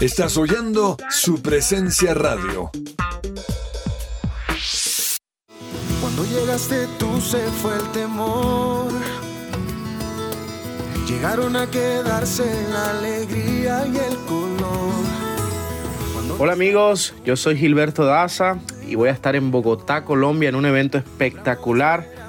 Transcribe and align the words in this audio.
Estás 0.00 0.38
oyendo 0.38 0.96
su 1.10 1.42
presencia 1.42 2.14
radio. 2.14 2.70
Cuando 6.00 6.24
llegaste 6.24 6.86
tú 6.98 7.20
se 7.20 7.38
fue 7.60 7.76
el 7.76 7.86
temor. 7.92 8.90
Llegaron 11.06 11.54
a 11.54 11.70
quedarse 11.70 12.46
la 12.72 12.98
alegría 12.98 13.86
y 13.88 13.98
el 13.98 14.16
color. 14.26 14.94
Hola 16.38 16.54
amigos, 16.54 17.12
yo 17.26 17.36
soy 17.36 17.58
Gilberto 17.58 18.06
Daza 18.06 18.58
y 18.88 18.94
voy 18.94 19.10
a 19.10 19.12
estar 19.12 19.36
en 19.36 19.50
Bogotá, 19.50 20.06
Colombia, 20.06 20.48
en 20.48 20.54
un 20.54 20.64
evento 20.64 20.96
espectacular. 20.96 22.19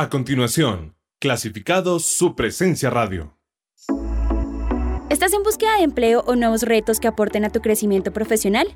A 0.00 0.08
continuación, 0.10 0.94
clasificados 1.18 2.04
su 2.04 2.36
presencia 2.36 2.88
radio. 2.88 3.36
¿Estás 5.10 5.32
en 5.32 5.42
búsqueda 5.42 5.78
de 5.78 5.82
empleo 5.82 6.22
o 6.24 6.36
nuevos 6.36 6.62
retos 6.62 7.00
que 7.00 7.08
aporten 7.08 7.44
a 7.44 7.50
tu 7.50 7.60
crecimiento 7.60 8.12
profesional? 8.12 8.68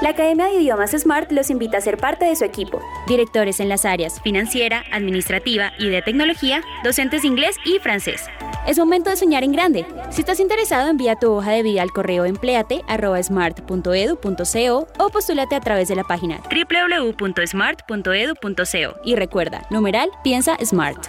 La 0.00 0.10
Academia 0.10 0.46
de 0.46 0.54
Idiomas 0.54 0.92
Smart 0.92 1.32
los 1.32 1.50
invita 1.50 1.78
a 1.78 1.80
ser 1.80 1.96
parte 1.96 2.24
de 2.24 2.36
su 2.36 2.44
equipo. 2.44 2.80
Directores 3.08 3.58
en 3.58 3.68
las 3.68 3.84
áreas 3.84 4.20
financiera, 4.22 4.84
administrativa 4.92 5.72
y 5.76 5.88
de 5.88 6.02
tecnología, 6.02 6.62
docentes 6.84 7.22
de 7.22 7.28
inglés 7.28 7.56
y 7.64 7.80
francés. 7.80 8.26
Es 8.64 8.78
momento 8.78 9.10
de 9.10 9.16
soñar 9.16 9.42
en 9.42 9.50
grande. 9.50 9.84
Si 10.10 10.20
estás 10.20 10.38
interesado, 10.38 10.88
envía 10.88 11.16
tu 11.16 11.32
hoja 11.32 11.50
de 11.50 11.64
vida 11.64 11.82
al 11.82 11.90
correo 11.90 12.26
empleate.smart.edu.co 12.26 14.86
o 14.98 15.10
postúlate 15.10 15.56
a 15.56 15.60
través 15.60 15.88
de 15.88 15.96
la 15.96 16.04
página 16.04 16.38
www.smart.edu.co. 16.48 19.00
Y 19.04 19.16
recuerda, 19.16 19.66
numeral, 19.70 20.10
piensa 20.22 20.56
Smart. 20.64 21.08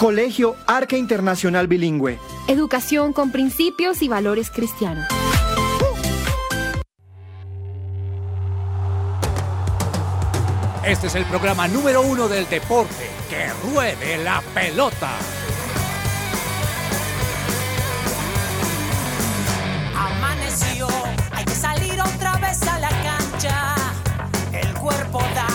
Colegio 0.00 0.56
Arca 0.66 0.96
Internacional 0.96 1.66
Bilingüe. 1.66 2.18
Educación 2.48 3.12
con 3.12 3.30
principios 3.30 4.00
y 4.00 4.08
valores 4.08 4.48
cristianos. 4.48 5.04
Este 10.86 11.08
es 11.08 11.14
el 11.16 11.26
programa 11.26 11.68
número 11.68 12.00
uno 12.00 12.28
del 12.28 12.48
deporte. 12.48 13.10
Que 13.28 13.50
ruede 13.62 14.24
la 14.24 14.42
pelota. 14.54 15.10
Amaneció, 19.94 20.88
hay 21.30 21.44
que 21.44 21.54
salir 21.54 22.00
otra 22.00 22.38
vez 22.38 22.62
a 22.62 22.78
la 22.78 22.88
cancha. 22.88 23.74
El 24.50 24.72
cuerpo 24.76 25.18
da, 25.34 25.49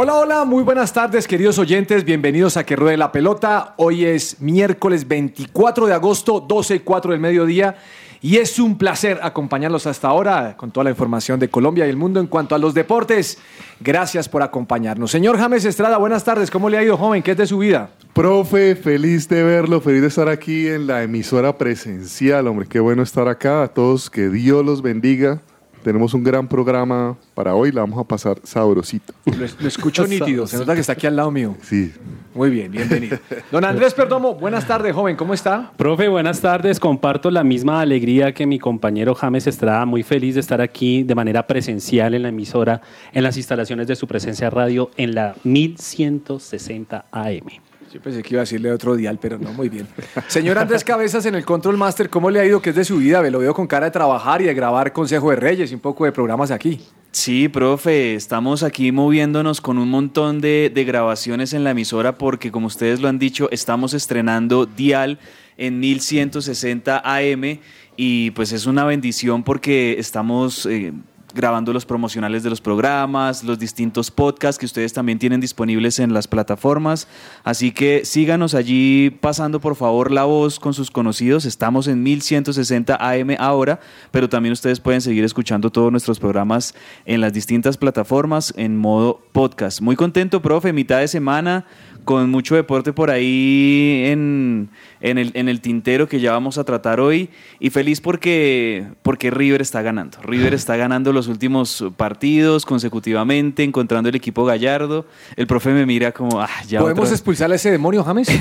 Hola, 0.00 0.14
hola, 0.14 0.44
muy 0.44 0.62
buenas 0.62 0.92
tardes 0.92 1.26
queridos 1.26 1.58
oyentes, 1.58 2.04
bienvenidos 2.04 2.56
a 2.56 2.64
Que 2.64 2.76
Ruede 2.76 2.96
la 2.96 3.10
Pelota. 3.10 3.74
Hoy 3.78 4.04
es 4.04 4.40
miércoles 4.40 5.08
24 5.08 5.88
de 5.88 5.92
agosto, 5.92 6.38
12 6.38 6.76
y 6.76 6.78
4 6.78 7.10
del 7.10 7.20
mediodía. 7.20 7.74
Y 8.20 8.36
es 8.36 8.60
un 8.60 8.78
placer 8.78 9.18
acompañarlos 9.20 9.88
hasta 9.88 10.06
ahora 10.06 10.56
con 10.56 10.70
toda 10.70 10.84
la 10.84 10.90
información 10.90 11.40
de 11.40 11.50
Colombia 11.50 11.84
y 11.84 11.90
el 11.90 11.96
mundo 11.96 12.20
en 12.20 12.28
cuanto 12.28 12.54
a 12.54 12.58
los 12.58 12.74
deportes. 12.74 13.38
Gracias 13.80 14.28
por 14.28 14.40
acompañarnos. 14.44 15.10
Señor 15.10 15.36
James 15.36 15.64
Estrada, 15.64 15.98
buenas 15.98 16.22
tardes. 16.22 16.48
¿Cómo 16.48 16.70
le 16.70 16.78
ha 16.78 16.84
ido, 16.84 16.96
joven? 16.96 17.20
¿Qué 17.20 17.32
es 17.32 17.36
de 17.36 17.48
su 17.48 17.58
vida? 17.58 17.90
Profe, 18.12 18.76
feliz 18.76 19.28
de 19.28 19.42
verlo, 19.42 19.80
feliz 19.80 20.02
de 20.02 20.06
estar 20.06 20.28
aquí 20.28 20.68
en 20.68 20.86
la 20.86 21.02
emisora 21.02 21.58
presencial, 21.58 22.46
hombre. 22.46 22.68
Qué 22.68 22.78
bueno 22.78 23.02
estar 23.02 23.26
acá. 23.26 23.64
A 23.64 23.66
todos, 23.66 24.10
que 24.10 24.28
Dios 24.28 24.64
los 24.64 24.80
bendiga. 24.80 25.42
Tenemos 25.82 26.14
un 26.14 26.24
gran 26.24 26.48
programa 26.48 27.16
para 27.34 27.54
hoy, 27.54 27.72
la 27.72 27.82
vamos 27.82 27.98
a 27.98 28.04
pasar 28.04 28.38
sabrosito. 28.42 29.12
Lo, 29.24 29.46
lo 29.60 29.68
escucho 29.68 30.06
nítido, 30.08 30.46
se 30.46 30.58
nota 30.58 30.74
que 30.74 30.80
está 30.80 30.92
aquí 30.92 31.06
al 31.06 31.16
lado 31.16 31.30
mío. 31.30 31.56
Sí. 31.62 31.92
Muy 32.34 32.50
bien, 32.50 32.70
bienvenido. 32.70 33.18
Don 33.50 33.64
Andrés 33.64 33.94
Perdomo, 33.94 34.34
buenas 34.34 34.66
tardes, 34.66 34.94
joven, 34.94 35.16
¿cómo 35.16 35.34
está? 35.34 35.72
Profe, 35.76 36.08
buenas 36.08 36.40
tardes. 36.40 36.78
Comparto 36.78 37.30
la 37.30 37.42
misma 37.42 37.80
alegría 37.80 38.32
que 38.32 38.46
mi 38.46 38.58
compañero 38.58 39.14
James 39.14 39.46
Estrada. 39.46 39.84
Muy 39.86 40.02
feliz 40.02 40.34
de 40.34 40.40
estar 40.40 40.60
aquí 40.60 41.02
de 41.02 41.14
manera 41.14 41.46
presencial 41.46 42.14
en 42.14 42.22
la 42.22 42.28
emisora, 42.28 42.80
en 43.12 43.24
las 43.24 43.36
instalaciones 43.36 43.88
de 43.88 43.96
su 43.96 44.06
presencia 44.06 44.50
radio 44.50 44.90
en 44.96 45.14
la 45.14 45.34
1160 45.42 47.06
AM. 47.10 47.67
Pensé 48.02 48.22
que 48.22 48.34
iba 48.34 48.40
a 48.40 48.44
decirle 48.44 48.70
otro 48.70 48.96
dial, 48.96 49.18
pero 49.20 49.38
no, 49.38 49.52
muy 49.52 49.68
bien. 49.68 49.86
Señor 50.28 50.58
Andrés 50.58 50.84
Cabezas, 50.84 51.26
en 51.26 51.34
el 51.34 51.44
Control 51.44 51.76
Master, 51.76 52.08
¿cómo 52.08 52.30
le 52.30 52.40
ha 52.40 52.44
ido? 52.44 52.62
¿Qué 52.62 52.70
es 52.70 52.76
de 52.76 52.84
su 52.84 52.98
vida? 52.98 53.22
Lo 53.30 53.40
veo 53.40 53.54
con 53.54 53.66
cara 53.66 53.86
de 53.86 53.90
trabajar 53.92 54.40
y 54.40 54.44
de 54.44 54.54
grabar 54.54 54.92
Consejo 54.92 55.30
de 55.30 55.36
Reyes 55.36 55.70
y 55.70 55.74
un 55.74 55.80
poco 55.80 56.04
de 56.04 56.12
programas 56.12 56.50
aquí. 56.50 56.80
Sí, 57.10 57.48
profe, 57.48 58.14
estamos 58.14 58.62
aquí 58.62 58.92
moviéndonos 58.92 59.60
con 59.60 59.78
un 59.78 59.88
montón 59.88 60.40
de, 60.40 60.70
de 60.72 60.84
grabaciones 60.84 61.52
en 61.52 61.64
la 61.64 61.70
emisora 61.70 62.18
porque, 62.18 62.52
como 62.52 62.66
ustedes 62.66 63.00
lo 63.00 63.08
han 63.08 63.18
dicho, 63.18 63.48
estamos 63.50 63.94
estrenando 63.94 64.66
Dial 64.66 65.18
en 65.56 65.80
1160 65.80 67.02
AM 67.04 67.58
y 67.96 68.30
pues 68.32 68.52
es 68.52 68.66
una 68.66 68.84
bendición 68.84 69.42
porque 69.42 69.96
estamos... 69.98 70.66
eh, 70.66 70.92
grabando 71.34 71.72
los 71.72 71.84
promocionales 71.84 72.42
de 72.42 72.50
los 72.50 72.60
programas, 72.60 73.44
los 73.44 73.58
distintos 73.58 74.10
podcasts 74.10 74.58
que 74.58 74.66
ustedes 74.66 74.92
también 74.92 75.18
tienen 75.18 75.40
disponibles 75.40 75.98
en 75.98 76.12
las 76.12 76.26
plataformas. 76.26 77.06
Así 77.44 77.72
que 77.72 78.04
síganos 78.04 78.54
allí 78.54 79.10
pasando 79.10 79.60
por 79.60 79.76
favor 79.76 80.10
la 80.10 80.24
voz 80.24 80.58
con 80.58 80.74
sus 80.74 80.90
conocidos. 80.90 81.44
Estamos 81.44 81.86
en 81.88 82.02
1160 82.02 82.96
AM 83.00 83.36
ahora, 83.38 83.80
pero 84.10 84.28
también 84.28 84.52
ustedes 84.52 84.80
pueden 84.80 85.00
seguir 85.00 85.24
escuchando 85.24 85.70
todos 85.70 85.92
nuestros 85.92 86.18
programas 86.18 86.74
en 87.04 87.20
las 87.20 87.32
distintas 87.32 87.76
plataformas 87.76 88.54
en 88.56 88.76
modo 88.76 89.20
podcast. 89.32 89.80
Muy 89.80 89.96
contento, 89.96 90.42
profe, 90.42 90.72
mitad 90.72 91.00
de 91.00 91.08
semana 91.08 91.66
con 92.08 92.30
mucho 92.30 92.54
deporte 92.54 92.94
por 92.94 93.10
ahí 93.10 94.04
en, 94.06 94.70
en, 95.02 95.18
el, 95.18 95.30
en 95.34 95.46
el 95.50 95.60
tintero 95.60 96.08
que 96.08 96.20
ya 96.20 96.32
vamos 96.32 96.56
a 96.56 96.64
tratar 96.64 97.00
hoy 97.00 97.28
y 97.60 97.68
feliz 97.68 98.00
porque, 98.00 98.86
porque 99.02 99.30
River 99.30 99.60
está 99.60 99.82
ganando. 99.82 100.16
River 100.22 100.54
está 100.54 100.78
ganando 100.78 101.12
los 101.12 101.28
últimos 101.28 101.84
partidos 101.98 102.64
consecutivamente, 102.64 103.62
encontrando 103.62 104.08
el 104.08 104.14
equipo 104.14 104.46
gallardo. 104.46 105.04
El 105.36 105.46
profe 105.46 105.70
me 105.74 105.84
mira 105.84 106.10
como, 106.12 106.40
ah, 106.40 106.48
ya 106.66 106.80
¿Podemos 106.80 107.00
otra 107.00 107.10
vez". 107.10 107.20
expulsar 107.20 107.52
a 107.52 107.56
ese 107.56 107.72
demonio, 107.72 108.02
James? 108.02 108.28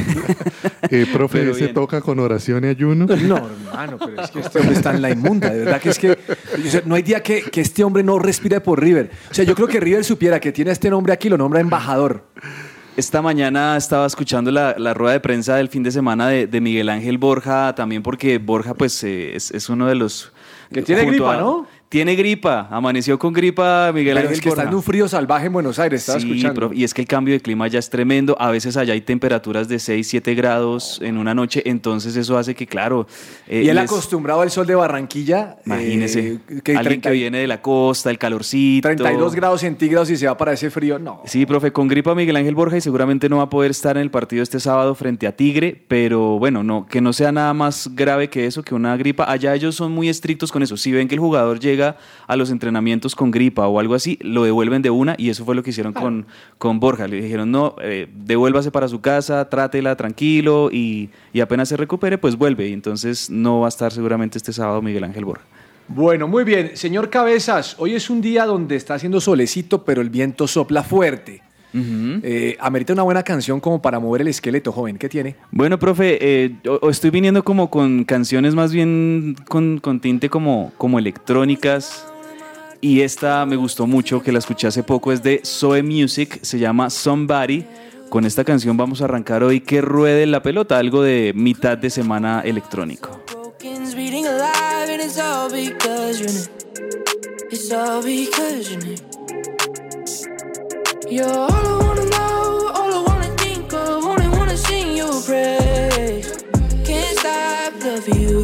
Eh, 0.89 1.05
profe, 1.11 1.39
Pero 1.39 1.53
¿se 1.53 1.63
bien. 1.63 1.73
toca 1.73 1.99
con 1.99 2.17
oración 2.19 2.63
y 2.63 2.67
ayuno? 2.67 3.07
No, 3.07 3.35
hermano, 3.35 3.97
pero 3.99 4.21
es 4.21 4.31
que 4.31 4.39
este 4.39 4.59
hombre 4.59 4.75
está 4.75 4.91
en 4.91 5.01
la 5.01 5.09
inmunda. 5.09 5.49
De 5.49 5.65
verdad 5.65 5.81
que 5.81 5.89
es 5.89 5.99
que 5.99 6.11
o 6.11 6.69
sea, 6.69 6.81
no 6.85 6.95
hay 6.95 7.01
día 7.01 7.21
que, 7.21 7.41
que 7.41 7.59
este 7.59 7.83
hombre 7.83 8.03
no 8.03 8.17
respire 8.19 8.61
por 8.61 8.81
River. 8.81 9.11
O 9.29 9.33
sea, 9.33 9.43
yo 9.43 9.53
creo 9.53 9.67
que 9.67 9.81
River 9.81 10.05
supiera 10.05 10.39
que 10.39 10.53
tiene 10.53 10.69
a 10.69 10.73
este 10.73 10.89
nombre 10.89 11.11
aquí, 11.11 11.27
lo 11.27 11.37
nombra 11.37 11.59
embajador. 11.59 12.23
Esta 12.97 13.21
mañana 13.21 13.77
estaba 13.77 14.07
escuchando 14.07 14.49
la, 14.51 14.73
la 14.77 14.95
rueda 14.95 15.13
de 15.13 15.19
prensa 15.19 15.55
del 15.55 15.69
fin 15.69 15.83
de 15.83 15.91
semana 15.91 16.29
de, 16.29 16.47
de 16.47 16.61
Miguel 16.61 16.89
Ángel 16.89 17.19
Borja, 17.19 17.75
también 17.75 18.01
porque 18.01 18.39
Borja 18.39 18.73
pues 18.73 19.03
eh, 19.03 19.35
es, 19.35 19.51
es 19.51 19.69
uno 19.69 19.85
de 19.85 19.93
los... 19.93 20.31
Que 20.73 20.81
tiene 20.81 21.05
gripa, 21.05 21.35
a- 21.35 21.39
¿no? 21.39 21.66
Tiene 21.89 22.15
gripa, 22.15 22.67
amaneció 22.69 23.17
con 23.17 23.31
gripa 23.31 23.91
Miguel 23.93 24.15
Pero 24.15 24.27
Ángel 24.27 24.33
es 24.33 24.41
que 24.41 24.49
está 24.49 24.61
Borja. 24.63 24.69
en 24.71 24.75
un 24.75 24.83
frío 24.83 25.07
salvaje 25.07 25.45
en 25.45 25.53
Buenos 25.53 25.79
Aires, 25.79 26.01
estaba 26.01 26.19
Sí, 26.19 26.27
escuchando. 26.27 26.53
profe, 26.59 26.75
y 26.75 26.83
es 26.83 26.93
que 26.93 27.01
el 27.01 27.07
cambio 27.07 27.33
de 27.33 27.39
clima 27.39 27.65
ya 27.69 27.79
es 27.79 27.89
tremendo. 27.89 28.35
A 28.41 28.51
veces 28.51 28.75
allá 28.75 28.91
hay 28.91 28.99
temperaturas 28.99 29.69
de 29.69 29.79
6, 29.79 30.05
7 30.05 30.35
grados 30.35 30.99
en 31.01 31.17
una 31.17 31.33
noche, 31.33 31.61
entonces 31.65 32.17
eso 32.17 32.37
hace 32.37 32.55
que, 32.55 32.67
claro. 32.67 33.07
eh, 33.47 33.61
y 33.63 33.69
él 33.69 33.75
les- 33.77 33.85
acostumbrado 33.85 34.41
al 34.41 34.51
sol 34.51 34.67
de 34.67 34.75
Barranquilla. 34.75 35.59
Imagínese, 35.65 36.19
eh, 36.33 36.39
que 36.61 36.71
alguien 36.75 36.99
30 37.01 37.09
que 37.09 37.15
viene 37.15 37.37
de 37.39 37.47
la 37.47 37.61
costa, 37.61 38.09
el 38.09 38.17
calorcito. 38.17 38.89
32 38.89 39.33
grados 39.33 39.61
centígrados 39.61 40.09
y 40.09 40.17
se 40.17 40.27
va 40.27 40.35
para 40.35 40.51
ese 40.51 40.69
frío. 40.69 40.99
No. 40.99 41.21
Sí, 41.25 41.45
profe, 41.45 41.71
con 41.71 41.87
gripa 41.87 42.13
Miguel 42.15 42.35
Ángel 42.35 42.53
Borja 42.55 42.75
y 42.75 42.81
seguramente 42.81 43.29
no 43.29 43.37
va 43.37 43.43
a 43.43 43.49
poder 43.49 43.71
estar 43.71 43.95
en 43.95 44.03
el 44.03 44.11
partido 44.11 44.43
este 44.43 44.59
sábado 44.59 44.93
frente 44.93 45.25
a 45.25 45.37
Tigre, 45.37 45.85
pero 45.87 46.37
bueno, 46.37 46.63
no, 46.65 46.85
que 46.85 46.99
no 46.99 47.13
sea 47.13 47.31
nada 47.31 47.53
más 47.53 47.91
grave 47.95 48.29
que 48.29 48.45
eso, 48.45 48.61
que 48.61 48.75
una 48.75 48.97
gripa. 48.97 49.23
Allá 49.31 49.55
ellos 49.55 49.73
son 49.75 49.93
muy 49.93 50.09
estrictos 50.09 50.51
con 50.51 50.63
eso. 50.63 50.75
Si 50.75 50.91
ven 50.91 51.07
que 51.07 51.15
el 51.15 51.21
jugador 51.21 51.61
llega 51.61 51.76
a 51.81 52.35
los 52.35 52.51
entrenamientos 52.51 53.15
con 53.15 53.31
gripa 53.31 53.67
o 53.67 53.79
algo 53.79 53.95
así, 53.95 54.17
lo 54.21 54.43
devuelven 54.43 54.81
de 54.81 54.89
una 54.89 55.15
y 55.17 55.29
eso 55.29 55.45
fue 55.45 55.55
lo 55.55 55.63
que 55.63 55.69
hicieron 55.69 55.93
con, 55.93 56.25
con 56.57 56.79
Borja. 56.79 57.07
Le 57.07 57.21
dijeron, 57.21 57.51
no, 57.51 57.75
eh, 57.81 58.07
devuélvase 58.13 58.71
para 58.71 58.87
su 58.87 59.01
casa, 59.01 59.49
trátela 59.49 59.95
tranquilo 59.95 60.69
y, 60.71 61.09
y 61.33 61.39
apenas 61.41 61.69
se 61.69 61.77
recupere, 61.77 62.17
pues 62.17 62.35
vuelve. 62.35 62.67
Y 62.67 62.73
entonces 62.73 63.29
no 63.29 63.61
va 63.61 63.67
a 63.67 63.69
estar 63.69 63.91
seguramente 63.91 64.37
este 64.37 64.53
sábado 64.53 64.81
Miguel 64.81 65.03
Ángel 65.03 65.25
Borja. 65.25 65.43
Bueno, 65.87 66.27
muy 66.27 66.43
bien. 66.43 66.75
Señor 66.75 67.09
Cabezas, 67.09 67.75
hoy 67.77 67.95
es 67.95 68.09
un 68.09 68.19
día 68.19 68.45
donde 68.45 68.75
está 68.75 68.95
haciendo 68.95 69.21
solecito, 69.21 69.85
pero 69.85 70.01
el 70.01 70.09
viento 70.09 70.45
sopla 70.45 70.83
fuerte. 70.83 71.41
Eh, 71.73 72.57
amerita 72.59 72.93
una 72.93 73.03
buena 73.03 73.21
canción 73.23 73.59
como 73.59 73.81
para 73.81 73.99
mover 73.99 74.21
el 74.21 74.29
esqueleto, 74.29 74.71
joven. 74.71 74.97
¿Qué 74.97 75.09
tiene? 75.09 75.35
Bueno, 75.51 75.77
profe, 75.77 76.17
eh, 76.19 76.55
o- 76.67 76.79
o 76.81 76.89
estoy 76.89 77.09
viniendo 77.11 77.43
como 77.43 77.69
con 77.69 78.03
canciones 78.03 78.55
más 78.55 78.71
bien 78.71 79.35
con, 79.47 79.79
con 79.79 79.99
tinte 79.99 80.29
como, 80.29 80.71
como 80.77 80.97
electrónicas. 80.99 82.05
Y 82.81 83.01
esta 83.01 83.45
me 83.45 83.55
gustó 83.55 83.87
mucho, 83.87 84.21
que 84.21 84.31
la 84.31 84.39
escuché 84.39 84.67
hace 84.67 84.83
poco, 84.83 85.11
es 85.11 85.21
de 85.23 85.41
Zoe 85.43 85.81
Music, 85.83 86.39
se 86.41 86.59
llama 86.59 86.89
Somebody. 86.89 87.65
Con 88.09 88.23
esta 88.25 88.43
canción 88.43 88.77
vamos 88.77 89.01
a 89.01 89.05
arrancar 89.05 89.43
hoy 89.43 89.59
que 89.61 89.81
ruede 89.81 90.25
la 90.27 90.41
pelota, 90.41 90.77
algo 90.77 91.01
de 91.01 91.33
mitad 91.35 91.77
de 91.77 91.89
semana 91.89 92.41
electrónico. 92.45 93.21
Broken's 93.31 93.95
beating 93.95 94.25
alive, 94.25 94.93
and 94.93 95.01
it's 95.03 95.17
all 95.19 95.49
because 95.51 96.19
you're 96.21 96.31
new. 96.31 97.49
It's 97.51 97.71
all 97.71 98.01
because 98.03 98.71
you're 98.71 98.85
new. 98.85 99.16
You're 101.09 101.25
all 101.25 101.49
I 101.51 101.83
wanna 101.85 102.05
know, 102.09 102.71
all 102.75 102.93
I 102.93 103.03
wanna 103.07 103.35
think 103.37 103.71
of, 103.73 104.03
only 104.05 104.27
wanna 104.27 104.57
sing 104.57 104.97
your 104.97 105.21
praise. 105.21 106.43
Can't 106.83 107.17
stop 107.19 107.73
loving 107.81 108.19
you, 108.19 108.41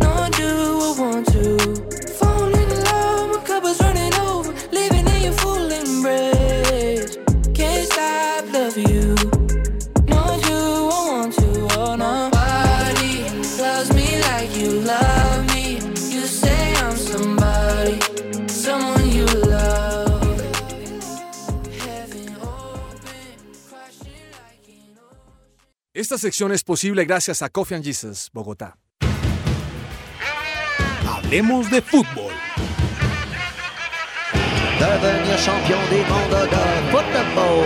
nor 0.00 0.30
do 0.30 0.48
I 0.82 0.94
want 0.98 1.26
to. 1.28 1.89
Esta 25.92 26.16
sección 26.18 26.52
es 26.52 26.62
posible 26.62 27.04
gracias 27.04 27.42
a 27.42 27.48
Coffee 27.48 27.74
and 27.74 27.84
Jesus, 27.84 28.30
Bogotá. 28.32 28.78
Hablemos 31.04 31.68
de 31.68 31.82
fútbol. 31.82 32.32
Devenir 34.78 35.36
champion 35.44 35.80
du 35.90 35.96
monde 36.08 36.46
de 36.46 36.92
football. 36.92 37.64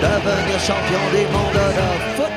Devenir 0.00 0.60
champion 0.60 1.10
du 1.10 1.26
monde 1.32 1.58
de 1.74 2.16
football. 2.16 2.35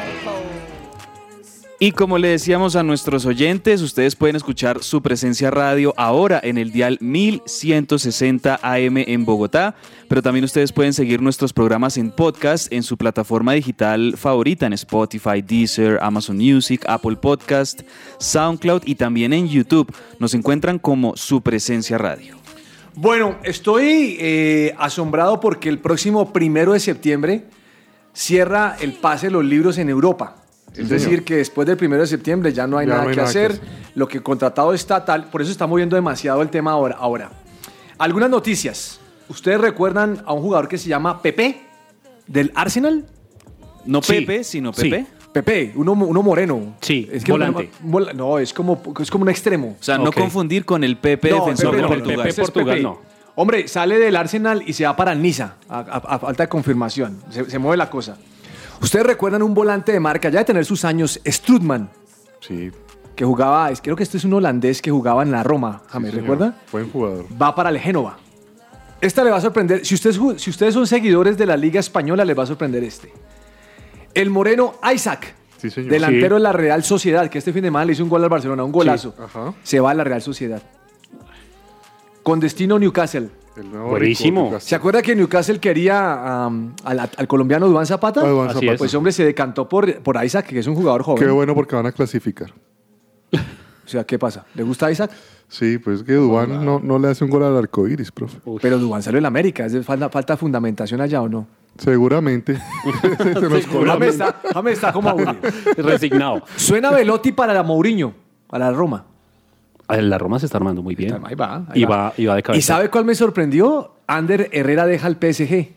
Y 1.81 1.93
como 1.93 2.17
le 2.17 2.27
decíamos 2.27 2.75
a 2.75 2.83
nuestros 2.83 3.25
oyentes, 3.25 3.81
ustedes 3.81 4.13
pueden 4.13 4.35
escuchar 4.35 4.83
su 4.83 5.01
presencia 5.01 5.49
radio 5.49 5.93
ahora 5.95 6.37
en 6.43 6.57
el 6.57 6.73
dial 6.73 6.97
1160 6.99 8.59
AM 8.61 8.97
en 8.97 9.23
Bogotá, 9.23 9.75
pero 10.09 10.21
también 10.21 10.43
ustedes 10.43 10.73
pueden 10.73 10.91
seguir 10.91 11.21
nuestros 11.21 11.53
programas 11.53 11.95
en 11.95 12.11
podcast 12.11 12.69
en 12.73 12.83
su 12.83 12.97
plataforma 12.97 13.53
digital 13.53 14.15
favorita 14.17 14.65
en 14.65 14.73
Spotify, 14.73 15.41
Deezer, 15.41 15.99
Amazon 16.01 16.35
Music, 16.35 16.83
Apple 16.85 17.15
Podcast, 17.15 17.83
SoundCloud 18.17 18.81
y 18.83 18.95
también 18.95 19.31
en 19.31 19.47
YouTube. 19.47 19.89
Nos 20.19 20.33
encuentran 20.33 20.79
como 20.79 21.15
su 21.15 21.39
presencia 21.39 21.97
radio. 21.97 22.35
Bueno, 22.93 23.37
estoy 23.43 24.17
eh, 24.19 24.75
asombrado 24.77 25.39
porque 25.39 25.69
el 25.69 25.79
próximo 25.79 26.33
primero 26.33 26.73
de 26.73 26.81
septiembre 26.81 27.45
cierra 28.11 28.75
el 28.81 28.91
pase 28.91 29.27
de 29.27 29.31
los 29.31 29.45
libros 29.45 29.77
en 29.77 29.87
Europa. 29.87 30.38
Sí, 30.73 30.81
es 30.81 30.87
señor. 30.87 31.01
decir, 31.01 31.23
que 31.23 31.35
después 31.37 31.67
del 31.67 31.77
primero 31.77 32.01
de 32.01 32.07
septiembre 32.07 32.53
ya 32.53 32.67
no 32.67 32.77
hay 32.77 32.85
Ya 32.87 32.91
nada 32.93 33.03
no 33.03 33.09
hay 33.09 33.15
que 33.15 33.21
nada 33.21 33.33
que 33.33 33.39
hacer. 33.39 33.59
Lo 33.95 34.07
que 34.07 34.21
contratado 34.21 34.73
está 34.73 35.03
tal, 35.03 35.25
por 35.29 35.41
eso 35.41 35.51
está 35.51 35.65
moviendo 35.67 35.95
demasiado 35.95 36.41
el 36.41 36.49
tema 36.49 36.71
ahora. 36.71 36.95
ahora. 36.99 37.31
Algunas 37.97 38.29
noticias. 38.29 38.99
¿Ustedes 39.27 39.59
recuerdan 39.61 40.21
a 40.25 40.33
un 40.33 40.41
jugador 40.41 40.67
que 40.67 40.77
se 40.77 40.87
llama 40.89 41.21
Pepe 41.21 41.61
del 42.27 42.51
Arsenal? 42.55 43.05
No 43.85 44.01
Sí. 44.01 44.13
Pepe, 44.13 44.43
sino 44.43 44.73
Sí. 44.73 44.89
Pepe. 44.89 45.05
Pepe, 45.31 45.73
uno, 45.75 45.91
uno 45.93 46.23
moreno. 46.23 46.75
Sí, 46.81 47.07
Es 47.11 47.23
que 47.23 47.31
volante. 47.31 47.69
No, 47.83 47.99
no, 48.13 48.39
es 48.39 48.51
como, 48.51 48.81
es 48.99 49.11
como 49.11 49.23
un 49.23 49.29
extremo. 49.29 49.77
O 49.79 49.83
sea, 49.83 49.97
no 49.99 50.11
confundir 50.11 50.65
con 50.65 50.83
el 50.83 50.97
Pepe 50.97 51.29
No, 51.29 51.41
defensor 51.41 51.65
Pepe 51.71 51.75
de 51.75 51.81
no, 51.83 51.87
Portugal. 51.87 52.27
Pepe 52.27 52.41
Portugal 52.41 52.81
no. 52.83 52.99
Hombre, 53.35 53.67
sale 53.67 53.99
del 53.99 54.15
Arsenal 54.15 54.63
y 54.65 54.73
se 54.73 54.85
va 54.85 54.95
para 54.95 55.11
el 55.13 55.21
Niza, 55.21 55.53
a, 55.69 55.79
a- 55.79 56.15
a 56.15 56.19
falta 56.19 56.43
de 56.43 56.49
confirmación. 56.49 57.21
Se, 57.29 57.47
se 57.49 57.59
mueve 57.59 57.77
la 57.77 57.89
cosa. 57.91 58.17
¿Ustedes 58.81 59.05
recuerdan 59.05 59.43
un 59.43 59.53
volante 59.53 59.91
de 59.91 59.99
marca, 59.99 60.29
ya 60.29 60.39
de 60.39 60.45
tener 60.45 60.65
sus 60.65 60.85
años, 60.85 61.19
Strutman? 61.25 61.89
Sí. 62.39 62.71
Que 63.15 63.25
jugaba, 63.25 63.69
es- 63.71 63.81
creo 63.81 63.95
que 63.95 64.03
este 64.03 64.17
es 64.17 64.23
un 64.23 64.33
holandés 64.33 64.81
que 64.81 64.91
jugaba 64.91 65.23
en 65.23 65.31
la 65.31 65.43
Roma, 65.43 65.81
James, 65.89 66.11
señor. 66.11 66.21
¿recuerda? 66.23 66.55
Buen 66.71 66.89
jugador. 66.91 67.25
Va 67.41 67.53
para 67.53 67.69
el 67.69 67.79
Génova. 67.79 68.17
Esta 69.01 69.23
le 69.23 69.31
va 69.31 69.37
a 69.37 69.41
sorprender. 69.41 69.85
Si 69.85 69.95
ustedes, 69.95 70.19
si 70.41 70.49
ustedes 70.49 70.73
son 70.73 70.87
seguidores 70.87 71.37
de 71.37 71.45
la 71.45 71.57
Liga 71.57 71.79
Española, 71.79 72.23
les 72.25 72.37
va 72.37 72.43
a 72.43 72.47
sorprender 72.47 72.83
este. 72.83 73.11
El 74.13 74.29
moreno 74.29 74.75
Isaac, 74.93 75.35
Sí, 75.57 75.69
señor. 75.69 75.91
delantero 75.91 76.35
Sí. 76.37 76.39
de 76.41 76.43
la 76.43 76.51
Real 76.53 76.83
Sociedad, 76.83 77.29
que 77.29 77.37
este 77.37 77.51
fin 77.53 77.61
de 77.61 77.67
semana 77.67 77.85
le 77.85 77.93
hizo 77.93 78.03
un 78.03 78.09
gol 78.09 78.23
al 78.23 78.29
Barcelona, 78.29 78.63
un 78.63 78.71
golazo. 78.71 79.13
Sí, 79.17 79.23
ajá. 79.23 79.53
Se 79.63 79.79
va 79.79 79.91
a 79.91 79.93
la 79.93 80.03
Real 80.05 80.21
Sociedad. 80.21 80.61
Con 82.23 82.39
destino 82.39 82.77
Newcastle. 82.79 83.29
El 83.59 83.71
nuevo 83.71 83.89
Buenísimo. 83.89 84.45
Rico, 84.45 84.59
¿Se 84.61 84.75
acuerda 84.75 85.01
que 85.01 85.15
Newcastle 85.15 85.59
quería 85.59 86.47
um, 86.47 86.73
al, 86.85 86.99
al 86.99 87.27
colombiano 87.27 87.67
Duván 87.67 87.85
Zapata? 87.85 88.21
Duván 88.21 88.49
Así 88.49 88.59
Zapata. 88.59 88.73
es. 88.73 88.77
Pues 88.79 88.93
hombre, 88.95 89.11
se 89.11 89.25
decantó 89.25 89.67
por, 89.67 90.01
por 90.01 90.23
Isaac, 90.23 90.47
que 90.47 90.59
es 90.59 90.67
un 90.67 90.75
jugador 90.75 91.03
joven. 91.03 91.23
Qué 91.23 91.29
bueno 91.29 91.53
porque 91.53 91.75
van 91.75 91.85
a 91.85 91.91
clasificar. 91.91 92.53
O 93.89 93.91
sea, 93.91 94.03
¿qué 94.03 94.19
pasa? 94.19 94.45
¿Le 94.53 94.61
gusta 94.61 94.91
Isaac? 94.91 95.09
Sí, 95.47 95.79
pues 95.79 96.03
que 96.03 96.13
Dubán 96.13 96.63
no, 96.63 96.79
no 96.79 96.99
le 96.99 97.07
hace 97.07 97.23
un 97.23 97.31
gol 97.31 97.41
al 97.41 97.57
arco 97.57 97.87
iris, 97.87 98.11
profe. 98.11 98.37
Pero 98.61 98.77
Duván 98.77 99.01
salió 99.01 99.17
en 99.17 99.25
América. 99.25 99.65
¿Es 99.65 99.73
de 99.73 99.81
falta, 99.81 100.11
falta 100.11 100.37
fundamentación 100.37 101.01
allá 101.01 101.23
o 101.23 101.27
no? 101.27 101.47
Seguramente. 101.75 102.55
Se 103.17 103.49
nos 103.49 103.65
coló. 103.65 103.91
James 103.93 104.09
está, 104.09 104.35
está 104.67 104.93
como 104.93 105.09
aburrido. 105.09 105.37
Resignado. 105.77 106.43
Suena 106.55 106.91
Velotti 106.91 107.31
para 107.31 107.51
la 107.51 107.63
Mourinho, 107.63 108.13
para 108.47 108.69
la 108.69 108.77
Roma. 108.77 109.07
La 109.89 110.17
Roma 110.17 110.39
se 110.39 110.45
está 110.45 110.57
armando 110.57 110.81
muy 110.83 110.95
bien. 110.95 111.15
Ahí 111.25 111.35
va. 111.35 111.65
ahí 111.69 111.81
y, 111.81 111.85
va. 111.85 111.97
va, 111.97 112.13
y 112.17 112.25
va 112.25 112.35
de 112.35 112.43
cabeza. 112.43 112.59
¿Y 112.59 112.61
sabe 112.61 112.89
cuál 112.89 113.05
me 113.05 113.15
sorprendió? 113.15 113.95
Ander 114.07 114.49
Herrera 114.51 114.85
deja 114.85 115.07
el 115.07 115.15
PSG. 115.15 115.69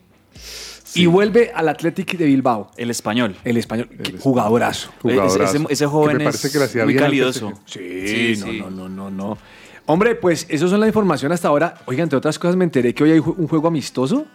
Y 0.95 1.07
vuelve 1.07 1.51
al 1.55 1.69
Athletic 1.69 2.17
de 2.17 2.25
Bilbao. 2.25 2.69
El 2.77 2.91
español. 2.91 3.35
El 3.43 3.57
español. 3.57 3.89
Jugadorazo. 4.19 4.91
Ese- 5.03 5.43
ese- 5.43 5.65
ese 5.69 5.85
joven 5.87 6.17
me 6.17 6.23
parece 6.25 6.47
es 6.47 6.69
que 6.71 6.83
muy 6.83 6.95
calidoso. 6.95 7.51
PSG. 7.65 7.79
Sí, 8.05 8.35
no, 8.59 8.69
no, 8.69 8.69
no, 8.69 8.89
no, 8.89 9.09
no. 9.09 9.37
Hombre, 9.85 10.15
pues 10.15 10.45
eso 10.49 10.67
son 10.67 10.79
la 10.79 10.87
información 10.87 11.31
hasta 11.31 11.47
ahora. 11.47 11.75
Oigan, 11.87 12.03
entre 12.03 12.17
otras 12.17 12.37
cosas 12.39 12.55
me 12.55 12.63
enteré 12.63 12.93
que 12.93 13.03
hoy 13.03 13.11
hay 13.11 13.19
un 13.19 13.47
juego 13.47 13.67
amistoso 13.67 14.25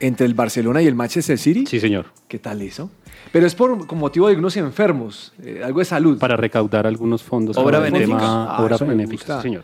entre 0.00 0.26
el 0.26 0.34
Barcelona 0.34 0.82
y 0.82 0.86
el 0.88 0.94
Manchester 0.94 1.38
City. 1.38 1.64
Sí, 1.66 1.78
señor. 1.80 2.06
¿Qué 2.28 2.38
tal 2.38 2.60
eso? 2.60 2.90
Pero 3.32 3.46
es 3.46 3.54
por 3.54 3.86
con 3.86 3.98
motivo 3.98 4.28
de 4.28 4.36
unos 4.36 4.56
enfermos, 4.56 5.32
eh, 5.42 5.62
algo 5.64 5.80
de 5.80 5.84
salud. 5.84 6.18
Para 6.18 6.36
recaudar 6.36 6.86
algunos 6.86 7.22
fondos. 7.22 7.56
Obra 7.56 7.80
benéfica. 7.80 8.16
tema 8.18 8.56
Ah, 8.56 8.62
obra 8.62 8.76
benéfica, 8.78 9.42
señor. 9.42 9.62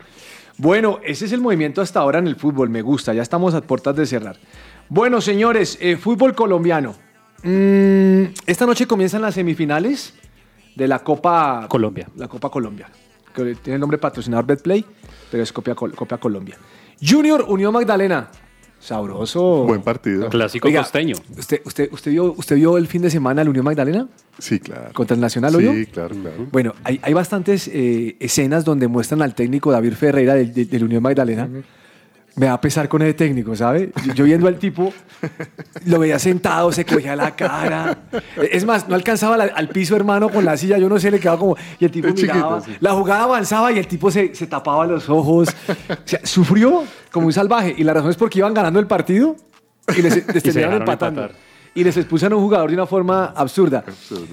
Bueno, 0.57 0.99
ese 1.03 1.25
es 1.25 1.31
el 1.31 1.41
movimiento 1.41 1.81
hasta 1.81 2.01
ahora 2.01 2.19
en 2.19 2.27
el 2.27 2.35
fútbol, 2.35 2.69
me 2.69 2.81
gusta, 2.81 3.13
ya 3.13 3.21
estamos 3.21 3.53
a 3.55 3.61
puertas 3.61 3.95
de 3.95 4.05
cerrar. 4.05 4.37
Bueno, 4.89 5.21
señores, 5.21 5.77
eh, 5.81 5.95
fútbol 5.97 6.35
colombiano. 6.35 6.93
Mm, 7.43 8.33
esta 8.45 8.65
noche 8.65 8.85
comienzan 8.85 9.21
las 9.21 9.33
semifinales 9.35 10.13
de 10.75 10.87
la 10.87 10.99
Copa 10.99 11.65
Colombia. 11.69 12.07
La 12.17 12.27
Copa 12.27 12.49
Colombia, 12.49 12.89
que 13.33 13.55
tiene 13.55 13.75
el 13.75 13.79
nombre 13.81 13.97
patrocinador 13.97 14.45
Betplay, 14.45 14.85
pero 15.31 15.41
es 15.41 15.51
Copa, 15.51 15.73
Col- 15.73 15.95
Copa 15.95 16.17
Colombia. 16.17 16.57
Junior 17.01 17.45
Unión 17.47 17.73
Magdalena. 17.73 18.29
Sabroso. 18.81 19.63
Buen 19.65 19.81
partido. 19.81 20.27
Clásico 20.29 20.67
Oiga, 20.67 20.81
costeño. 20.81 21.15
¿usted, 21.37 21.61
usted, 21.65 21.89
usted, 21.91 22.11
vio, 22.11 22.33
¿Usted 22.33 22.55
vio 22.55 22.77
el 22.77 22.87
fin 22.87 23.01
de 23.03 23.09
semana 23.11 23.41
el 23.43 23.49
Unión 23.49 23.63
Magdalena? 23.63 24.07
Sí, 24.39 24.59
claro. 24.59 24.91
¿Contra 24.93 25.15
el 25.15 25.21
Nacional, 25.21 25.53
Sí, 25.55 25.85
claro, 25.85 26.15
claro. 26.15 26.47
Bueno, 26.51 26.73
hay, 26.83 26.99
hay 27.03 27.13
bastantes 27.13 27.69
eh, 27.71 28.15
escenas 28.19 28.65
donde 28.65 28.87
muestran 28.87 29.21
al 29.21 29.35
técnico 29.35 29.71
David 29.71 29.93
Ferreira 29.93 30.33
del, 30.33 30.53
del- 30.53 30.69
del 30.69 30.83
Unión 30.83 31.03
Magdalena. 31.03 31.47
Me 32.35 32.45
va 32.47 32.53
a 32.53 32.61
pesar 32.61 32.87
con 32.87 33.01
ese 33.01 33.13
técnico, 33.13 33.55
¿sabe? 33.57 33.91
Yo, 34.05 34.13
yo 34.13 34.23
viendo 34.23 34.47
al 34.47 34.55
tipo, 34.57 34.93
lo 35.85 35.99
veía 35.99 36.17
sentado, 36.17 36.71
se 36.71 36.85
cogía 36.85 37.13
la 37.15 37.35
cara. 37.35 37.97
Es 38.51 38.63
más, 38.65 38.87
no 38.87 38.95
alcanzaba 38.95 39.35
la- 39.35 39.43
al 39.53 39.67
piso, 39.67 39.97
hermano, 39.97 40.29
con 40.29 40.45
la 40.45 40.55
silla, 40.55 40.77
yo 40.77 40.87
no 40.87 40.97
sé, 40.97 41.11
le 41.11 41.19
quedaba 41.19 41.37
como... 41.37 41.57
Y 41.79 41.83
el 41.85 41.91
tipo 41.91 42.07
Es 42.07 42.15
chiquito, 42.15 42.33
miraba, 42.35 42.61
sí. 42.61 42.77
la 42.79 42.93
jugada 42.93 43.23
avanzaba 43.23 43.71
y 43.73 43.79
el 43.79 43.87
tipo 43.87 44.09
se, 44.09 44.33
se 44.33 44.47
tapaba 44.47 44.85
los 44.85 45.09
ojos. 45.09 45.49
O 45.89 45.93
sea, 46.05 46.21
sufrió 46.23 46.83
como 47.11 47.27
un 47.27 47.33
salvaje. 47.33 47.75
Y 47.77 47.83
la 47.83 47.93
razón 47.93 48.11
es 48.11 48.15
porque 48.17 48.39
iban 48.39 48.53
ganando 48.53 48.79
el 48.79 48.87
partido 48.87 49.35
y 49.95 50.01
les, 50.01 50.15
les 50.15 50.27
Y 50.35 50.39
se 50.39 50.41
terminaron 50.41 50.81
empatando. 50.83 51.21
empatar. 51.23 51.50
Y 51.73 51.85
les 51.85 51.95
expulsan 51.95 52.33
a 52.33 52.35
un 52.35 52.43
jugador 52.43 52.69
de 52.69 52.75
una 52.75 52.85
forma 52.85 53.25
absurda. 53.27 53.83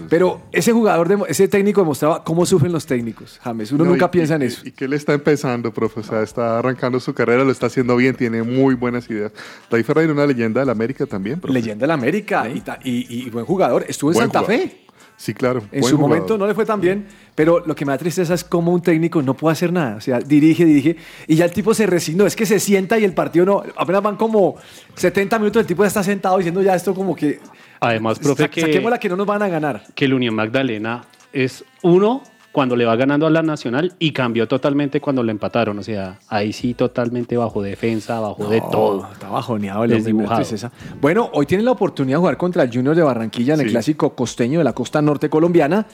Pero 0.09 0.43
ese 0.51 0.73
jugador, 0.73 1.25
ese 1.29 1.47
técnico 1.47 1.83
demostraba 1.83 2.25
cómo 2.25 2.45
sufren 2.45 2.73
los 2.73 2.85
técnicos, 2.85 3.39
James. 3.43 3.71
Uno 3.71 3.85
No, 3.85 3.91
nunca 3.93 4.07
y- 4.07 4.09
piensa 4.09 4.35
en 4.35 4.43
eso. 4.43 4.63
Y 4.67 4.73
que 4.73 4.87
él 4.87 4.93
está 4.93 5.13
empezando, 5.15 5.73
profe. 5.73 6.01
O 6.01 6.03
sea, 6.03 6.23
está 6.23 6.59
arrancando 6.59 6.99
su 6.99 7.15
carrera, 7.15 7.45
lo 7.45 7.53
está 7.53 7.67
haciendo 7.67 7.95
bien, 7.95 8.17
tiene 8.17 8.43
muy 8.43 8.75
buenas 8.75 9.09
ideas. 9.09 9.31
David 9.71 9.85
Ferreira, 9.85 10.13
una 10.13 10.27
leyenda 10.27 10.61
del 10.61 10.71
América 10.71 11.07
también, 11.07 11.39
profe. 11.39 11.55
Leyenda 11.55 11.83
del 11.85 11.93
América 11.93 12.49
y, 12.49 12.61
ta- 12.61 12.81
y- 12.83 13.07
y 13.27 13.31
buen 13.31 13.45
jugador. 13.45 13.85
Estuvo 13.87 14.11
en 14.11 14.15
Buen 14.15 14.27
Santa 14.33 14.41
jugador. 14.41 14.61
Fe. 14.69 14.81
Sí, 15.21 15.35
claro. 15.35 15.61
En 15.73 15.81
buen 15.81 15.83
su 15.83 15.97
jugador. 15.97 16.09
momento 16.17 16.39
no 16.39 16.47
le 16.47 16.55
fue 16.55 16.65
tan 16.65 16.81
bien, 16.81 17.05
pero 17.35 17.59
lo 17.67 17.75
que 17.75 17.85
me 17.85 17.91
da 17.91 17.99
tristeza 17.99 18.35
es 18.35 18.45
cómo 18.45 18.73
un 18.73 18.81
técnico 18.81 19.21
no 19.21 19.35
puede 19.35 19.53
hacer 19.55 19.73
nada. 19.73 19.97
O 19.97 20.01
sea, 20.01 20.21
dirige, 20.21 20.65
dirige, 20.65 20.97
y 21.27 21.35
ya 21.35 21.45
el 21.45 21.51
tipo 21.51 21.75
se 21.75 21.87
resignó. 21.89 22.25
Es 22.25 22.37
que 22.37 22.47
se 22.47 22.61
sienta 22.61 22.97
y 23.01 23.05
el 23.05 23.15
partido 23.15 23.45
no. 23.45 23.63
Apenas 23.77 24.01
van 24.01 24.17
como 24.17 24.55
70 24.95 25.39
minutos, 25.41 25.61
el 25.61 25.67
tipo 25.67 25.83
ya 25.83 25.89
está 25.89 26.05
sentado 26.05 26.37
diciendo 26.39 26.63
ya 26.63 26.75
esto 26.77 26.95
como 26.95 27.17
que. 27.17 27.41
Además, 27.81 28.21
profe, 28.21 28.45
sa- 28.45 28.49
que, 28.49 28.61
Saquémosla 28.61 28.99
que 29.01 29.09
no 29.09 29.17
nos 29.17 29.27
van 29.27 29.43
a 29.43 29.49
ganar. 29.49 29.83
que 29.95 30.05
el 30.05 30.15
Unión 30.15 30.35
Magdalena 30.37 31.03
es 31.33 31.65
uno 31.83 32.23
cuando 32.59 32.75
le 32.75 32.85
va 32.85 32.97
ganando 32.97 33.25
a 33.25 33.31
la 33.31 33.41
Nacional 33.41 33.93
y 34.01 34.11
cambió 34.11 34.49
totalmente 34.49 35.01
cuando 35.01 35.23
le 35.23 35.31
empataron. 35.31 35.79
O 35.79 35.83
sea, 35.85 36.19
ahí 36.27 36.53
sí 36.53 36.75
totalmente 36.75 37.37
bajo 37.37 37.63
defensa, 37.63 38.19
bajo 38.19 38.49
de 38.49 38.61
todo. 38.61 39.09
Está 39.13 39.29
bajoneado 39.29 39.85
el 39.85 40.03
tristeza. 40.03 40.73
Bueno, 41.01 41.31
hoy 41.35 41.47
tienen 41.47 41.67
la 41.67 41.71
oportunidad 41.71 42.17
de 42.17 42.19
jugar 42.19 42.37
contra 42.37 42.65
el 42.65 42.73
Junior 42.73 42.97
de 42.97 43.03
Barranquilla 43.05 43.55
en 43.55 43.61
el 43.61 43.71
clásico 43.71 44.13
costeño 44.17 44.59
de 44.59 44.65
la 44.65 44.73
costa 44.73 45.01
norte 45.01 45.31
colombiana. 45.31 45.87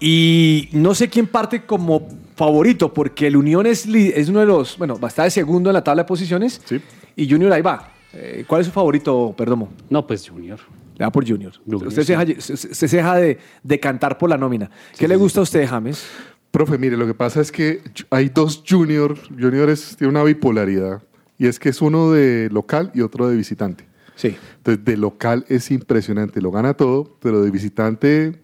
Y 0.00 0.70
no 0.72 0.94
sé 0.94 1.10
quién 1.10 1.26
parte 1.26 1.66
como 1.66 2.08
favorito, 2.36 2.94
porque 2.94 3.26
el 3.26 3.36
Unión 3.36 3.66
es 3.66 3.84
uno 3.84 4.40
de 4.40 4.46
los, 4.46 4.78
bueno, 4.78 4.98
va 4.98 5.08
a 5.08 5.10
estar 5.10 5.26
de 5.26 5.30
segundo 5.30 5.68
en 5.68 5.74
la 5.74 5.84
tabla 5.84 6.04
de 6.04 6.08
posiciones. 6.08 6.62
Sí. 6.64 6.80
Y 7.16 7.28
Junior 7.28 7.52
ahí 7.52 7.60
va. 7.60 7.92
Eh, 8.14 8.46
¿Cuál 8.48 8.62
es 8.62 8.66
su 8.68 8.72
favorito, 8.72 9.34
Perdomo? 9.36 9.68
No, 9.90 10.06
pues 10.06 10.26
Junior. 10.26 10.58
Le 10.98 11.04
da 11.04 11.10
por 11.12 11.26
Junior. 11.26 11.52
Junior, 11.64 11.86
usted 11.88 12.02
se 12.02 12.16
deja, 12.16 12.40
se- 12.40 12.56
se 12.88 12.96
deja 12.96 13.14
de, 13.16 13.38
de 13.62 13.80
cantar 13.80 14.18
por 14.18 14.28
la 14.28 14.36
nómina. 14.36 14.70
¿Qué 14.98 15.06
le 15.08 15.16
gusta 15.16 15.40
a 15.40 15.44
usted, 15.44 15.66
James? 15.66 16.04
Profe, 16.50 16.76
mire, 16.78 16.96
lo 16.96 17.06
que 17.06 17.14
pasa 17.14 17.40
es 17.40 17.52
que 17.52 17.80
hay 18.10 18.28
dos 18.30 18.64
Junior. 18.68 19.16
Junior 19.38 19.70
es, 19.70 19.96
tiene 19.96 20.10
una 20.10 20.24
bipolaridad. 20.24 21.02
Y 21.38 21.46
es 21.46 21.58
que 21.60 21.68
es 21.68 21.80
uno 21.80 22.10
de 22.10 22.48
local 22.50 22.90
y 22.94 23.00
otro 23.02 23.28
de 23.28 23.36
visitante. 23.36 23.86
Sí. 24.16 24.36
Entonces, 24.56 24.84
de 24.84 24.96
local 24.96 25.44
es 25.48 25.70
impresionante, 25.70 26.40
lo 26.42 26.50
gana 26.50 26.74
todo, 26.74 27.16
pero 27.20 27.40
de 27.42 27.50
visitante 27.52 28.40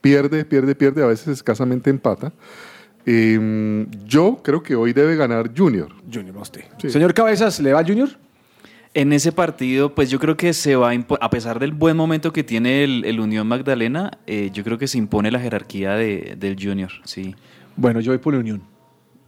pierde, 0.00 0.46
pierde, 0.46 0.74
pierde, 0.74 1.02
a 1.02 1.06
veces 1.06 1.28
escasamente 1.28 1.90
empata. 1.90 2.32
Eh, 3.04 3.86
yo 4.06 4.40
creo 4.42 4.62
que 4.62 4.74
hoy 4.74 4.92
debe 4.94 5.16
ganar 5.16 5.50
Junior. 5.54 5.88
Junior, 6.10 6.36
va 6.36 6.42
usted. 6.42 6.62
Sí. 6.80 6.90
Señor 6.90 7.12
Cabezas, 7.12 7.60
¿le 7.60 7.72
va 7.72 7.80
a 7.80 7.84
Junior? 7.84 8.08
En 9.00 9.12
ese 9.12 9.30
partido, 9.30 9.94
pues 9.94 10.10
yo 10.10 10.18
creo 10.18 10.36
que 10.36 10.52
se 10.52 10.74
va 10.74 10.90
a 10.90 10.94
a 11.20 11.30
pesar 11.30 11.58
del 11.60 11.72
buen 11.72 11.96
momento 11.96 12.32
que 12.32 12.42
tiene 12.42 12.82
el, 12.82 13.04
el 13.04 13.20
Unión 13.20 13.46
Magdalena, 13.46 14.10
eh, 14.26 14.50
yo 14.52 14.64
creo 14.64 14.76
que 14.76 14.88
se 14.88 14.98
impone 14.98 15.30
la 15.30 15.38
jerarquía 15.38 15.92
de- 15.94 16.34
del 16.36 16.56
Junior, 16.60 16.90
sí. 17.04 17.34
Bueno, 17.76 18.00
yo 18.00 18.10
voy 18.10 18.18
por 18.18 18.34
la 18.34 18.40
Unión. 18.40 18.60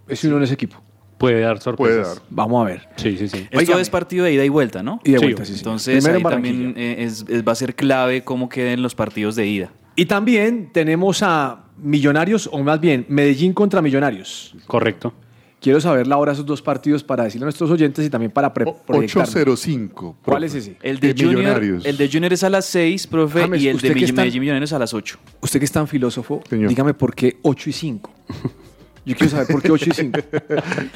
Es 0.09 0.25
Unión 0.25 0.43
ese 0.43 0.55
equipo. 0.55 0.83
Puede 1.19 1.41
dar 1.41 1.61
sorpresas. 1.61 1.95
Puede 2.09 2.15
dar. 2.15 2.23
Vamos 2.31 2.63
a 2.63 2.65
ver. 2.69 2.89
Sí, 2.97 3.17
sí, 3.17 3.29
sí. 3.29 3.47
Esto 3.51 3.79
es 3.79 3.91
partido 3.91 4.25
de 4.25 4.33
ida 4.33 4.45
y 4.45 4.49
vuelta, 4.49 4.83
¿no? 4.83 4.99
Y 5.05 5.13
de 5.13 5.19
Sí, 5.19 5.25
vuelta, 5.27 5.45
sí, 5.45 5.53
sí. 5.53 5.59
Entonces 5.61 6.03
Primero 6.03 6.17
ahí 6.17 6.23
en 6.25 6.31
también 6.31 6.75
eh, 6.77 6.97
es- 7.05 7.25
es- 7.29 7.47
va 7.47 7.53
a 7.53 7.55
ser 7.55 7.77
clave 7.77 8.25
cómo 8.25 8.49
queden 8.49 8.83
los 8.83 8.95
partidos 8.97 9.37
de 9.37 9.47
ida. 9.47 9.71
Y 9.95 10.07
también 10.07 10.71
tenemos 10.73 11.23
a 11.23 11.67
Millonarios, 11.77 12.49
o 12.53 12.63
más 12.63 12.81
bien 12.81 13.07
Medellín 13.09 13.53
contra 13.53 13.81
Millonarios. 13.83 14.55
Correcto. 14.67 15.13
Quiero 15.61 15.79
saber 15.81 16.07
la 16.07 16.17
hora 16.17 16.33
de 16.33 16.35
esos 16.35 16.47
dos 16.47 16.63
partidos 16.63 17.05
para 17.05 17.25
decirle 17.25 17.45
a 17.45 17.47
nuestros 17.47 17.71
oyentes 17.71 18.07
y 18.07 18.09
también 18.09 18.31
para 18.33 18.53
pre- 18.55 18.65
proyectarnos. 18.87 19.29
805. 19.29 20.17
¿Cuál 20.25 20.45
es 20.45 20.55
ese? 20.55 20.77
El 20.81 20.99
de, 20.99 21.13
De 21.13 21.23
Junior, 21.23 21.41
Millonarios. 21.43 21.85
el 21.85 21.97
de 21.99 22.09
Junior 22.11 22.33
es 22.33 22.43
a 22.45 22.49
las 22.51 22.65
6, 22.67 23.07
profe, 23.09 23.41
James, 23.43 23.63
y 23.63 23.69
el 23.69 23.79
de 23.79 23.95
Medellín 24.13 24.41
Millonarios 24.41 24.73
a 24.73 24.79
las 24.79 24.95
8. 24.95 25.19
Usted 25.43 25.59
que 25.59 25.65
es 25.67 25.73
tan 25.73 25.87
filósofo, 25.87 26.43
Señor. 26.49 26.69
dígame 26.71 26.95
por 26.95 27.15
qué 27.15 27.37
8 27.43 27.71
y 27.71 27.73
5. 27.75 28.11
Yo 29.11 29.17
quiero 29.17 29.31
saber 29.31 29.47
por 29.49 29.63
qué 29.63 29.73
8 29.73 29.85
y 29.89 29.93
5. 29.93 30.21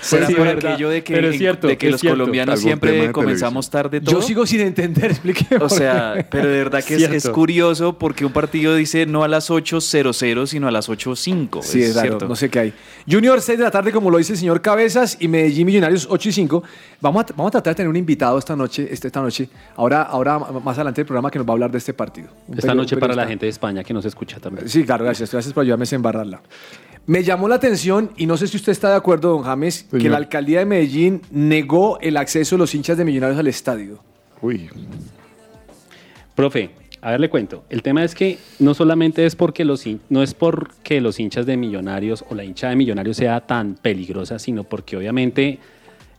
¿Será 0.00 0.26
sí, 0.28 0.34
por 0.34 0.46
verdad. 0.46 0.72
aquello 0.72 0.88
de 0.88 1.02
que, 1.02 1.14
Pero 1.14 1.28
es 1.30 1.38
cierto, 1.38 1.66
de 1.66 1.76
que 1.78 1.86
es 1.86 1.92
los 1.92 2.00
cierto. 2.00 2.18
colombianos 2.18 2.52
Algún 2.54 2.62
siempre 2.64 3.12
comenzamos 3.12 3.70
tarde 3.70 4.00
todo? 4.00 4.20
Yo 4.20 4.22
sigo 4.22 4.46
sin 4.46 4.60
entender, 4.60 5.10
explique. 5.10 5.46
O 5.60 5.68
sea, 5.68 6.26
pero 6.30 6.48
de 6.48 6.58
verdad 6.58 6.82
que 6.84 6.94
es, 6.96 7.28
curioso 7.28 7.98
porque 7.98 8.24
un 8.24 8.32
partido 8.32 8.74
dice 8.76 9.06
no 9.06 9.24
a 9.24 9.28
las 9.28 9.50
8.00, 9.50 10.46
sino 10.46 10.68
a 10.68 10.70
las 10.70 10.88
8.05. 10.88 11.62
Sí, 11.62 11.82
es 11.82 11.94
cierto. 12.00 12.28
no 12.28 12.36
sé 12.36 12.48
qué 12.50 12.58
hay. 12.58 12.72
Junior 13.10 13.40
6 13.40 13.58
de 13.58 13.64
la 13.64 13.70
tarde, 13.70 13.92
como 13.92 14.10
lo 14.10 14.18
dice 14.18 14.32
el 14.32 14.38
señor 14.38 14.62
Cabezas, 14.62 15.16
y 15.20 15.28
Medellín 15.28 15.66
Millonarios 15.66 16.06
8 16.10 16.28
y 16.28 16.32
5. 16.32 16.62
Vamos 17.00 17.24
a, 17.24 17.26
vamos 17.36 17.48
a 17.48 17.52
tratar 17.52 17.72
de 17.72 17.76
tener 17.76 17.88
un 17.90 17.96
invitado 17.96 18.38
esta 18.38 18.56
noche, 18.56 18.88
este- 18.90 19.08
esta 19.08 19.20
noche, 19.20 19.48
ahora, 19.76 20.02
ahora 20.02 20.38
más 20.38 20.76
adelante 20.76 21.00
del 21.02 21.06
programa 21.06 21.30
que 21.30 21.38
nos 21.38 21.46
va 21.46 21.52
a 21.52 21.54
hablar 21.54 21.70
de 21.70 21.78
este 21.78 21.92
partido. 21.92 22.28
Un 22.48 22.58
Esta 22.58 22.74
noche 22.74 22.96
para 22.96 23.14
la 23.14 23.26
gente 23.26 23.46
de 23.46 23.50
España 23.50 23.84
que 23.84 23.92
nos 23.92 24.04
escucha 24.04 24.38
también. 24.40 24.68
Sí, 24.68 24.84
claro, 24.84 25.04
gracias. 25.04 25.30
Gracias 25.30 25.52
por 25.52 25.62
ayudarme 25.62 25.82
a 25.82 25.86
desembarrarla. 25.86 26.40
Me 27.06 27.22
llamó 27.22 27.48
la 27.48 27.56
atención, 27.56 28.10
y 28.16 28.26
no 28.26 28.36
sé 28.36 28.46
si 28.46 28.56
usted 28.56 28.72
está 28.72 28.90
de 28.90 28.96
acuerdo, 28.96 29.30
don 29.30 29.42
James, 29.42 29.86
que 29.90 30.08
la 30.08 30.16
alcaldía 30.16 30.60
de 30.60 30.64
Medellín 30.64 31.20
negó 31.30 31.98
el 32.00 32.16
acceso 32.16 32.56
de 32.56 32.60
los 32.60 32.74
hinchas 32.74 32.96
de 32.96 33.04
Millonarios 33.04 33.38
al 33.38 33.46
estadio. 33.46 33.98
Uy, 34.40 34.70
Profe, 36.34 36.70
a 37.02 37.10
ver, 37.10 37.20
le 37.20 37.28
cuento. 37.28 37.64
El 37.68 37.82
tema 37.82 38.02
es 38.02 38.14
que 38.14 38.38
no 38.58 38.72
solamente 38.72 39.26
es 39.26 39.36
porque 39.36 39.64
los 39.64 39.84
no 40.08 40.22
es 40.22 40.32
porque 40.32 41.02
los 41.02 41.20
hinchas 41.20 41.44
de 41.44 41.56
Millonarios 41.58 42.24
o 42.30 42.34
la 42.34 42.44
hincha 42.44 42.70
de 42.70 42.76
Millonarios 42.76 43.18
sea 43.18 43.42
tan 43.42 43.74
peligrosa, 43.74 44.38
sino 44.38 44.64
porque 44.64 44.96
obviamente 44.96 45.58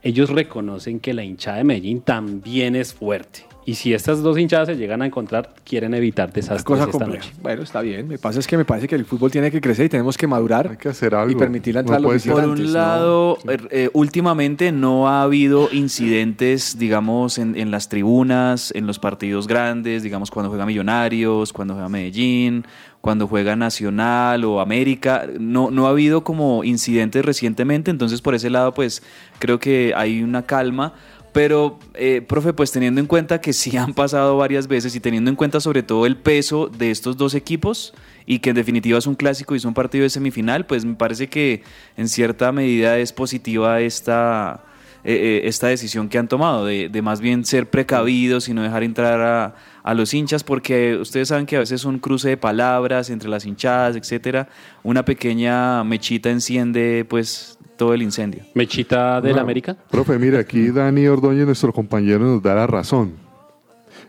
ellos 0.04 0.30
reconocen 0.30 1.00
que 1.00 1.16
la 1.16 1.24
hinchada 1.24 1.58
de 1.58 1.64
Medellín 1.64 2.02
también 2.02 2.76
es 2.76 2.94
fuerte. 2.94 3.46
Y 3.68 3.74
si 3.76 3.96
estas 3.96 4.22
dos 4.22 4.38
hinchadas 4.38 4.68
se 4.68 4.76
llegan 4.78 5.02
a 5.02 5.08
encontrar, 5.08 5.56
quieren 5.64 5.96
evitar 5.96 6.32
desastres 6.32 6.64
cosa 6.64 6.84
esta 6.84 6.92
compleja. 7.00 7.26
noche. 7.26 7.36
Bueno, 7.42 7.64
está 7.64 7.82
bien. 7.82 8.08
Me 8.08 8.20
pasa 8.20 8.40
es 8.40 8.46
que 8.46 8.58
me 8.58 8.64
parece 8.66 8.88
que 8.88 8.94
el 8.94 9.06
fútbol 9.06 9.32
tiene 9.32 9.50
que 9.50 9.60
crecer 9.60 9.88
y 9.88 9.90
tenemos 9.90 10.18
que 10.20 10.28
madurar 10.28 10.68
hay 10.70 10.78
que 10.78 10.90
hacer 10.90 11.16
algo. 11.16 11.32
y 11.32 11.36
permitir 11.36 11.74
la 11.74 11.82
No 11.82 11.94
entrada 11.94 11.98
de 11.98 12.04
los 12.04 12.10
puede 12.10 12.20
ser- 12.20 12.34
Por 12.34 12.44
un 12.60 12.64
¿no? 12.64 12.70
lado, 12.72 13.38
eh, 13.50 13.58
eh, 13.72 13.90
últimamente 13.94 14.72
no 14.72 15.10
ha 15.10 15.24
habido 15.24 15.68
incidentes, 15.72 16.78
digamos, 16.78 17.40
en, 17.40 17.56
en 17.58 17.72
las 17.72 17.90
tribunas, 17.90 18.72
en 18.76 18.86
los 18.86 19.00
partidos 19.00 19.48
grandes, 19.48 20.04
digamos, 20.04 20.30
cuando 20.30 20.50
juega 20.50 20.66
Millonarios, 20.68 21.52
cuando 21.52 21.74
juega 21.74 21.90
Medellín, 21.90 22.66
cuando 23.02 23.28
juega 23.28 23.56
Nacional 23.56 24.44
o 24.46 24.60
América. 24.62 25.28
No, 25.40 25.72
no 25.72 25.88
ha 25.88 25.90
habido 25.90 26.24
como 26.24 26.64
incidentes 26.64 27.26
recientemente, 27.26 27.90
entonces 27.90 28.22
por 28.22 28.36
ese 28.36 28.52
lado, 28.52 28.74
pues 28.76 29.02
creo 29.40 29.60
que 29.60 29.94
hay 29.96 30.22
una 30.22 30.44
calma. 30.44 30.94
Pero, 31.36 31.80
eh, 31.96 32.22
profe, 32.26 32.54
pues 32.54 32.72
teniendo 32.72 33.02
en 33.02 33.08
cuenta 33.08 33.42
que 33.42 33.52
sí 33.52 33.76
han 33.76 33.94
pasado 33.94 34.38
varias 34.38 34.70
veces 34.70 34.96
y 34.96 35.02
teniendo 35.02 35.30
en 35.30 35.36
cuenta 35.36 35.60
sobre 35.60 35.84
todo 35.84 36.06
el 36.06 36.16
peso 36.16 36.68
de 36.68 36.92
estos 36.92 37.18
dos 37.18 37.36
equipos 37.36 37.94
y 38.26 38.40
que 38.40 38.52
en 38.52 38.56
definitiva 38.56 38.98
es 38.98 39.06
un 39.06 39.16
clásico 39.16 39.54
y 39.54 39.58
es 39.58 39.66
un 39.66 39.74
partido 39.74 40.04
de 40.04 40.10
semifinal, 40.10 40.66
pues 40.66 40.86
me 40.86 40.96
parece 40.96 41.28
que 41.28 41.62
en 41.98 42.08
cierta 42.08 42.54
medida 42.54 43.00
es 43.00 43.12
positiva 43.12 43.82
esta, 43.82 44.64
eh, 45.04 45.14
eh, 45.14 45.42
esta 45.50 45.68
decisión 45.68 46.08
que 46.08 46.18
han 46.18 46.30
tomado, 46.30 46.68
de, 46.68 46.88
de 46.88 47.02
más 47.02 47.20
bien 47.20 47.44
ser 47.44 47.70
precavidos 47.70 48.48
y 48.48 48.54
no 48.54 48.64
dejar 48.64 48.84
entrar 48.84 49.20
a, 49.20 49.56
a 49.84 49.94
los 49.94 50.14
hinchas, 50.14 50.46
porque 50.46 50.96
ustedes 50.96 51.28
saben 51.28 51.46
que 51.46 51.58
a 51.58 51.60
veces 51.60 51.84
un 51.84 52.00
cruce 52.00 52.30
de 52.30 52.38
palabras 52.38 53.10
entre 53.10 53.28
las 53.28 53.46
hinchadas, 53.46 53.98
etcétera, 53.98 54.48
una 54.84 55.04
pequeña 55.04 55.84
mechita 55.84 56.30
enciende 56.30 57.06
pues 57.10 57.55
todo 57.78 57.94
el 57.94 58.02
incendio. 58.02 58.44
¿Mechita 58.54 59.20
del 59.22 59.36
No. 59.36 59.42
América? 59.42 59.76
Profe, 59.90 60.18
mire, 60.20 60.38
aquí 60.40 60.70
Dani 60.70 61.08
Ordóñez, 61.08 61.46
nuestro 61.46 61.72
compañero, 61.74 62.20
nos 62.20 62.42
da 62.42 62.56
la 62.56 62.68
razón. 62.68 63.14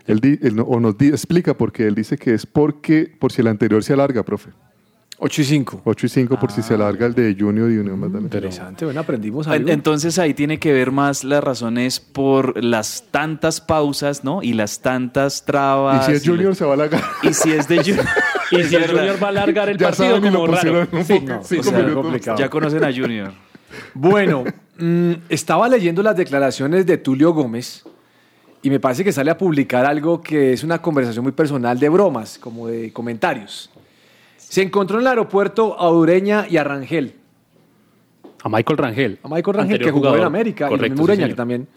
Él, 0.05 0.19
di- 0.19 0.39
él 0.41 0.55
no- 0.55 0.63
o 0.63 0.79
nos 0.79 0.97
di- 0.97 1.09
explica 1.09 1.53
porque 1.53 1.85
él 1.85 1.95
dice 1.95 2.17
que 2.17 2.33
es 2.33 2.45
porque 2.45 3.11
por 3.19 3.31
si 3.31 3.41
el 3.41 3.47
anterior 3.47 3.83
se 3.83 3.93
alarga, 3.93 4.23
profe. 4.23 4.51
8 5.19 5.41
y 5.41 5.45
5. 5.45 5.81
8 5.83 6.05
y 6.05 6.09
5 6.09 6.39
por 6.39 6.51
si 6.51 6.61
se 6.61 6.75
alarga 6.75 7.07
el 7.07 7.15
de 7.15 7.35
Junior 7.37 7.71
y 7.71 7.77
Unión 7.79 7.99
Magdalena. 7.99 8.25
Interesante, 8.27 8.85
bueno, 8.85 8.99
aprendimos 9.01 9.47
En- 9.47 9.53
algo. 9.53 9.69
Entonces 9.69 10.19
ahí 10.19 10.35
tiene 10.35 10.59
que 10.59 10.71
ver 10.71 10.91
más 10.91 11.23
las 11.23 11.43
razones 11.43 11.99
por 11.99 12.63
las 12.63 13.05
tantas 13.09 13.59
pausas, 13.59 14.23
¿no? 14.23 14.43
Y 14.43 14.53
las 14.53 14.79
tantas 14.81 15.41
Y 15.41 15.45
trabas. 15.47 16.05
si 16.05 16.11
es 16.11 16.23
y 16.25 16.29
Junior, 16.29 16.55
se 16.55 16.65
va 16.65 16.71
a 16.71 16.73
alargar. 16.75 17.01
Y 17.23 17.33
si 17.33 17.51
es 17.51 17.67
de 17.67 17.77
Junior. 17.83 18.05
Y 18.51 18.63
si 18.63 18.75
el. 18.75 18.87
Junior 18.91 19.17
va 19.21 19.25
a 19.27 19.29
alargar 19.31 19.69
el 19.69 19.77
Ya 19.77 19.87
partido 19.87 20.07
saben 20.15 20.25
y 20.25 20.29
lo 20.31 20.39
como 20.41 20.53
raro. 20.55 20.85
Sí, 21.03 21.19
no, 21.21 21.43
cinco 21.43 21.61
o 21.61 21.63
sea, 21.63 21.79
minutos. 21.79 22.03
complicado. 22.03 22.37
Ya 22.37 22.49
conocen 22.49 22.83
a 22.83 22.93
Junior. 22.93 23.31
Bueno, 23.93 24.43
mm, 24.77 25.11
estaba 25.29 25.67
leyendo 25.69 26.03
las 26.03 26.15
declaraciones 26.15 26.85
de 26.85 26.97
Tulio 26.97 27.33
Gómez 27.33 27.83
y 28.61 28.69
me 28.69 28.79
parece 28.79 29.03
que 29.03 29.11
sale 29.11 29.31
a 29.31 29.37
publicar 29.37 29.85
algo 29.85 30.21
que 30.21 30.53
es 30.53 30.63
una 30.63 30.81
conversación 30.81 31.23
muy 31.23 31.31
personal 31.31 31.79
de 31.79 31.89
bromas, 31.89 32.37
como 32.37 32.67
de 32.67 32.91
comentarios. 32.91 33.69
Se 34.37 34.61
encontró 34.61 34.97
en 34.97 35.01
el 35.01 35.07
aeropuerto 35.07 35.79
a 35.79 35.91
Ureña 35.91 36.47
y 36.49 36.57
a 36.57 36.63
Rangel. 36.63 37.13
A 38.43 38.49
Michael 38.49 38.77
Rangel. 38.77 39.19
A 39.23 39.27
Michael 39.27 39.57
Rangel, 39.57 39.79
que 39.79 39.91
jugó 39.91 40.15
en. 40.15 40.23
América, 40.23 40.65
y 40.65 40.69
Correcto, 40.69 40.85
el 40.85 40.91
mismo 40.91 41.05
sí, 41.05 41.11
Ureña, 41.11 41.27
que 41.27 41.35
también. 41.35 41.67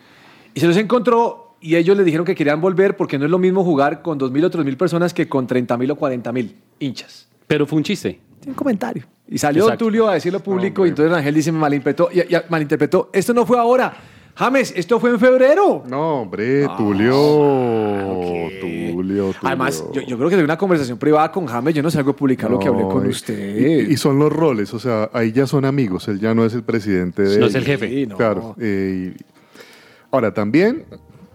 Y 0.54 0.60
se 0.60 0.66
los 0.66 0.76
encontró 0.76 1.56
y 1.60 1.76
ellos 1.76 1.96
le 1.96 2.04
dijeron 2.04 2.24
que 2.24 2.34
querían 2.34 2.60
volver 2.60 2.96
porque 2.96 3.18
no 3.18 3.26
es 3.26 3.30
lo 3.30 3.38
mismo 3.38 3.62
jugar 3.62 4.02
con 4.02 4.18
2.000 4.18 4.44
o 4.44 4.50
3.000 4.50 4.76
personas 4.76 5.14
que 5.14 5.28
con 5.28 5.46
30.000 5.46 5.92
o 5.92 5.96
40.000 5.96 6.52
hinchas. 6.78 7.28
Pero 7.46 7.66
fue 7.66 7.76
un 7.76 7.82
chiste. 7.84 8.18
Un 8.46 8.54
comentario. 8.54 9.04
Y 9.28 9.38
salió 9.38 9.64
Exacto. 9.64 9.84
Tulio 9.84 10.08
a 10.08 10.14
decirlo 10.14 10.40
público 10.40 10.84
y 10.84 10.88
entonces 10.90 11.12
Rangel 11.12 11.34
dice, 11.34 11.52
me 11.52 11.58
malinterpretó, 11.58 12.08
y, 12.12 12.20
y- 12.20 12.38
malinterpretó, 12.48 13.10
esto 13.12 13.32
no 13.34 13.46
fue 13.46 13.58
ahora. 13.58 13.92
James, 14.34 14.72
esto 14.76 14.98
fue 14.98 15.10
en 15.10 15.18
febrero. 15.20 15.82
No, 15.86 16.22
hombre, 16.22 16.66
Tulio. 16.76 17.12
Tulio, 18.60 18.92
Tulio. 18.94 19.34
Además, 19.42 19.84
yo, 19.92 20.00
yo 20.02 20.16
creo 20.16 20.30
que 20.30 20.36
de 20.36 20.44
una 20.44 20.56
conversación 20.56 20.98
privada 20.98 21.30
con 21.30 21.46
James, 21.46 21.74
yo 21.74 21.82
no 21.82 21.90
salgo 21.90 22.12
a 22.12 22.16
publicar 22.16 22.50
lo 22.50 22.58
que 22.58 22.68
hablé 22.68 22.82
con 22.84 23.06
usted. 23.06 23.58
Y, 23.88 23.92
y 23.92 23.96
son 23.96 24.18
los 24.18 24.32
roles, 24.32 24.72
o 24.74 24.78
sea, 24.78 25.10
ahí 25.12 25.32
ya 25.32 25.46
son 25.46 25.64
amigos, 25.64 26.08
él 26.08 26.20
ya 26.20 26.34
no 26.34 26.44
es 26.44 26.54
el 26.54 26.62
presidente 26.62 27.22
de 27.22 27.38
No 27.38 27.46
es 27.46 27.54
el 27.54 27.64
jefe. 27.64 27.88
Sí, 27.88 28.06
no. 28.06 28.16
Claro. 28.16 28.56
eh, 28.60 29.14
y- 29.16 29.24
ahora, 30.10 30.32
también, 30.32 30.86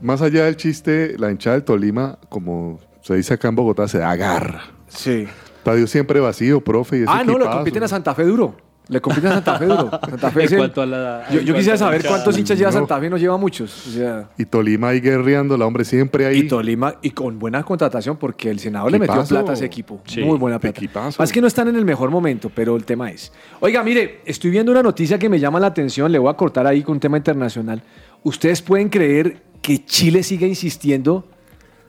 más 0.01 0.21
allá 0.21 0.45
del 0.45 0.57
chiste, 0.57 1.15
la 1.17 1.31
hinchada 1.31 1.55
del 1.57 1.63
Tolima, 1.63 2.17
como 2.29 2.79
se 3.01 3.15
dice 3.15 3.35
acá 3.35 3.49
en 3.49 3.55
Bogotá, 3.55 3.87
se 3.87 3.99
da 3.99 4.15
garra. 4.15 4.63
Sí. 4.87 5.27
Estadio 5.65 5.87
siempre 5.87 6.19
vacío, 6.19 6.61
profe. 6.61 6.99
Y 6.99 7.01
ese 7.01 7.09
Ah, 7.11 7.23
no, 7.23 7.31
le 7.33 7.37
equipazo. 7.39 7.57
compiten 7.57 7.83
a 7.83 7.87
Santa 7.87 8.13
Fe 8.13 8.23
duro. 8.23 8.55
Le 8.87 9.01
compiten 9.01 9.31
a 9.31 9.33
Santa 9.35 9.57
Fe 9.57 9.65
duro. 9.65 9.89
Santa 10.09 10.29
Fe 10.29 10.43
es 10.43 10.51
el- 10.51 10.57
cuanto 10.59 10.81
a 10.83 10.85
la- 10.85 11.27
yo, 11.31 11.55
quisiera 11.55 11.75
saber 11.75 12.03
la 12.03 12.09
cuántos 12.09 12.37
hinchas 12.37 12.55
lleva 12.59 12.69
No. 12.69 12.77
Santa 12.77 12.99
Fe, 12.99 13.09
no 13.09 13.17
lleva 13.17 13.35
muchos. 13.35 13.87
O 13.87 13.89
sea, 13.89 14.29
Y 14.37 14.45
Tolima 14.45 14.89
ahí 14.89 14.99
guerreando, 15.01 15.55
hombre, 15.55 15.83
siempre 15.83 16.27
ahí. 16.27 16.37
y 16.41 16.47
Tolima, 16.47 16.93
y 17.01 17.09
con 17.09 17.39
buena 17.39 17.63
contratación, 17.63 18.15
porque 18.17 18.51
el 18.51 18.59
Senado 18.59 18.87
le 18.91 18.99
metió 18.99 19.23
plata 19.25 19.49
a 19.49 19.53
ese 19.55 19.65
equipo. 19.65 20.01
Sí. 20.05 20.21
Muy 20.21 20.37
buena 20.37 20.59
plata. 20.59 20.77
Equipazo. 20.77 21.19
Más 21.19 21.31
que 21.31 21.41
no 21.41 21.47
están 21.47 21.67
en 21.69 21.77
el 21.77 21.83
mejor 21.83 22.11
momento, 22.11 22.51
pero 22.53 22.75
el 22.75 22.85
tema 22.85 23.09
es. 23.09 23.31
Oiga, 23.59 23.81
mire, 23.83 24.21
estoy 24.23 24.51
viendo 24.51 24.71
una 24.71 24.83
noticia 24.83 25.17
que 25.17 25.29
me 25.29 25.39
llama 25.39 25.59
la 25.59 25.65
atención, 25.65 26.11
le 26.11 26.19
voy 26.19 26.29
a 26.29 26.35
cortar 26.35 26.67
ahí 26.67 26.83
con 26.83 26.93
un 26.93 26.99
tema 26.99 27.17
internacional. 27.17 27.81
¿Ustedes 28.21 28.61
pueden 28.61 28.89
creer 28.89 29.41
que 29.63 29.83
Chile 29.83 30.21
sigue 30.21 30.47
insistiendo 30.47 31.27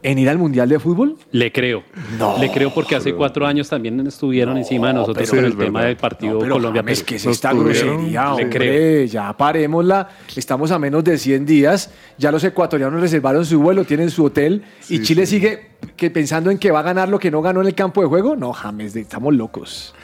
en 0.03 0.19
ir 0.19 0.29
al 0.29 0.39
Mundial 0.39 0.69
de 0.69 0.79
Fútbol? 0.79 1.17
Le 1.33 1.51
creo. 1.53 1.83
No, 2.19 2.39
Le 2.39 2.51
creo 2.53 2.73
porque 2.73 2.95
hace 2.97 3.13
cuatro 3.15 3.47
años 3.47 3.69
también 3.69 4.07
estuvieron 4.07 4.57
encima 4.57 4.89
de 4.89 4.95
nosotros 4.95 5.29
es 5.29 5.33
el 5.35 5.57
tema 5.57 5.85
del 5.85 5.97
partido 5.97 6.35
No, 6.45 6.55
Colombia. 6.55 6.83
James, 6.83 6.99
Perú. 7.01 7.07
¿qué 7.09 7.17
es 7.17 7.27
esta 7.27 7.53
grosería, 7.53 8.23
le 8.25 8.29
hombre? 8.29 8.49
creo. 8.51 9.07
Ya 9.07 9.33
parémosla. 9.37 10.09
Estamos 10.37 10.71
a 10.71 10.79
menos 10.79 11.03
de 11.03 11.19
100 11.19 11.45
días. 11.47 11.91
Ya 12.19 12.31
los 12.31 12.45
ecuatorianos 12.45 13.01
reservaron 13.01 13.45
su 13.45 13.61
vuelo, 13.61 13.85
tienen 13.85 14.11
su 14.11 14.25
hotel. 14.25 14.63
y 14.89 15.03
Chile 15.03 15.27
sí. 15.27 15.37
sigue 15.37 15.71
que 15.97 16.11
pensando 16.11 16.51
en 16.51 16.59
que 16.59 16.71
va 16.71 16.81
a 16.81 16.83
ganar 16.83 17.09
lo 17.09 17.19
que 17.19 17.31
no 17.31 17.43
ganó 17.43 17.61
en 17.61 17.67
el 17.69 17.75
campo 17.75 18.01
de 18.03 18.07
juego. 18.09 18.37
No, 18.37 18.53
James, 18.53 18.95
estamos 18.95 19.35
locos. 19.35 19.95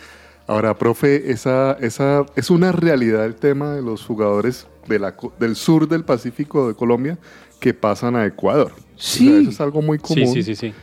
Ahora, 0.49 0.77
profe, 0.77 1.31
esa, 1.31 1.77
esa 1.81 2.27
es 2.35 2.51
una 2.51 2.73
realidad 2.73 3.25
el 3.25 3.37
tema 3.37 3.75
de 3.75 3.83
los 3.83 4.05
jugadores 4.05 4.67
de 4.89 4.99
la, 4.99 5.15
co- 5.15 5.33
del 5.39 5.55
sur 5.55 5.87
del 5.89 6.05
Pacífico 6.05 6.67
de 6.67 6.75
Colombia 6.75 7.17
que 7.63 7.73
pasan 7.73 8.17
a 8.17 8.27
Ecuador. 8.27 8.73
Sí. 8.97 9.29
O 9.29 9.31
sea, 9.31 9.41
eso 9.43 9.51
es 9.51 9.61
algo 9.61 9.81
muy 9.81 9.99
común. 9.99 10.27
sí, 10.27 10.43
sí, 10.43 10.57
sí. 10.57 10.75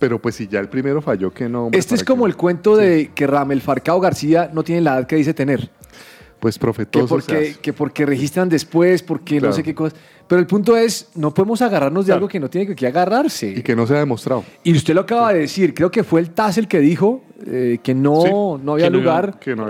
Pero 0.00 0.20
pues 0.20 0.34
si 0.34 0.48
ya 0.48 0.58
el 0.58 0.68
primero 0.68 1.00
falló, 1.00 1.32
que 1.32 1.48
no. 1.48 1.66
hombre, 1.66 1.78
Este 1.78 1.94
es 1.94 2.02
¿para 2.02 2.12
como 2.12 2.26
el 2.26 2.34
cuento 2.36 2.76
de 2.76 3.12
que 3.14 3.28
Ramel 3.28 3.60
Farcao 3.60 4.00
García 4.00 4.50
no 4.52 4.64
tiene 4.64 4.80
la 4.80 4.98
edad 4.98 5.06
que 5.06 5.14
dice 5.14 5.32
tener. 5.32 5.70
Pues, 6.44 6.58
profe, 6.58 6.84
Que 6.84 7.04
porque, 7.04 7.36
hace. 7.36 7.54
que 7.62 7.72
porque 7.72 8.04
registran 8.04 8.50
después, 8.50 9.02
porque 9.02 9.40
no 9.40 9.50
sé 9.50 9.62
qué 9.62 9.74
cosas. 9.74 9.98
Pero 10.28 10.40
el 10.42 10.46
punto 10.46 10.76
es, 10.76 11.08
no 11.14 11.32
podemos 11.32 11.62
agarrarnos 11.62 12.04
de 12.04 12.08
Claro. 12.10 12.18
algo 12.18 12.28
que 12.28 12.38
no 12.38 12.50
tiene 12.50 12.74
que- 12.74 12.86
agarrarse. 12.86 13.48
Y 13.48 13.62
que 13.62 13.74
no 13.74 13.86
se 13.86 13.94
ha 13.96 14.00
demostrado. 14.00 14.44
Y 14.62 14.76
usted 14.76 14.92
lo 14.94 15.00
acaba 15.00 15.32
de 15.32 15.38
decir, 15.40 15.72
creo 15.72 15.90
que 15.90 16.04
fue 16.04 16.20
el 16.20 16.32
TAS 16.32 16.58
el 16.58 16.68
que 16.68 16.80
dijo 16.80 17.22
eh, 17.46 17.78
que 17.82 17.94
no, 17.94 18.22
Sí, 18.22 18.30
no 18.62 18.72
había 18.74 18.86
que 18.86 18.90
lugar 18.90 19.38
no 19.56 19.66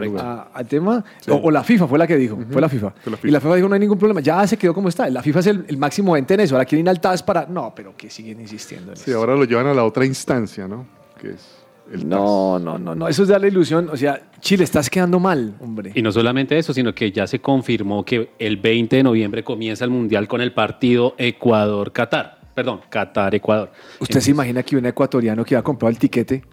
al 0.52 0.66
tema. 0.66 1.04
O, 1.28 1.34
o 1.36 1.50
la 1.52 1.62
FIFA 1.62 1.86
fue 1.86 1.96
la 1.98 2.08
que 2.08 2.16
dijo, 2.16 2.38
fue 2.50 2.60
la 2.60 2.68
FIFA. 2.68 2.92
fue 3.02 3.12
la 3.12 3.18
Y 3.22 3.30
la 3.30 3.40
FIFA 3.40 3.54
dijo 3.54 3.68
no 3.68 3.74
hay 3.74 3.80
ningún 3.80 3.98
problema, 3.98 4.20
ya 4.20 4.44
se 4.48 4.56
quedó 4.56 4.74
como 4.74 4.88
está. 4.88 5.08
La 5.10 5.22
FIFA 5.22 5.38
es 5.40 5.46
el, 5.46 5.64
el 5.68 5.76
máximo 5.76 6.16
ente 6.16 6.34
en 6.34 6.40
eso, 6.40 6.56
ahora 6.56 6.64
quieren 6.64 6.86
ir 6.86 6.90
al 6.90 7.00
TAS 7.00 7.22
para... 7.22 7.46
No, 7.46 7.72
pero 7.74 7.96
que 7.96 8.10
siguen 8.10 8.40
insistiendo 8.40 8.90
en 8.90 8.96
Sí, 8.96 9.10
eso. 9.12 9.18
ahora 9.20 9.36
lo 9.36 9.44
llevan 9.44 9.68
a 9.68 9.74
la 9.74 9.84
otra 9.84 10.04
instancia, 10.04 10.66
¿no? 10.66 10.86
Que 11.20 11.30
es 11.30 11.53
el 11.92 12.08
No, 12.08 12.58
no, 12.58 12.78
no, 12.78 12.94
no, 12.94 13.08
eso 13.08 13.22
es 13.22 13.28
darle 13.28 13.48
ilusión. 13.48 13.88
O 13.90 13.96
sea, 13.96 14.20
Chile, 14.40 14.64
estás 14.64 14.88
quedando 14.90 15.18
mal, 15.20 15.54
hombre. 15.60 15.92
Y 15.94 16.02
no 16.02 16.12
solamente 16.12 16.56
eso, 16.56 16.72
sino 16.72 16.94
que 16.94 17.12
ya 17.12 17.26
se 17.26 17.40
confirmó 17.40 18.04
que 18.04 18.30
el 18.38 18.56
20 18.56 18.96
de 18.96 19.02
noviembre 19.02 19.44
comienza 19.44 19.84
el 19.84 19.90
Mundial 19.90 20.28
con 20.28 20.40
el 20.40 20.52
partido 20.52 21.14
Ecuador-Qatar. 21.18 22.38
Perdón, 22.54 22.80
Qatar-Ecuador. 22.88 23.72
¿Usted 23.98 24.20
se 24.20 24.30
imagina 24.30 24.62
que 24.62 24.76
un 24.76 24.86
ecuatoriano 24.86 25.44
que 25.44 25.54
iba 25.54 25.60
a 25.60 25.64
comprar 25.64 25.90
el 25.90 25.98
tiquete? 25.98 26.44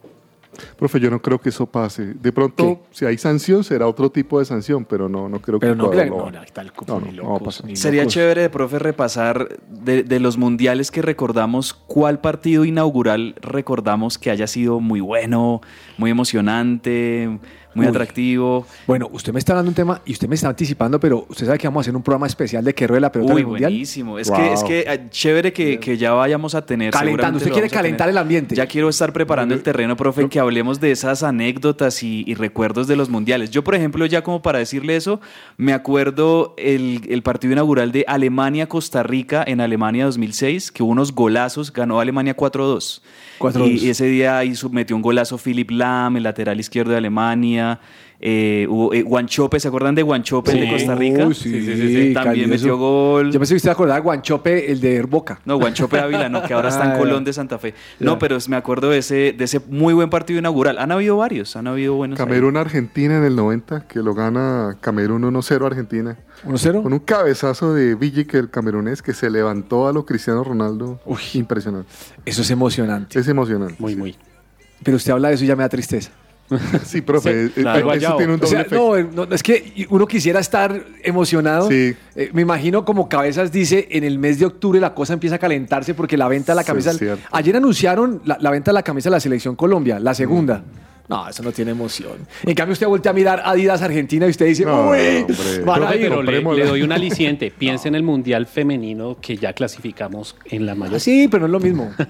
Profe, 0.78 1.00
yo 1.00 1.10
no 1.10 1.22
creo 1.22 1.40
que 1.40 1.50
eso 1.50 1.66
pase. 1.66 2.14
De 2.14 2.32
pronto, 2.32 2.82
si 2.92 3.06
hay 3.06 3.18
sanción, 3.18 3.64
será 3.64 3.88
otro 3.88 4.10
tipo 4.12 4.40
de 4.40 4.46
sanción, 4.46 4.86
pero 4.86 5.08
no, 5.08 5.30
no 5.30 5.42
creo 5.42 5.60
Pero 5.60 5.74
que 5.74 5.78
no, 5.78 5.94
lo 5.94 6.06
no, 6.06 6.32
no, 6.32 6.44
está 6.44 6.62
el 6.62 6.72
cupo, 6.72 7.00
No, 7.00 7.12
no, 7.12 7.40
ni 7.66 7.76
Sería 7.76 8.02
locos. 8.02 8.14
chévere, 8.14 8.50
profe, 8.50 8.80
repasar 8.80 9.60
de, 9.70 10.04
de 10.04 10.20
los 10.20 10.38
mundiales 10.38 10.92
que 10.92 11.02
recordamos, 11.02 11.74
cuál 11.74 12.20
partido 12.20 12.66
inaugural 12.66 13.36
recordamos 13.42 14.18
que 14.18 14.30
haya 14.30 14.48
sido 14.48 14.80
muy 14.80 15.00
bueno, 15.00 15.62
muy 15.98 16.12
emocionante, 16.12 17.40
muy 17.74 17.86
Uy. 17.86 17.90
atractivo. 17.90 18.66
Bueno, 18.88 19.10
usted 19.12 19.32
me 19.34 19.40
está 19.40 19.54
dando 19.56 19.70
un 19.70 19.76
tema 19.76 20.02
y 20.06 20.12
usted 20.12 20.28
me 20.28 20.36
está 20.36 20.50
anticipando, 20.50 21.00
pero 21.00 21.26
usted 21.30 21.46
sabe 21.46 21.58
que 21.58 21.68
vamos 21.68 21.82
a 21.82 21.84
hacer 21.86 21.96
un 21.96 22.04
programa 22.04 22.28
especial 22.28 22.64
de 22.64 22.74
que 22.76 22.86
ruede 22.88 23.02
la 23.02 23.12
pelota 23.12 23.34
Uy, 23.34 23.46
mundial. 23.46 23.72
buenísimo. 23.72 24.20
Es 24.20 24.30
Wow. 24.30 24.38
que 24.38 24.54
es 24.54 24.64
que 24.64 24.80
eh, 24.88 25.08
chévere 25.10 25.54
que, 25.54 25.80
que 25.80 25.98
ya 25.98 26.12
vayamos 26.14 26.54
a 26.56 26.66
tener. 26.66 26.92
Calentando, 26.92 27.38
usted 27.38 27.52
quiere 27.52 27.70
calentar 27.70 28.10
el 28.10 28.18
ambiente. 28.18 28.56
Ya 28.56 28.66
quiero 28.68 28.90
estar 28.90 29.14
preparando 29.14 29.54
el 29.56 29.64
terreno, 29.64 29.96
profe, 29.96 30.22
en 30.22 30.30
que 30.30 30.40
hablemos 30.40 30.80
de 30.80 30.92
esas 30.92 31.24
anécdotas 31.24 32.04
y, 32.04 32.24
y 32.28 32.34
recuerdos 32.36 32.88
de 32.88 32.96
los 32.96 33.10
mundiales. 33.10 33.52
Yo, 33.52 33.64
por 33.64 33.76
ejemplo, 33.76 34.06
ya 34.06 34.22
como 34.24 34.42
para 34.42 34.60
decirle 34.60 34.96
eso, 34.96 35.22
me 35.58 35.74
acuerdo 35.74 36.54
el, 36.58 37.02
el 37.10 37.22
partido 37.24 37.54
inaugural 37.54 37.92
de 37.92 38.04
Alemania-Costa 38.08 39.04
Rica 39.04 39.44
en 39.48 39.62
Alemania 39.62 40.06
2006, 40.06 40.72
que 40.72 40.84
hubo 40.84 40.92
unos 40.92 41.14
golazos, 41.14 41.72
ganó 41.72 42.00
Alemania 42.00 42.36
4-2. 42.36 43.02
4-2. 43.40 43.68
Y, 43.82 43.86
y 43.86 43.90
ese 43.90 44.06
día 44.06 44.38
ahí 44.38 44.54
metió 44.72 44.96
un 44.96 45.02
golazo 45.02 45.38
Philip 45.38 45.72
Lahm, 45.72 46.18
el 46.18 46.24
lateral 46.24 46.60
izquierdo 46.60 46.92
de 46.92 46.98
Alemania. 46.98 47.61
Eh, 48.24 48.68
hubo 48.70 48.94
eh, 48.94 49.02
Guanchope, 49.02 49.60
¿se 49.60 49.68
acuerdan 49.68 49.96
de 49.96 50.04
Guanchope, 50.04 50.52
el 50.52 50.60
de 50.60 50.66
Sí. 50.68 50.72
Costa 50.74 50.94
Rica? 50.94 51.26
Uy, 51.26 51.34
sí, 51.34 51.52
También 51.52 52.14
calioso. 52.14 52.50
metió 52.50 52.78
gol. 52.78 53.32
Yo 53.32 53.40
pensé 53.40 53.54
que 53.54 53.58
usted 53.58 53.72
acordaba 53.72 53.96
de 53.96 54.04
Guanchope, 54.04 54.72
el 54.72 54.80
de 54.80 55.02
Boca. 55.02 55.40
No, 55.44 55.58
Guanchope 55.58 55.98
Ávila, 56.00 56.30
no, 56.30 56.44
que 56.44 56.54
ahora 56.54 56.70
está 56.70 56.84
Ah, 56.84 56.94
en 56.94 57.00
Colón 57.00 57.24
ya. 57.24 57.26
de 57.26 57.34
Santa 57.34 57.58
Fe. 57.58 57.74
Ya. 58.00 58.06
No, 58.06 58.20
pero 58.20 58.38
me 58.48 58.56
acuerdo 58.58 58.92
de 58.92 59.00
ese, 59.00 59.34
de 59.36 59.44
ese 59.44 59.60
muy 59.70 59.96
buen 59.96 60.12
partido 60.12 60.38
inaugural. 60.38 60.78
Han 60.78 60.92
habido 60.92 61.18
varios, 61.18 61.56
han 61.56 61.66
habido 61.66 61.96
buenos. 61.96 62.20
ahí. 62.20 62.24
Camerún-Argentina 62.28 63.18
en 63.18 63.24
el 63.24 63.36
90, 63.36 63.88
que 63.88 64.00
lo 64.04 64.14
gana 64.14 64.78
Camerún 64.82 65.24
1-0 65.24 65.66
Argentina. 65.66 66.16
¿1-0? 66.46 66.84
Con 66.84 66.94
un 66.94 67.00
cabezazo 67.00 67.74
de 67.74 67.96
Villic, 67.96 68.36
el 68.36 68.52
camerunés, 68.52 69.02
que 69.02 69.14
se 69.16 69.32
levantó 69.32 69.88
a 69.88 69.94
lo 69.94 70.06
Cristiano 70.06 70.44
Ronaldo. 70.44 71.00
Impresionante. 71.34 71.90
Eso 72.26 72.44
es 72.44 72.52
emocionante. 72.52 73.18
Es 73.20 73.28
emocionante. 73.28 73.78
Muy, 73.80 73.96
muy. 73.96 74.16
Pero 74.84 74.98
usted 74.98 75.12
habla 75.12 75.30
de 75.30 75.34
eso 75.36 75.44
y 75.44 75.48
ya 75.48 75.56
me 75.56 75.64
da 75.64 75.70
tristeza. 75.70 76.12
Sí, 76.86 77.02
profe, 77.02 77.48
Sí, 77.48 77.54
eh, 77.58 77.62
claro. 77.62 77.94
eh, 77.94 77.98
eso 77.98 78.18
tiene 78.18 78.34
un 78.34 78.40
O 78.40 78.44
doble 78.44 78.48
sea, 78.50 78.62
efecto. 78.62 78.76
no, 78.90 78.98
eh, 78.98 79.08
no, 79.14 79.24
es 79.36 79.44
que 79.44 79.88
uno 79.90 80.06
quisiera 80.08 80.40
estar 80.40 80.84
emocionado. 81.04 81.70
Sí. 81.70 81.96
Eh, 82.16 82.30
me 82.34 82.42
imagino 82.42 82.84
como 82.86 83.08
Cabezas 83.10 83.52
dice, 83.52 83.88
en 83.92 84.04
el 84.04 84.20
mes 84.20 84.40
de 84.40 84.46
octubre 84.46 84.80
la 84.80 84.94
cosa 84.94 85.14
empieza 85.14 85.36
a 85.38 85.40
calentarse 85.40 85.94
porque 85.94 86.18
la 86.18 86.28
venta 86.28 86.52
de 86.52 86.56
la 86.58 86.64
Sí, 86.64 86.68
camisa... 86.68 86.92
Ayer 87.32 87.56
anunciaron 87.56 88.22
la, 88.26 88.38
la 88.40 88.52
venta 88.52 88.72
de 88.72 88.76
la 88.76 88.84
camisa 88.84 89.10
de 89.10 89.16
la 89.16 89.20
Selección 89.20 89.56
Colombia, 89.56 90.00
la 90.00 90.14
segunda. 90.14 90.64
No, 91.10 91.28
eso 91.28 91.44
no 91.44 91.52
tiene 91.52 91.72
emoción. 91.72 92.14
En 92.44 92.56
cambio, 92.56 92.72
usted 92.72 92.88
voltea 92.88 93.12
a 93.12 93.16
mirar 93.16 93.42
Adidas 93.44 93.82
Argentina 93.82 94.28
y 94.28 94.30
usted 94.30 94.46
dice, 94.46 94.64
No, 94.64 94.92
uy, 94.92 95.26
van 95.66 95.84
a 95.84 95.94
ir. 95.96 96.04
pero 96.04 96.24
le, 96.24 96.42
le 96.42 96.66
doy 96.66 96.84
un 96.84 96.92
aliciente. 96.94 97.52
Piensa 97.58 97.90
en 97.90 97.96
el 97.96 98.04
Mundial 98.04 98.46
Femenino 98.46 99.18
que 99.20 99.36
ya 99.36 99.52
clasificamos 99.52 100.38
en 100.46 100.66
la 100.66 100.74
mayor. 100.74 100.96
Ah, 100.96 101.00
Sí, 101.02 101.28
pero 101.30 101.42
no 101.42 101.46
es 101.48 101.52
lo 101.52 101.60
mismo. 101.60 101.92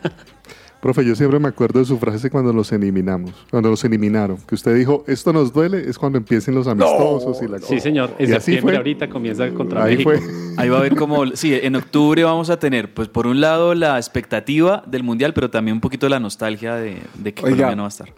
Profe, 0.81 1.05
yo 1.05 1.15
siempre 1.15 1.37
me 1.39 1.47
acuerdo 1.47 1.79
de 1.79 1.85
su 1.85 1.97
frase 1.99 2.31
cuando 2.31 2.51
los 2.51 2.71
eliminamos, 2.71 3.31
cuando 3.51 3.69
los 3.69 3.83
eliminaron, 3.83 4.37
que 4.47 4.55
usted 4.55 4.75
dijo, 4.75 5.03
esto 5.07 5.31
nos 5.31 5.53
duele, 5.53 5.87
es 5.87 5.97
cuando 5.99 6.17
empiecen 6.17 6.55
los 6.55 6.65
amistosos 6.67 7.39
y 7.43 7.47
la 7.47 7.59
Sí, 7.59 7.79
señor. 7.79 8.15
En 8.17 8.29
Y 8.29 8.33
así 8.33 8.45
septiembre 8.45 8.73
fue. 8.73 8.77
ahorita 8.77 9.07
comienza 9.09 9.47
contra 9.51 9.83
Ahí 9.83 9.97
México. 9.97 10.11
fue. 10.11 10.19
Ahí 10.57 10.69
va 10.69 10.79
a 10.79 10.81
ver 10.81 10.95
cómo, 10.95 11.27
sí, 11.35 11.53
en 11.53 11.75
octubre 11.75 12.23
vamos 12.23 12.49
a 12.49 12.57
tener, 12.57 12.93
pues 12.93 13.09
por 13.09 13.27
un 13.27 13.39
lado 13.41 13.75
la 13.75 13.97
expectativa 13.97 14.83
del 14.87 15.03
mundial, 15.03 15.33
pero 15.35 15.51
también 15.51 15.75
un 15.75 15.81
poquito 15.81 16.09
la 16.09 16.19
nostalgia 16.19 16.73
de, 16.75 16.97
de 17.13 17.33
que 17.33 17.43
Oiga. 17.45 17.55
Colombia 17.57 17.75
no 17.75 17.83
va 17.83 17.87
a 17.87 17.89
estar. 17.89 18.09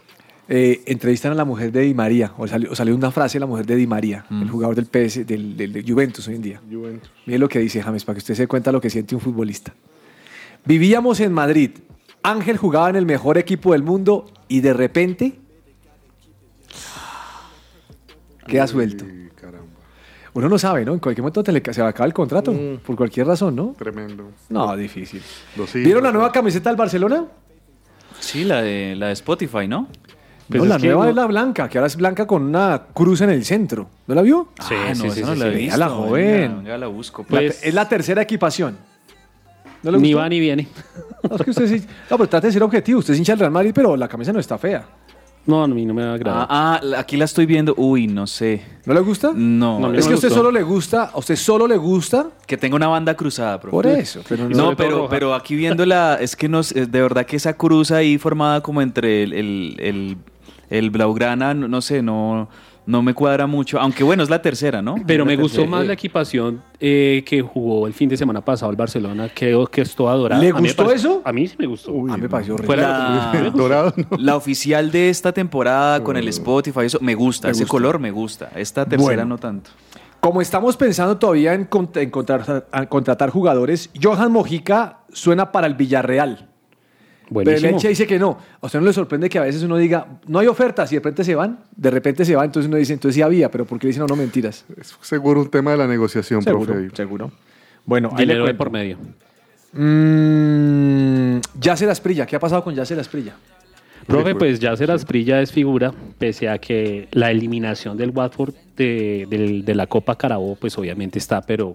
Eh, 0.50 0.84
entrevistan 0.88 1.32
a 1.34 1.36
la 1.36 1.46
mujer 1.46 1.72
de 1.72 1.82
Di 1.82 1.94
María, 1.94 2.32
o 2.38 2.48
salió, 2.48 2.72
o 2.72 2.76
salió 2.76 2.96
una 2.96 3.12
frase 3.12 3.36
de 3.36 3.40
la 3.42 3.46
mujer 3.46 3.66
de 3.66 3.76
Di 3.76 3.88
María, 3.88 4.26
el 4.30 4.50
jugador 4.50 4.76
del 4.76 4.86
PS, 4.86 5.26
del, 5.26 5.56
del- 5.58 5.74
del 5.74 5.86
Juventus 5.90 6.28
hoy 6.30 6.36
en 6.36 6.42
día. 6.42 6.62
Mire 7.26 7.40
lo 7.40 7.50
que 7.50 7.60
dice 7.60 7.82
James, 7.82 8.06
para 8.06 8.16
que 8.16 8.20
usted 8.20 8.36
se 8.36 8.44
dé 8.44 8.48
cuenta 8.48 8.72
lo 8.72 8.80
que 8.82 8.90
siente 8.90 9.16
un 9.16 9.22
futbolista. 9.22 9.74
Vivíamos 10.66 11.20
en 11.20 11.34
Madrid, 11.34 11.72
Ángel 12.24 12.58
jugaba 12.58 12.90
en 12.90 12.96
el 12.96 13.06
mejor 13.06 13.38
equipo 13.38 13.74
del 13.74 13.84
mundo 13.84 14.26
y 14.48 14.62
de 14.62 14.74
repente 14.74 15.40
queda 18.48 18.68
suelto. 18.68 19.06
Uno 20.36 20.50
no 20.50 20.58
sabe, 20.58 20.84
¿no? 20.84 20.94
En 20.94 21.00
cualquier 21.00 21.22
momento 21.22 21.44
se 21.74 21.82
va 21.82 21.88
a 21.88 21.90
acabar 21.92 22.08
el 22.08 22.14
contrato, 22.14 22.54
por 22.84 22.96
cualquier 22.96 23.28
razón, 23.28 23.56
¿no? 23.56 23.76
Tremendo. 23.78 24.32
No, 24.50 24.76
difícil. 24.76 25.22
¿Vieron 25.76 26.02
la 26.04 26.12
nueva 26.12 26.32
camiseta 26.32 26.70
del 26.72 26.78
Barcelona? 26.78 27.26
Sí, 28.20 28.44
la 28.44 28.62
de, 28.62 28.96
la 28.96 29.08
de 29.08 29.14
Spotify, 29.14 29.68
¿no? 29.68 29.88
no, 30.50 30.66
la 30.66 30.78
nueva 30.80 31.10
es 31.10 31.16
la 31.16 31.26
blanca, 31.26 31.70
que 31.70 31.78
ahora 31.78 31.88
es 31.88 31.96
blanca 31.98 32.26
con 32.26 32.44
una 32.44 32.84
cruz 32.94 33.22
en 33.22 33.30
el 33.30 33.46
centro. 33.46 33.90
¿No 34.08 34.16
la 34.16 34.22
vio? 34.24 34.50
Sí, 34.68 34.74
Ah, 34.76 34.90
no, 34.90 34.96
sí, 34.96 35.08
esa 35.08 35.16
sí, 35.16 35.22
no 35.22 35.34
sí, 35.34 35.40
la 35.40 35.48
visto. 35.50 35.78
la 35.78 35.90
joven. 35.90 36.58
venga, 36.58 36.78
la 36.78 36.88
busco, 36.88 37.24
pues. 37.24 37.64
es 37.64 37.74
la 37.74 37.88
tercera 37.88 38.22
equipación. 38.24 38.78
¿No 39.84 39.92
le 39.92 39.98
Ni 40.00 40.14
va 40.14 40.28
ni 40.30 40.40
viene. 40.40 40.68
No, 41.30 41.38
es 41.38 41.42
que 41.42 41.52
usted 41.52 41.68
sí. 41.70 41.86
No, 42.12 42.18
pero 42.18 42.28
trate 42.28 42.48
de 42.48 42.54
ser 42.54 42.64
objetivo. 42.64 43.00
Usted 43.00 43.14
es 43.14 43.18
hincha 43.20 43.32
del 43.32 43.40
Real 43.40 43.52
Madrid, 43.52 43.72
pero 43.74 43.96
la 43.96 44.10
camisa 44.10 44.34
no 44.34 44.42
está 44.42 44.58
fea. 44.58 44.86
No, 45.46 45.64
a 45.64 45.68
mí 45.70 45.86
no 45.86 45.94
me 45.94 46.04
agrada. 46.04 46.48
Ah, 46.50 46.82
ah, 46.84 47.00
aquí 47.00 47.16
la 47.16 47.24
estoy 47.26 47.46
viendo. 47.46 47.74
Uy, 47.78 48.08
no 48.08 48.28
sé. 48.28 48.62
¿No 48.86 48.94
le 48.94 49.00
gusta? 49.00 49.32
No. 49.34 49.94
es 49.94 50.06
que 50.06 50.14
a 50.14 50.16
usted 50.16 50.30
solo 50.30 50.52
le 50.52 50.64
gusta, 50.64 51.12
a 51.14 51.18
usted 51.18 51.38
solo 51.38 51.66
le 51.66 51.78
gusta. 51.78 52.28
Que 52.46 52.58
tenga 52.58 52.76
una 52.76 52.88
banda 52.88 53.16
cruzada, 53.16 53.60
profe. 53.60 53.72
Por 53.72 53.88
eso, 53.88 54.22
pero 54.28 54.50
no- 54.50 54.76
pero, 54.76 55.08
pero 55.10 55.34
aquí 55.34 55.56
viéndola, 55.56 56.18
es 56.20 56.36
que 56.36 56.50
nos, 56.50 56.74
de 56.74 56.86
verdad 56.88 57.26
que 57.26 57.38
esa 57.38 57.54
cruz 57.54 57.92
ahí 57.92 58.18
formada 58.18 58.60
como 58.62 58.82
entre 58.82 59.24
el, 59.24 59.32
el, 59.34 59.76
el, 59.80 60.18
el 60.70 60.90
Blaugrana, 60.92 61.54
no, 61.54 61.68
no 61.70 61.82
sé, 61.82 62.02
no, 62.02 62.50
no 62.86 63.02
me 63.02 63.14
cuadra 63.14 63.48
mucho. 63.48 63.80
Aunque 63.80 64.04
bueno, 64.04 64.24
es 64.24 64.30
la 64.30 64.42
tercera, 64.42 64.82
¿no? 64.82 64.96
Pero 65.08 65.26
me 65.26 65.36
la 65.36 65.42
gustó 65.42 65.60
tercera. 65.60 65.78
más 65.78 65.88
la 65.88 65.94
equipación 65.94 66.62
eh, 66.80 67.24
que 67.26 67.42
jugó 67.42 67.88
el 67.88 67.94
fin 67.94 68.10
de 68.10 68.18
semana 68.18 68.42
pasado 68.44 68.70
el 68.72 68.78
Barcelona. 68.78 69.30
Creo 69.34 69.66
que 69.68 69.82
es 69.82 69.96
toda 69.96 70.14
dorada. 70.16 70.42
¿Le 70.42 70.50
A 70.50 70.54
gustó 70.54 70.86
pareció- 70.86 71.12
eso? 71.12 71.22
A 71.26 71.32
mí 71.32 71.48
sí 71.48 71.56
me 71.58 71.66
gustó. 71.68 71.92
a 71.92 72.16
mí 72.18 72.22
me 72.22 72.30
pareció 72.30 72.56
horrible. 72.56 72.76
Lo 72.76 73.52
que- 73.52 73.70
La, 73.70 73.94
la 74.18 74.36
oficial 74.36 74.92
de 74.92 75.10
esta 75.10 75.32
temporada 75.32 76.04
con 76.04 76.18
el 76.18 76.28
Spotify, 76.28 76.82
eso 76.86 76.98
me 77.02 77.16
gusta, 77.16 77.48
Me 77.48 77.52
ese 77.54 77.64
gusta. 77.64 77.72
color 77.72 78.00
me 78.00 78.12
gusta. 78.12 78.50
Esta 78.56 78.86
tercera 78.86 79.06
Bueno. 79.06 79.26
no 79.26 79.38
tanto. 79.38 79.72
Como 80.20 80.42
estamos 80.42 80.78
pensando 80.78 81.18
todavía 81.18 81.54
en, 81.54 81.70
cont- 81.70 81.98
en 82.02 82.10
contratar, 82.10 82.66
en 82.72 82.86
contratar 82.86 83.30
jugadores, 83.30 83.90
Johan 84.02 84.32
Mojica 84.32 85.00
suena 85.12 85.52
para 85.52 85.68
el 85.68 85.74
Villarreal. 85.76 86.50
Pero 87.34 87.46
Buenísimo. 87.46 87.72
Leche 87.72 87.90
dice 87.90 88.08
que 88.08 88.20
no. 88.20 88.38
¿A 88.62 88.66
usted 88.66 88.80
no 88.80 88.86
le 88.86 88.94
sorprende 88.94 89.30
que 89.30 89.40
a 89.40 89.44
veces 89.44 89.64
uno 89.64 89.78
diga, 89.78 90.20
no 90.28 90.40
hay 90.40 90.48
ofertas 90.48 90.92
y 90.92 90.96
de 90.96 91.00
repente 91.00 91.24
se 91.24 91.36
van? 91.36 91.60
De 91.76 91.90
repente 91.90 92.26
se 92.26 92.36
van, 92.36 92.46
entonces 92.46 92.68
uno 92.68 92.78
dice, 92.78 92.94
entonces 92.94 93.16
sí 93.16 93.22
había, 93.22 93.50
pero 93.50 93.66
¿por 93.66 93.80
qué 93.80 93.88
dicen 93.88 94.02
no, 94.02 94.08
no 94.08 94.16
mentiras? 94.16 94.66
Es 94.80 94.96
seguro 95.02 95.42
un 95.42 95.50
tema 95.50 95.72
de 95.72 95.78
la 95.78 95.88
negociación, 95.88 96.42
Seguro, 96.42 96.74
profe. 96.74 96.96
seguro. 96.96 97.32
Bueno, 97.86 98.12
ahí 98.16 98.26
le 98.26 98.40
cuento. 98.40 98.58
por 98.58 98.72
medio. 98.72 98.98
Mm, 99.74 101.40
Yacer 101.60 101.90
Asprilla, 101.90 102.26
¿qué 102.26 102.36
ha 102.36 102.40
pasado 102.40 102.64
con 102.64 102.76
Yacer 102.76 103.00
Asprilla? 103.00 103.36
Profe, 104.06 104.36
pues 104.36 104.60
ya 104.60 104.72
Asprilla 104.72 105.42
es 105.42 105.52
figura, 105.52 105.94
pese 106.18 106.50
a 106.50 106.58
que 106.58 107.08
la 107.12 107.32
eliminación 107.32 107.98
del 107.98 108.10
Watford 108.10 108.54
de, 108.76 109.64
la 109.68 109.88
Copa 109.88 110.18
Carabobo, 110.18 110.56
pues 110.56 110.78
obviamente 110.78 111.20
está, 111.20 111.42
pero 111.42 111.74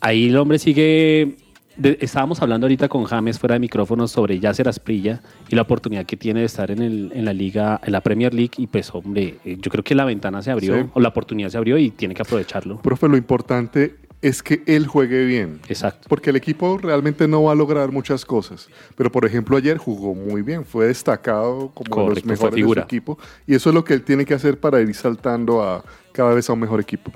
ahí 0.00 0.28
el 0.28 0.36
hombre 0.36 0.58
sigue. 0.58 1.36
De- 1.78 1.98
estábamos 2.00 2.42
hablando 2.42 2.66
ahorita 2.66 2.88
con 2.88 3.04
James 3.04 3.38
fuera 3.38 3.54
de 3.54 3.60
micrófonos 3.60 4.10
sobre 4.10 4.38
Yacer 4.40 4.68
Asprilla 4.68 5.22
y 5.48 5.54
la 5.56 5.62
oportunidad 5.62 6.04
que 6.04 6.16
tiene 6.16 6.40
de 6.40 6.46
estar 6.46 6.70
en, 6.70 6.82
el- 6.82 7.12
en 7.14 7.24
la 7.24 7.32
liga, 7.32 7.80
en 7.84 7.92
la 7.92 8.00
Premier 8.00 8.34
League, 8.34 8.52
y 8.58 8.66
pues 8.66 8.94
hombre, 8.94 9.36
eh, 9.44 9.56
yo 9.60 9.70
creo 9.70 9.82
que 9.84 9.94
la 9.94 10.04
ventana 10.04 10.42
se 10.42 10.50
abrió, 10.50 10.74
Sí. 10.82 10.90
o 10.92 11.00
la 11.00 11.08
oportunidad 11.08 11.48
se 11.50 11.56
abrió 11.58 11.78
y 11.78 11.90
tiene 11.90 12.14
que 12.14 12.22
aprovecharlo. 12.22 12.78
Profe, 12.82 13.08
lo 13.08 13.16
importante 13.16 13.96
es 14.20 14.42
que 14.42 14.62
él 14.66 14.88
juegue 14.88 15.24
bien. 15.26 15.60
Exacto. 15.68 16.06
Porque 16.08 16.30
el 16.30 16.36
equipo 16.36 16.76
realmente 16.78 17.28
no 17.28 17.44
va 17.44 17.52
a 17.52 17.54
lograr 17.54 17.92
muchas 17.92 18.24
cosas. 18.24 18.68
Pero, 18.96 19.12
por 19.12 19.24
ejemplo, 19.24 19.56
ayer 19.56 19.78
jugó 19.78 20.12
muy 20.12 20.42
bien. 20.42 20.64
Fue 20.64 20.86
destacado 20.88 21.70
como 21.72 21.86
los 21.88 21.94
Correcto, 22.08 22.22
fue 22.24 22.32
mejores 22.50 22.54
de 22.66 22.72
su 22.74 22.80
equipo. 22.80 23.16
Y 23.46 23.54
eso 23.54 23.68
es 23.70 23.74
lo 23.76 23.84
que 23.84 23.94
él 23.94 24.02
tiene 24.02 24.24
que 24.24 24.34
hacer 24.34 24.58
para 24.58 24.80
ir 24.80 24.92
saltando 24.94 25.62
a 25.62 25.84
cada 26.10 26.34
vez 26.34 26.50
a 26.50 26.52
un 26.52 26.58
mejor 26.58 26.80
equipo. 26.80 27.12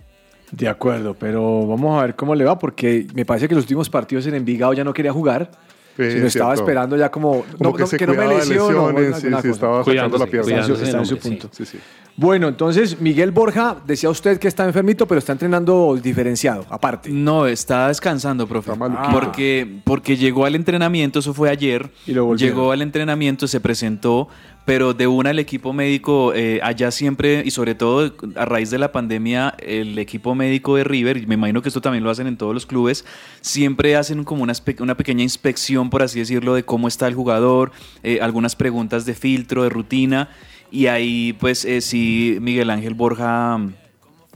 De 0.53 0.69
acuerdo, 0.69 1.15
pero 1.19 1.67
vamos 1.67 1.99
a 1.99 2.05
ver 2.07 2.15
cómo 2.15 2.35
le 2.35 2.45
va, 2.45 2.59
porque 2.59 3.07
me 3.15 3.25
parece 3.25 3.49
que 3.49 3.55
los 3.55 3.65
últimos 3.65 3.89
partidos 3.91 4.27
en 4.27 4.35
Envigado 4.35 4.73
ya 4.75 4.85
no 4.85 4.93
quería 4.93 5.13
jugar. 5.13 5.51
Sí, 5.97 6.11
sino 6.11 6.27
es 6.27 6.37
estaba 6.37 6.55
esperando 6.55 6.97
ya 6.97 7.11
como, 7.11 7.43
Como 7.43 7.45
no, 7.59 7.73
que 7.75 7.83
no, 7.83 7.87
se 7.87 7.97
que 7.99 8.07
no 8.07 8.15
me 8.15 8.27
lesiono. 8.27 8.93
lesiones, 8.93 9.17
sí, 9.21 9.29
sí, 9.43 9.49
estaba 9.49 9.85
sacando 9.85 10.17
la 10.17 10.27
pierna. 10.27 10.61
Está 10.61 10.73
en 10.73 11.05
su- 11.07 11.15
está 11.15 11.29
punto. 11.29 11.49
Sí, 11.53 11.67
sí. 11.67 11.79
Bueno, 12.17 12.49
entonces 12.49 12.99
Miguel 13.01 13.31
Borja, 13.31 13.77
decía 13.87 14.09
usted 14.09 14.39
que 14.39 14.49
está 14.49 14.65
enfermito, 14.65 15.07
pero 15.07 15.19
está 15.19 15.33
entrenando 15.33 15.99
diferenciado, 16.03 16.65
aparte. 16.71 17.11
No, 17.11 17.47
está 17.47 17.89
descansando, 17.89 18.47
profe. 18.47 18.73
Porque, 19.13 19.81
porque 19.85 20.17
llegó 20.17 20.45
al 20.47 20.55
entrenamiento, 20.55 21.19
eso 21.19 21.35
fue 21.35 21.51
ayer. 21.51 21.91
Y 22.07 22.13
lo 22.13 22.35
llegó 22.37 22.73
al 22.73 22.81
entrenamiento, 22.83 23.47
se 23.47 23.61
presentó, 23.61 24.29
pero 24.65 24.95
de 24.95 25.07
una 25.07 25.31
el 25.31 25.39
equipo 25.39 25.73
médico, 25.73 26.33
eh, 26.35 26.61
allá 26.63 26.91
siempre, 26.91 27.43
y 27.45 27.51
sobre 27.51 27.75
todo 27.75 28.15
a 28.37 28.45
raíz 28.45 28.71
de 28.71 28.79
la 28.79 28.93
pandemia, 28.93 29.55
el 29.59 29.99
equipo 29.99 30.35
médico 30.35 30.77
de 30.77 30.85
River, 30.85 31.17
y 31.17 31.27
me 31.27 31.35
imagino 31.35 31.63
que 31.63 31.69
esto 31.69 31.81
también 31.81 32.05
lo 32.05 32.11
hacen 32.11 32.27
en 32.27 32.37
todos 32.37 32.55
los 32.55 32.65
clubes, 32.67 33.05
siempre 33.41 33.97
hacen 33.97 34.23
como 34.25 34.43
una, 34.45 34.55
pequeña 34.97 35.23
inspección, 35.23 35.91
por 35.91 36.03
así 36.03 36.21
decirlo, 36.21 36.55
de 36.55 36.65
cómo 36.65 36.87
está 36.87 37.09
el 37.09 37.15
jugador, 37.15 37.73
eh, 38.03 38.21
algunas 38.23 38.55
preguntas 38.55 39.05
de 39.05 39.15
filtro, 39.15 39.65
de 39.65 39.69
rutina, 39.69 40.29
y 40.71 40.87
ahí 40.87 41.33
pues 41.35 41.65
eh, 41.65 41.81
sí, 41.81 42.39
Miguel 42.41 42.71
Ángel 42.71 42.95
Borja 42.95 43.59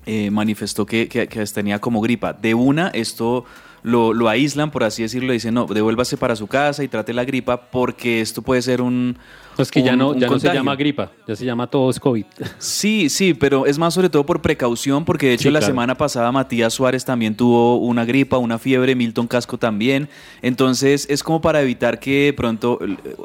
eh, 0.06 0.30
manifestó 0.30 0.86
que, 0.86 1.08
que- 1.08 1.28
que 1.28 1.44
tenía 1.46 1.80
como 1.80 2.00
gripa. 2.00 2.32
De 2.32 2.54
una, 2.54 2.88
esto 2.88 3.44
lo, 3.86 4.12
lo 4.12 4.28
aíslan, 4.28 4.72
por 4.72 4.82
así 4.82 5.02
decirlo, 5.02 5.32
dicen, 5.32 5.54
no, 5.54 5.66
devuélvase 5.66 6.16
para 6.16 6.34
su 6.34 6.48
casa 6.48 6.82
y 6.82 6.88
trate 6.88 7.12
la 7.12 7.24
gripa 7.24 7.70
porque 7.70 8.20
esto 8.20 8.42
puede 8.42 8.60
ser 8.60 8.82
un... 8.82 9.16
Es 9.56 9.70
que 9.70 9.80
ya 9.80 9.94
no, 9.94 10.16
ya 10.16 10.26
no 10.26 10.40
se 10.40 10.52
llama 10.52 10.74
gripa, 10.74 11.12
ya 11.26 11.36
se 11.36 11.44
llama 11.44 11.68
todo 11.68 11.88
es 11.88 12.00
COVID. 12.00 12.24
Sí, 12.58 13.08
sí, 13.08 13.32
pero 13.32 13.64
es 13.64 13.78
más 13.78 13.94
sobre 13.94 14.10
todo 14.10 14.26
por 14.26 14.42
precaución, 14.42 15.04
porque 15.04 15.28
de 15.28 15.34
hecho 15.34 15.44
Sí, 15.44 15.50
la 15.50 15.60
claro. 15.60 15.72
semana 15.72 15.94
pasada 15.96 16.32
Matías 16.32 16.74
Suárez 16.74 17.04
también 17.04 17.36
tuvo 17.36 17.76
una 17.76 18.04
gripa, 18.04 18.38
una 18.38 18.58
fiebre, 18.58 18.96
Milton 18.96 19.28
Casco 19.28 19.56
también. 19.56 20.08
Entonces 20.42 21.06
es 21.08 21.22
como 21.22 21.40
para 21.40 21.62
evitar 21.62 22.00
que 22.00 22.24
de 22.24 22.32
pronto 22.32 22.80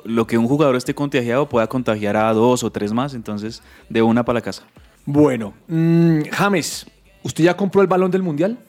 lo 0.06 0.28
que 0.28 0.38
un 0.38 0.48
jugador 0.48 0.76
esté 0.76 0.94
contagiado 0.94 1.50
pueda 1.50 1.66
contagiar 1.66 2.16
a 2.16 2.32
dos 2.34 2.64
o 2.64 2.72
tres 2.72 2.94
más. 2.94 3.16
Entonces, 3.16 3.64
de 3.90 4.04
una 4.04 4.24
para 4.24 4.38
la 4.38 4.42
casa. 4.44 4.62
Bueno, 5.06 5.56
mm, 5.68 6.22
James, 6.32 6.86
¿usted 7.24 7.46
ya 7.46 7.58
compró 7.58 7.82
el 7.82 7.88
balón 7.88 8.12
del 8.12 8.22
mundial? 8.22 8.60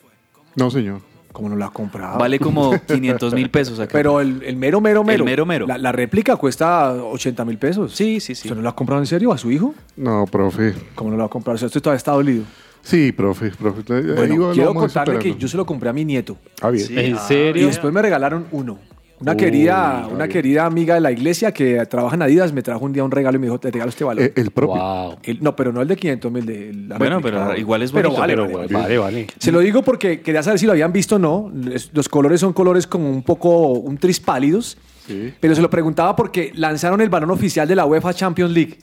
No, 0.55 0.71
señor. 0.71 1.12
¿Cómo 1.33 1.49
no 1.49 1.55
lo 1.57 1.65
ha 1.65 1.73
comprado? 1.73 2.17
Vale 2.17 2.39
como 2.39 2.79
500 2.87 3.33
mil 3.33 3.49
pesos 3.49 3.79
acá. 3.79 3.91
Pero 3.91 4.21
el, 4.21 4.41
el 4.43 4.55
mero, 4.55 4.79
mero, 4.79 5.03
mero. 5.03 5.23
El 5.23 5.29
mero, 5.29 5.45
mero. 5.45 5.67
La, 5.67 5.77
la 5.77 5.91
réplica 5.91 6.35
cuesta 6.37 6.93
80 6.93 7.43
mil 7.43 7.57
pesos. 7.57 7.91
Sí, 7.93 8.19
sí, 8.19 8.35
sí. 8.35 8.47
¿Usted 8.47 8.55
no 8.55 8.61
lo 8.61 8.69
ha 8.69 8.75
comprado 8.75 9.01
en 9.01 9.07
serio 9.07 9.33
a 9.33 9.37
su 9.37 9.51
hijo? 9.51 9.73
No, 9.97 10.25
profe. 10.27 10.73
¿Cómo 10.95 11.09
no 11.09 11.17
lo 11.17 11.21
va 11.23 11.25
a 11.27 11.29
comprar? 11.29 11.55
O 11.55 11.57
sea, 11.57 11.65
usted 11.65 11.81
todavía 11.81 11.97
está 11.97 12.11
dolido. 12.13 12.43
Sí, 12.83 13.11
profe. 13.11 13.49
profe. 13.51 13.81
Bueno, 14.13 14.51
quiero 14.53 14.73
contarle 14.73 15.17
que 15.19 15.35
yo 15.35 15.47
se 15.47 15.57
lo 15.57 15.65
compré 15.65 15.89
a 15.89 15.93
mi 15.93 16.05
nieto. 16.05 16.37
Ah, 16.61 16.69
bien. 16.69 16.85
¿En 16.97 17.15
Y 17.15 17.17
serio? 17.19 17.67
después 17.67 17.91
me 17.93 18.01
regalaron 18.01 18.45
uno. 18.51 18.77
Una 19.23 19.37
querida, 19.37 20.07
una 20.11 20.27
querida 20.27 20.65
amiga 20.65 20.95
de 20.95 21.01
la 21.01 21.11
iglesia 21.11 21.51
que 21.51 21.85
trabaja 21.85 22.15
en 22.15 22.21
Adidas 22.21 22.51
me 22.53 22.61
trajo 22.61 22.83
un 22.85 22.93
día 22.93 23.03
un 23.03 23.11
regalo 23.11 23.37
y 23.37 23.39
me 23.39 23.47
dijo, 23.47 23.59
te 23.59 23.71
regalo 23.71 23.89
este 23.89 24.03
balón. 24.03 24.25
Eh, 24.25 24.33
el 24.35 24.51
propio. 24.51 24.75
Wow. 24.75 25.17
El- 25.23 25.41
no, 25.41 25.55
pero 25.55 25.71
no 25.71 25.81
el 25.81 25.87
de 25.87 25.95
500 25.95 26.31
mil, 26.31 26.45
de 26.45 26.73
la 26.73 26.97
Bueno, 26.97 27.17
réplica. 27.17 27.45
pero 27.47 27.57
igual 27.59 27.81
es 27.83 27.91
Pero 27.91 28.09
bonito. 28.09 28.21
vale, 28.21 28.33
Pero 28.35 28.57
vale, 28.57 28.73
vale, 28.73 28.97
vale. 28.97 29.27
Se 29.39 29.51
lo 29.51 29.59
digo 29.59 29.81
porque 29.81 30.21
quería 30.21 30.43
saber 30.43 30.59
si 30.59 30.65
lo 30.65 30.73
habían 30.73 30.91
visto 30.91 31.15
o 31.15 31.19
no. 31.19 31.51
Los 31.93 32.09
colores 32.09 32.39
son 32.41 32.53
colores 32.53 32.85
como 32.85 33.09
un 33.09 33.23
poco, 33.23 33.69
un 33.71 33.97
tris 33.97 34.19
pálidos. 34.19 34.77
Sí. 35.07 35.33
Pero 35.39 35.55
se 35.55 35.61
lo 35.61 35.69
preguntaba 35.69 36.15
porque 36.15 36.51
lanzaron 36.55 37.01
el 37.01 37.09
balón 37.09 37.31
oficial 37.31 37.67
de 37.67 37.75
la 37.75 37.85
UEFA 37.85 38.13
Champions 38.13 38.51
League. 38.51 38.77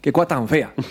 Qué 0.00 0.12
cosa 0.12 0.28
tan 0.28 0.48
fea. 0.48 0.72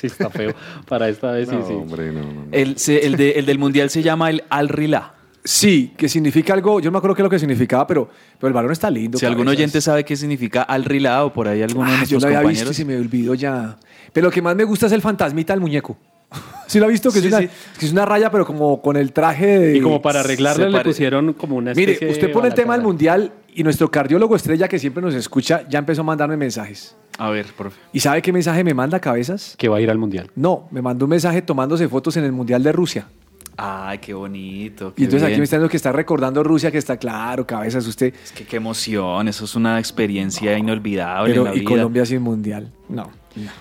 Sí, 0.00 0.06
está 0.08 0.30
feo. 0.30 0.52
Para 0.88 1.08
esta 1.08 1.30
vez 1.30 1.48
sí, 1.48 1.54
No, 1.54 1.64
sí. 1.66 1.72
hombre, 1.74 2.10
no, 2.10 2.22
no, 2.22 2.32
no. 2.32 2.46
El, 2.50 2.76
se- 2.78 3.06
el, 3.06 3.16
de- 3.16 3.32
el 3.32 3.46
del 3.46 3.58
Mundial 3.60 3.88
se 3.88 4.02
llama 4.02 4.30
el 4.30 4.42
Al 4.48 4.68
Rila. 4.68 5.14
Sí, 5.44 5.92
que 5.96 6.08
significa 6.08 6.54
algo, 6.54 6.78
yo 6.78 6.86
no 6.86 6.92
me 6.92 6.98
acuerdo 6.98 7.16
qué 7.16 7.22
es 7.22 7.24
lo 7.24 7.30
que 7.30 7.38
significaba, 7.38 7.84
pero, 7.86 8.08
pero 8.38 8.48
el 8.48 8.54
balón 8.54 8.70
está 8.70 8.88
lindo. 8.90 9.18
Si 9.18 9.26
algún 9.26 9.48
oyente 9.48 9.80
sabe 9.80 10.04
qué 10.04 10.16
significa 10.16 10.62
al 10.62 10.84
rilado, 10.84 11.32
por 11.32 11.48
ahí 11.48 11.62
alguno 11.62 11.86
de 11.90 11.96
Ah, 11.96 12.04
yo 12.04 12.18
nuestros 12.18 12.22
lo 12.22 12.26
había 12.28 12.38
compañeros. 12.42 12.68
visto 12.68 12.82
y 12.82 12.84
se 12.84 12.84
me 12.84 12.96
olvidó 12.96 13.34
ya. 13.34 13.76
Pero 14.12 14.26
lo 14.28 14.30
que 14.30 14.40
más 14.40 14.54
me 14.54 14.62
gusta 14.64 14.86
es 14.86 14.92
el 14.92 15.00
fantasmita 15.02 15.52
del 15.52 15.60
muñeco. 15.60 15.96
¿Sí 16.68 16.78
lo 16.78 16.86
ha 16.86 16.88
visto? 16.88 17.10
Que, 17.10 17.20
Sí, 17.20 17.26
es, 17.26 17.32
una, 17.32 17.40
sí. 17.42 17.48
que 17.78 17.86
es 17.86 17.92
una 17.92 18.04
raya, 18.06 18.30
pero 18.30 18.46
como 18.46 18.80
con 18.80 18.96
el 18.96 19.12
traje 19.12 19.58
de... 19.58 19.76
Y 19.78 19.80
como 19.80 20.00
para 20.00 20.20
arreglarle 20.20 20.70
le 20.70 20.80
pusieron 20.80 21.32
como 21.32 21.56
una 21.56 21.74
Mire, 21.74 21.92
especie 21.92 22.12
usted 22.12 22.28
de 22.28 22.32
pone 22.32 22.48
el 22.48 22.54
tema 22.54 22.74
del 22.74 22.82
mundial 22.82 23.32
y 23.54 23.64
nuestro 23.64 23.90
cardiólogo 23.90 24.36
estrella 24.36 24.68
que 24.68 24.78
siempre 24.78 25.02
nos 25.02 25.14
escucha 25.14 25.64
ya 25.68 25.80
empezó 25.80 26.02
a 26.02 26.04
mandarme 26.04 26.36
mensajes. 26.36 26.96
A 27.18 27.30
ver, 27.30 27.46
profe. 27.46 27.78
¿Y 27.92 27.98
sabe 28.00 28.22
qué 28.22 28.32
mensaje 28.32 28.62
me 28.64 28.74
manda, 28.74 29.00
cabezas? 29.00 29.54
Que 29.58 29.68
va 29.68 29.78
a 29.78 29.80
ir 29.80 29.90
al 29.90 29.98
mundial. 29.98 30.30
No, 30.36 30.68
me 30.70 30.80
mandó 30.80 31.04
un 31.06 31.10
mensaje 31.10 31.42
tomándose 31.42 31.88
fotos 31.88 32.16
en 32.16 32.24
el 32.24 32.32
mundial 32.32 32.62
de 32.62 32.70
Rusia. 32.72 33.08
Ay, 33.56 33.98
qué 33.98 34.14
bonito. 34.14 34.94
Y 34.96 35.04
entonces 35.04 35.28
aquí 35.28 35.36
me 35.38 35.44
está 35.44 35.56
diciendo 35.56 35.68
que 35.68 35.76
está 35.76 35.92
recordando 35.92 36.42
Rusia, 36.42 36.70
que 36.70 36.78
está 36.78 36.96
claro, 36.96 37.46
cabezas, 37.46 37.86
usted. 37.86 38.14
Es 38.22 38.32
que 38.32 38.44
qué 38.44 38.56
emoción, 38.56 39.28
eso 39.28 39.44
es 39.44 39.54
una 39.54 39.78
experiencia 39.78 40.56
inolvidable 40.56 41.30
Pero, 41.30 41.42
en 41.42 41.50
la 41.50 41.56
y 41.56 41.60
vida. 41.60 41.68
Colombia 41.68 42.06
sin 42.06 42.22
mundial. 42.22 42.72
No. 42.88 43.10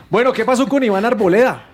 Bueno, 0.09 0.31
¿qué 0.33 0.45
pasó 0.45 0.67
con 0.67 0.83
Iván 0.83 1.05
Arboleda? 1.05 1.65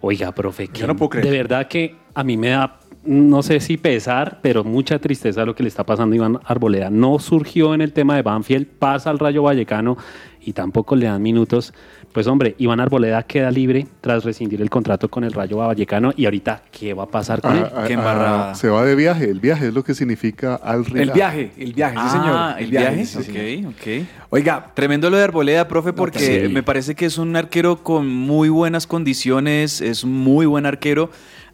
Oiga, 0.00 0.32
profe, 0.32 0.68
que 0.68 0.86
no 0.86 0.96
puedo 0.96 1.10
creer. 1.10 1.26
de 1.26 1.36
verdad 1.36 1.68
que 1.68 1.96
a 2.14 2.22
mí 2.22 2.36
me 2.36 2.50
da, 2.50 2.78
no 3.04 3.42
sé 3.42 3.58
si 3.60 3.76
pesar, 3.76 4.38
pero 4.42 4.64
mucha 4.64 4.98
tristeza 4.98 5.44
lo 5.44 5.54
que 5.54 5.62
le 5.62 5.68
está 5.68 5.84
pasando 5.84 6.14
a 6.14 6.16
Iván 6.16 6.40
Arboleda. 6.44 6.88
No 6.88 7.18
surgió 7.18 7.74
en 7.74 7.80
el 7.80 7.92
tema 7.92 8.16
de 8.16 8.22
Banfield, 8.22 8.66
pasa 8.66 9.10
al 9.10 9.18
Rayo 9.18 9.42
Vallecano 9.42 9.96
y 10.48 10.54
tampoco 10.54 10.96
le 10.96 11.04
dan 11.04 11.20
minutos. 11.20 11.74
Pues 12.12 12.26
hombre, 12.26 12.54
Iván 12.56 12.80
Arboleda 12.80 13.22
queda 13.24 13.50
libre 13.50 13.86
tras 14.00 14.24
rescindir 14.24 14.62
el 14.62 14.70
contrato 14.70 15.10
con 15.10 15.22
el 15.22 15.32
Rayo 15.34 15.58
Vallecano 15.58 16.14
y 16.16 16.24
ahorita, 16.24 16.62
¿qué 16.72 16.94
va 16.94 17.02
a 17.02 17.06
pasar 17.06 17.42
con 17.42 17.54
él? 17.54 17.64
Ah, 17.64 17.86
ah, 17.86 18.48
ah, 18.50 18.54
se 18.54 18.70
va 18.70 18.82
de 18.86 18.94
viaje. 18.94 19.28
El 19.28 19.40
viaje 19.40 19.68
es 19.68 19.74
lo 19.74 19.84
que 19.84 19.94
significa 19.94 20.54
al 20.54 20.86
El 20.96 21.10
viaje, 21.10 21.52
el 21.58 21.74
viaje, 21.74 21.96
sí, 22.02 22.08
señor. 22.08 22.30
Ah, 22.32 22.56
el 22.58 22.70
viaje. 22.70 23.04
ok, 23.18 23.74
ok. 23.74 24.06
Oiga. 24.30 24.72
Tremendo 24.72 25.10
lo 25.10 25.18
de 25.18 25.24
Arboleda, 25.24 25.68
profe, 25.68 25.92
porque 25.92 26.46
sí. 26.46 26.52
me 26.52 26.62
parece 26.62 26.94
que 26.94 27.04
es 27.04 27.18
un 27.18 27.36
arquero 27.36 27.82
con 27.82 28.08
muy 28.08 28.48
buenas 28.48 28.86
condiciones, 28.86 29.82
es 29.82 30.06
muy 30.06 30.46
buen 30.46 30.64
arquero. 30.64 31.10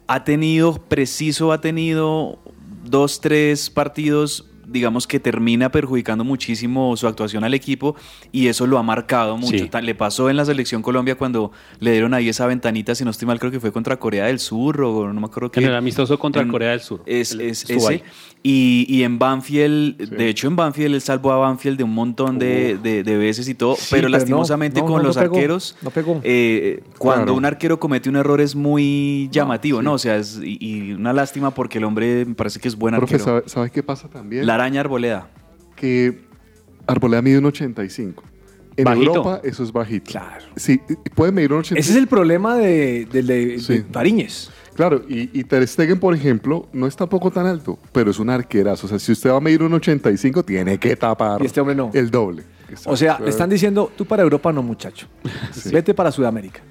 Ha 0.07 0.23
tenido, 0.23 0.75
preciso, 0.75 1.51
ha 1.51 1.59
tenido 1.59 2.39
dos, 2.85 3.19
tres 3.19 3.69
partidos 3.69 4.45
digamos 4.67 5.07
que 5.07 5.19
termina 5.19 5.71
perjudicando 5.71 6.23
muchísimo 6.23 6.95
su 6.97 7.07
actuación 7.07 7.43
al 7.43 7.53
equipo 7.53 7.95
y 8.31 8.47
eso 8.47 8.67
lo 8.67 8.77
ha 8.77 8.83
marcado 8.83 9.37
mucho. 9.37 9.57
Sí. 9.57 9.69
Le 9.81 9.95
pasó 9.95 10.29
en 10.29 10.37
la 10.37 10.45
selección 10.45 10.81
Colombia 10.81 11.15
cuando 11.15 11.51
le 11.79 11.91
dieron 11.91 12.13
ahí 12.13 12.29
esa 12.29 12.45
ventanita, 12.47 12.95
si 12.95 13.03
no 13.03 13.11
estoy 13.11 13.27
mal, 13.27 13.39
creo 13.39 13.51
que 13.51 13.59
fue 13.59 13.71
contra 13.71 13.97
Corea 13.97 14.25
del 14.25 14.39
Sur 14.39 14.81
o 14.81 15.11
no 15.13 15.19
me 15.19 15.25
acuerdo 15.27 15.51
qué. 15.51 15.59
En 15.59 15.67
el 15.67 15.75
amistoso 15.75 16.17
contra 16.19 16.41
En- 16.41 16.49
Corea 16.49 16.71
del 16.71 16.81
Sur. 16.81 17.01
Es, 17.05 17.31
es 17.33 17.69
ese. 17.69 18.03
Y, 18.47 18.85
y 18.87 19.01
en 19.01 19.17
Banfield, 19.17 19.97
de 19.97 20.29
hecho 20.29 20.47
en 20.47 20.55
Banfield 20.55 20.93
él 20.93 21.01
salvó 21.01 21.31
a 21.31 21.37
Banfield 21.37 21.77
de 21.79 21.83
un 21.83 21.93
montón 21.95 22.37
de, 22.37 22.77
de- 22.77 23.01
de 23.01 23.17
veces 23.17 23.49
y 23.49 23.55
todo, 23.55 23.75
Sí, 23.75 23.87
pero 23.89 24.07
lastimosamente 24.07 24.81
no, 24.81 24.85
con 24.85 24.95
no, 24.97 25.01
no 25.01 25.07
los 25.07 25.17
pegó, 25.17 25.35
arqueros, 25.35 25.75
no 25.81 25.89
pegó. 25.89 26.21
eh, 26.23 26.83
cuando 26.99 27.23
Claro. 27.25 27.33
un 27.37 27.45
arquero 27.45 27.79
comete 27.79 28.07
un 28.07 28.17
error 28.17 28.39
es 28.41 28.53
muy 28.55 29.29
llamativo, 29.31 29.81
¿no? 29.81 29.93
O 29.93 29.97
sea, 29.97 30.17
es, 30.17 30.39
y, 30.43 30.57
y 30.63 30.91
una 30.93 31.11
lástima 31.11 31.55
porque 31.55 31.79
el 31.79 31.85
hombre 31.85 32.23
me 32.23 32.35
parece 32.35 32.59
que 32.59 32.67
es 32.67 32.75
buen 32.75 32.95
Profe, 32.95 33.15
arquero. 33.15 33.25
¿sabe, 33.39 33.49
sabe 33.49 33.71
qué 33.71 33.81
pasa 33.81 34.09
también? 34.09 34.45
La 34.45 34.53
araña 34.53 34.81
arboleda. 34.81 35.27
Que 35.75 36.19
Arboleda 36.85 37.23
mide 37.23 37.39
un 37.39 37.45
85. 37.45 38.23
En 38.77 38.83
Bajito. 38.83 39.05
Europa 39.07 39.41
eso 39.43 39.63
es 39.63 39.71
bajito. 39.71 40.11
Claro. 40.11 40.45
Sí, 40.55 40.79
puede 41.15 41.31
medir 41.31 41.51
un 41.51 41.59
85. 41.61 41.79
Ese 41.79 41.91
es 41.93 41.97
el 41.97 42.07
problema 42.07 42.57
de, 42.57 43.05
de, 43.11 43.23
de- 43.23 43.59
Sí. 43.59 43.73
de 43.79 43.83
Fariñez. 43.91 44.51
Claro, 44.75 45.03
y, 45.07 45.39
y 45.39 45.43
Ter 45.45 45.65
Stegen, 45.67 45.99
por 45.99 46.13
ejemplo, 46.13 46.67
no 46.73 46.85
es 46.85 46.95
tampoco 46.95 47.31
tan 47.31 47.47
alto, 47.47 47.79
pero 47.91 48.11
es 48.11 48.19
un 48.19 48.29
arquerazo. 48.29 48.87
O 48.87 48.89
sea, 48.89 48.99
si 48.99 49.11
usted 49.11 49.29
va 49.29 49.37
a 49.37 49.41
medir 49.41 49.63
un 49.63 49.73
85, 49.73 50.43
tiene 50.43 50.77
que 50.77 50.95
tapar 50.95 51.41
Y 51.41 51.45
este 51.45 51.61
hombre 51.61 51.75
no. 51.75 51.91
el 51.93 52.11
doble. 52.11 52.43
O 52.85 52.97
sea, 52.97 53.19
le 53.19 53.29
están 53.29 53.49
diciendo, 53.49 53.91
tú 53.95 54.05
para 54.05 54.23
Europa 54.23 54.51
no, 54.51 54.61
muchacho. 54.61 55.07
Vete 55.71 55.93
para 55.93 56.11
Sudamérica. 56.11 56.61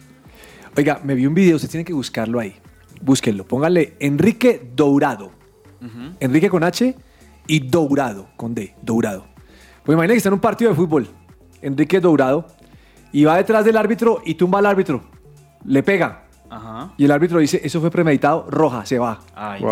Oiga, 0.77 1.01
me 1.03 1.15
vi 1.15 1.27
un 1.27 1.35
video, 1.35 1.57
usted 1.57 1.71
tiene 1.71 1.85
que 1.85 1.93
buscarlo 1.93 2.41
ahí. 2.41 2.57
Búsquenlo, 3.01 3.47
póngale 3.47 3.95
Enrique 4.01 4.71
Dourado. 4.75 5.31
Enrique 6.19 6.49
con 6.49 6.65
H 6.65 6.97
y 7.47 7.61
Dourado, 7.69 8.29
con 8.37 8.55
D, 8.55 8.75
Dourado. 8.81 9.27
Pues 9.85 9.95
imagínate 9.95 10.15
que 10.15 10.19
está 10.19 10.31
en 10.31 10.35
un 10.35 10.41
partido 10.41 10.71
de 10.71 10.77
fútbol, 10.77 11.09
Enrique 11.61 12.01
Dourado, 12.01 12.47
y 13.13 13.25
va 13.25 13.37
detrás 13.37 13.67
del 13.67 13.77
árbitro 13.77 14.23
y 14.25 14.35
tumba 14.35 14.61
al 14.61 14.67
árbitro. 14.67 15.05
Le 15.65 15.83
pega. 15.83 16.24
Ajá. 16.57 16.93
Y 16.97 17.05
el 17.05 17.11
árbitro 17.11 17.39
dice, 17.39 17.61
eso 17.63 17.81
fue 17.81 17.91
premeditado, 17.91 18.47
roja, 18.49 18.85
se 18.87 18.99
va. 18.99 19.21
Ay, 19.35 19.63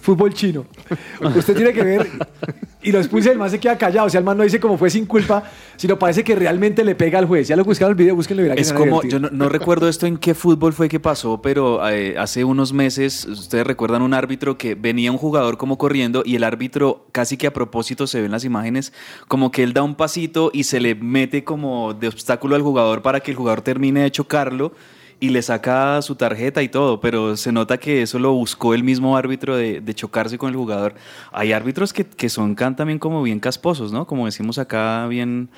Fútbol 0.00 0.32
chino. 0.32 0.64
Usted 1.20 1.56
tiene 1.56 1.72
que 1.72 1.82
ver 1.82 2.08
y 2.82 2.92
lo 2.92 2.98
expulsa 2.98 3.30
y 3.30 3.32
el 3.32 3.38
man 3.38 3.50
se 3.50 3.58
queda 3.58 3.76
callado. 3.76 4.06
O 4.06 4.10
sea, 4.10 4.18
el 4.18 4.24
man 4.24 4.38
no 4.38 4.44
dice 4.44 4.60
como 4.60 4.78
fue 4.78 4.90
sin 4.90 5.06
culpa, 5.06 5.42
sino 5.76 5.98
parece 5.98 6.22
que 6.22 6.36
realmente 6.36 6.84
le 6.84 6.94
pega 6.94 7.18
al 7.18 7.26
juez. 7.26 7.48
Ya 7.48 7.56
lo 7.56 7.64
buscaron 7.64 7.90
el 7.92 7.96
video, 7.96 8.14
búsquenlo 8.14 8.42
y 8.42 8.44
verán 8.44 8.56
que 8.56 8.62
Es 8.62 8.72
como, 8.72 9.02
yo 9.02 9.18
no, 9.18 9.28
no 9.30 9.48
recuerdo 9.48 9.88
esto 9.88 10.06
en 10.06 10.16
qué 10.16 10.34
fútbol 10.34 10.72
fue 10.72 10.88
que 10.88 11.00
pasó, 11.00 11.42
pero 11.42 11.86
eh, 11.88 12.16
hace 12.16 12.44
unos 12.44 12.72
meses, 12.72 13.24
ustedes 13.26 13.66
recuerdan 13.66 14.02
un 14.02 14.14
árbitro 14.14 14.56
que 14.56 14.76
venía 14.76 15.10
un 15.10 15.18
jugador 15.18 15.58
como 15.58 15.78
corriendo 15.78 16.22
y 16.24 16.36
el 16.36 16.44
árbitro 16.44 17.06
casi 17.10 17.36
que 17.36 17.48
a 17.48 17.52
propósito 17.52 18.06
se 18.06 18.22
ven 18.22 18.30
las 18.30 18.44
imágenes, 18.44 18.92
como 19.26 19.50
que 19.50 19.64
él 19.64 19.72
da 19.72 19.82
un 19.82 19.96
pasito 19.96 20.50
y 20.54 20.64
se 20.64 20.80
le 20.80 20.94
mete 20.94 21.42
como 21.42 21.92
de 21.92 22.08
obstáculo 22.08 22.54
al 22.54 22.62
jugador 22.62 23.02
para 23.02 23.20
que 23.20 23.32
el 23.32 23.36
jugador 23.36 23.62
termine 23.62 24.02
de 24.02 24.10
chocarlo 24.12 24.72
y 25.20 25.30
le 25.30 25.42
saca 25.42 26.00
su 26.02 26.14
tarjeta 26.14 26.62
y 26.62 26.68
todo, 26.68 27.00
pero 27.00 27.36
se 27.36 27.50
nota 27.52 27.76
que 27.78 28.02
eso 28.02 28.18
lo 28.18 28.32
buscó 28.34 28.74
el 28.74 28.84
mismo 28.84 29.16
árbitro 29.16 29.56
de, 29.56 29.80
de 29.80 29.94
chocarse 29.94 30.38
con 30.38 30.50
el 30.50 30.56
jugador. 30.56 30.94
Hay 31.32 31.52
árbitros 31.52 31.92
que, 31.92 32.04
que 32.04 32.28
son 32.28 32.54
can 32.54 32.76
también 32.76 32.98
como 32.98 33.22
bien 33.22 33.40
casposos, 33.40 33.90
¿no? 33.92 34.06
Como 34.06 34.26
decimos 34.26 34.58
acá, 34.58 35.06
bien, 35.08 35.48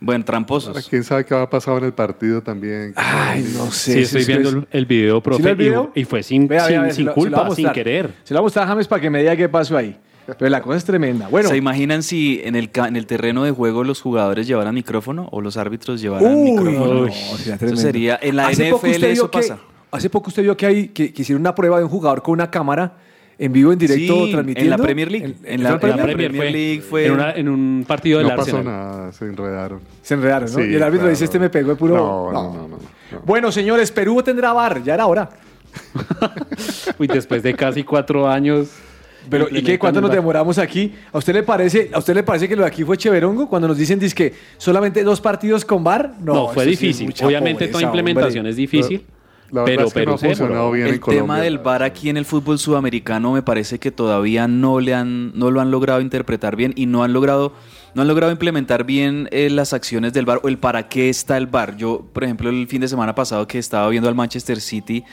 bueno, 0.00 0.24
tramposos. 0.24 0.76
Ahora, 0.76 0.82
¿Quién 0.88 1.04
sabe 1.04 1.24
qué 1.24 1.34
va 1.34 1.42
a 1.42 1.50
pasar 1.50 1.78
en 1.78 1.84
el 1.84 1.94
partido 1.94 2.42
también? 2.42 2.92
Ay, 2.96 3.50
no 3.56 3.70
sé. 3.70 3.92
Sí, 3.94 3.98
estoy 4.00 4.24
viendo 4.26 4.50
el- 4.50 4.68
el 4.70 4.84
video, 4.86 5.22
profe, 5.22 5.42
¿Sí 5.42 5.48
lo 5.48 5.52
y- 5.54 5.68
vio? 5.68 5.92
y 5.94 6.04
fue 6.04 6.22
sin- 6.22 6.46
Vea, 6.46 6.66
vea, 6.66 6.68
sin- 6.68 6.82
vea, 6.82 6.92
sin 6.94 7.06
lo 7.06 7.14
culpa, 7.14 7.50
sin 7.54 7.70
querer. 7.72 8.12
Se 8.24 8.34
lo 8.34 8.40
voy 8.40 8.44
a 8.44 8.46
mostrar 8.46 8.64
a 8.66 8.68
James 8.68 8.86
para 8.88 9.00
que 9.00 9.08
me 9.10 9.20
diga 9.20 9.34
qué 9.36 9.48
pasó 9.48 9.76
ahí. 9.76 9.96
Pero 10.36 10.50
la 10.50 10.60
cosa 10.60 10.76
es 10.76 10.84
tremenda. 10.84 11.28
Bueno, 11.28 11.48
¿Se 11.48 11.56
imaginan 11.56 12.02
si 12.02 12.40
en 12.44 12.54
el, 12.56 12.70
en 12.74 12.96
el 12.96 13.06
terreno 13.06 13.44
de 13.44 13.50
juego 13.50 13.82
los 13.84 14.00
jugadores 14.02 14.46
llevaran 14.46 14.74
micrófono 14.74 15.28
o 15.32 15.40
los 15.40 15.56
árbitros 15.56 16.00
llevaran 16.00 16.34
Uy, 16.34 16.50
micrófono? 16.52 16.94
no, 16.94 17.06
Eso 17.06 17.36
sería 17.38 17.56
tremendo. 17.56 17.80
sería, 17.80 18.18
en 18.20 18.36
la 18.36 18.48
Hace 18.48 18.70
poco 18.70 18.86
NFL 18.86 18.90
usted 18.94 19.06
vio 19.06 19.12
eso 19.12 19.30
que- 19.30 19.38
pasa. 19.38 19.58
Hace 19.90 20.10
poco 20.10 20.28
usted 20.28 20.42
vio 20.42 20.54
que, 20.56 20.66
hay, 20.66 20.88
que, 20.88 21.12
que 21.14 21.22
hicieron 21.22 21.40
una 21.40 21.54
prueba 21.54 21.78
de 21.78 21.84
un 21.84 21.90
jugador 21.90 22.22
con 22.22 22.32
una 22.34 22.50
cámara 22.50 22.92
en 23.38 23.52
vivo, 23.52 23.72
en 23.72 23.78
directo, 23.78 24.26
Sí, 24.26 24.32
transmitiendo. 24.32 24.74
en 24.74 24.78
la 24.80 24.84
Premier 24.84 25.10
League. 25.10 25.34
En 25.44 25.62
la- 25.62 25.78
¿fue 25.78 25.90
en 25.90 25.96
la 25.96 26.02
Premier 26.02 26.32
League 26.32 26.82
fue- 26.82 27.06
en, 27.06 27.12
una- 27.12 27.30
en 27.32 27.48
un 27.48 27.84
partido 27.88 28.18
del 28.18 28.28
No 28.28 28.36
pasó 28.36 28.56
Arsenal. 28.58 28.64
nada, 28.64 29.12
se 29.12 29.24
enredaron. 29.24 29.80
Se 30.02 30.12
enredaron, 30.14 30.52
¿no? 30.52 30.58
Sí, 30.58 30.64
y 30.68 30.74
el 30.74 30.82
árbitro 30.82 31.04
claro. 31.04 31.10
dice, 31.10 31.24
este 31.24 31.38
me 31.38 31.48
pegó 31.48 31.70
de 31.70 31.76
puro... 31.76 31.96
No, 31.96 32.32
no, 32.32 32.42
no, 32.52 32.68
no, 32.68 32.68
no. 32.68 33.20
Bueno, 33.24 33.50
señores, 33.50 33.90
Perú 33.92 34.22
tendrá 34.22 34.52
bar, 34.52 34.82
ya 34.82 34.92
era 34.94 35.06
hora. 35.06 35.30
Uy, 36.98 37.06
después 37.06 37.42
de 37.42 37.54
casi 37.54 37.84
cuatro 37.84 38.28
años. 38.28 38.68
Pero, 39.30 39.46
¿y 39.50 39.62
qué? 39.62 39.78
¿Cuánto 39.78 40.00
nos 40.00 40.10
demoramos 40.10 40.58
aquí? 40.58 40.94
¿A 41.12 41.18
usted 41.18 41.34
le 41.34 41.42
parece, 41.42 41.90
a 41.92 41.98
usted 41.98 42.14
le 42.14 42.22
parece 42.22 42.48
que 42.48 42.56
lo 42.56 42.62
de 42.62 42.68
aquí 42.68 42.84
fue 42.84 42.96
cheverongo? 42.96 43.48
Cuando 43.48 43.68
nos 43.68 43.76
dicen 43.76 43.98
que 44.14 44.34
solamente 44.56 45.02
dos 45.04 45.20
partidos 45.20 45.64
con 45.64 45.84
bar? 45.84 46.14
No, 46.20 46.34
No, 46.34 46.48
fue 46.48 46.64
sí 46.64 46.70
difícil. 46.70 47.06
mucha 47.06 47.26
Obviamente 47.26 47.64
pobreza, 47.66 47.72
toda 47.72 47.84
implementación 47.84 48.40
hombre. 48.40 48.50
es 48.50 48.56
difícil. 48.56 49.04
La 49.50 49.64
pero 49.64 49.86
es 49.86 49.94
que 49.94 50.00
no 50.00 50.04
pero 50.04 50.18
funcionado 50.18 50.54
demoró. 50.54 50.70
bien 50.72 50.86
en 50.88 50.92
El 50.94 51.00
tema 51.00 51.14
Colombia. 51.20 51.42
del 51.44 51.58
VAR 51.58 51.82
aquí 51.82 52.10
en 52.10 52.16
el 52.18 52.26
fútbol 52.26 52.58
sudamericano 52.58 53.32
me 53.32 53.40
parece 53.42 53.78
que 53.78 53.90
todavía 53.90 54.46
no 54.46 54.78
le 54.78 54.94
han 54.94 55.32
no 55.38 55.50
lo 55.50 55.60
han 55.62 55.70
logrado 55.70 56.02
interpretar 56.02 56.54
bien 56.54 56.74
y 56.76 56.84
no 56.84 57.02
han 57.02 57.14
logrado 57.14 57.54
no 57.94 58.02
han 58.02 58.08
logrado 58.08 58.32
implementar 58.32 58.84
bien 58.84 59.28
eh, 59.30 59.50
las 59.50 59.72
acciones 59.72 60.12
del 60.12 60.24
VAR 60.24 60.40
o 60.42 60.48
el 60.48 60.58
para 60.58 60.88
qué 60.88 61.08
está 61.08 61.36
el 61.36 61.46
VAR. 61.46 61.76
Yo, 61.76 62.06
por 62.12 62.24
ejemplo, 62.24 62.50
el 62.50 62.66
fin 62.68 62.80
de 62.80 62.88
semana 62.88 63.14
pasado 63.14 63.46
que 63.46 63.58
estaba 63.58 63.88
viendo 63.88 64.08
al 64.08 64.14
Manchester 64.14 64.60
City, 64.60 65.04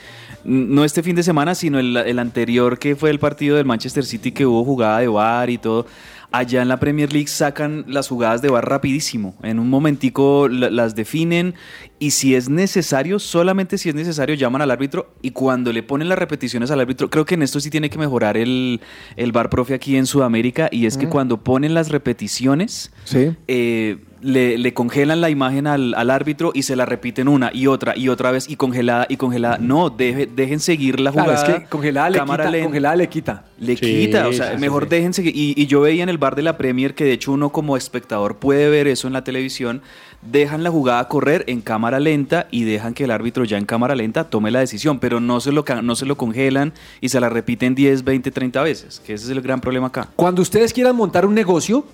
no 0.44 0.84
este 0.84 1.02
fin 1.02 1.16
de 1.16 1.22
semana, 1.22 1.54
sino 1.54 1.78
el, 1.78 1.96
el 1.96 2.18
anterior 2.18 2.78
que 2.78 2.96
fue 2.96 3.10
el 3.10 3.18
partido 3.18 3.56
del 3.56 3.64
Manchester 3.64 4.04
City 4.04 4.32
que 4.32 4.46
hubo 4.46 4.64
jugada 4.64 5.00
de 5.00 5.08
VAR 5.08 5.50
y 5.50 5.58
todo. 5.58 5.86
Allá 6.32 6.60
en 6.62 6.68
la 6.68 6.78
Premier 6.78 7.12
League 7.12 7.28
sacan 7.28 7.84
las 7.88 8.08
jugadas 8.08 8.42
de 8.42 8.48
VAR 8.48 8.68
rapidísimo. 8.68 9.36
En 9.42 9.58
un 9.58 9.70
momentico 9.70 10.48
la- 10.48 10.70
las 10.70 10.94
definen 10.94 11.54
y 11.98 12.10
si 12.10 12.34
es 12.34 12.48
necesario, 12.48 13.18
solamente 13.18 13.78
si 13.78 13.88
es 13.88 13.94
necesario, 13.94 14.34
llaman 14.34 14.60
al 14.62 14.70
árbitro 14.70 15.12
y 15.22 15.30
cuando 15.30 15.72
le 15.72 15.82
ponen 15.82 16.08
las 16.08 16.18
repeticiones 16.18 16.70
al 16.70 16.80
árbitro, 16.80 17.08
creo 17.10 17.24
que 17.24 17.34
en 17.34 17.42
esto 17.42 17.60
sí 17.60 17.70
tiene 17.70 17.88
que 17.90 17.98
mejorar 17.98 18.36
el, 18.36 18.80
el 19.16 19.32
VAR 19.32 19.48
profe 19.50 19.74
aquí 19.74 19.96
en 19.96 20.06
Sudamérica 20.06 20.68
y 20.70 20.86
es 20.86 20.98
que 20.98 21.06
Mm. 21.06 21.10
cuando 21.10 21.36
ponen 21.42 21.74
las 21.74 21.88
repeticiones, 21.90 22.92
Sí. 23.04 23.30
eh, 23.48 23.98
le, 24.26 24.58
le 24.58 24.74
congelan 24.74 25.20
la 25.20 25.30
imagen 25.30 25.66
al, 25.68 25.94
al 25.94 26.10
árbitro 26.10 26.50
y 26.52 26.62
se 26.64 26.74
la 26.74 26.84
repiten 26.84 27.28
una 27.28 27.50
y 27.54 27.68
otra 27.68 27.96
y 27.96 28.08
otra 28.08 28.32
vez 28.32 28.48
y 28.50 28.56
congelada 28.56 29.06
y 29.08 29.16
congelada. 29.16 29.58
No, 29.58 29.88
deje- 29.88 30.26
dejen 30.26 30.58
seguir 30.58 30.98
la 30.98 31.12
Claro, 31.12 31.30
jugada. 31.30 31.46
es 31.54 31.60
que 31.60 31.66
congelada 31.68 32.10
le, 32.10 32.18
quita, 32.20 32.50
lenta. 32.50 32.64
congelada 32.64 32.96
le 32.96 33.08
quita. 33.08 33.44
Le 33.60 33.76
quita, 33.76 34.26
o 34.28 34.32
sea, 34.32 34.56
mejor 34.58 34.88
dejen 34.88 35.14
seguir. 35.14 35.32
Y, 35.36 35.54
y 35.56 35.66
yo 35.66 35.80
veía 35.80 36.02
en 36.02 36.08
el 36.08 36.18
bar 36.18 36.34
de 36.34 36.42
la 36.42 36.56
Premier 36.58 36.94
que 36.94 37.04
de 37.04 37.12
hecho 37.12 37.30
uno 37.32 37.50
como 37.50 37.76
espectador 37.76 38.36
puede 38.38 38.68
ver 38.68 38.88
eso 38.88 39.06
en 39.06 39.12
la 39.12 39.22
televisión. 39.22 39.80
Dejan 40.22 40.64
la 40.64 40.70
jugada 40.70 41.06
correr 41.06 41.44
en 41.46 41.60
cámara 41.60 42.00
lenta 42.00 42.48
y 42.50 42.64
dejan 42.64 42.94
que 42.94 43.04
el 43.04 43.12
árbitro 43.12 43.44
ya 43.44 43.58
en 43.58 43.64
cámara 43.64 43.94
lenta 43.94 44.24
tome 44.24 44.50
la 44.50 44.58
decisión, 44.58 44.98
pero 44.98 45.20
no 45.20 45.40
se 45.40 45.52
lo, 45.52 45.64
no 45.82 45.94
se 45.94 46.04
lo 46.04 46.16
congelan 46.16 46.72
y 47.00 47.10
se 47.10 47.20
la 47.20 47.28
repiten 47.28 47.74
10, 47.76 48.02
20, 48.02 48.30
30 48.32 48.62
veces, 48.62 49.00
que 49.06 49.12
ese 49.14 49.26
es 49.26 49.30
el 49.30 49.40
gran 49.40 49.60
problema 49.60 49.86
acá. 49.86 50.08
Cuando 50.16 50.42
ustedes 50.42 50.72
quieran 50.72 50.96
montar 50.96 51.26
un 51.26 51.34
negocio, 51.34 51.84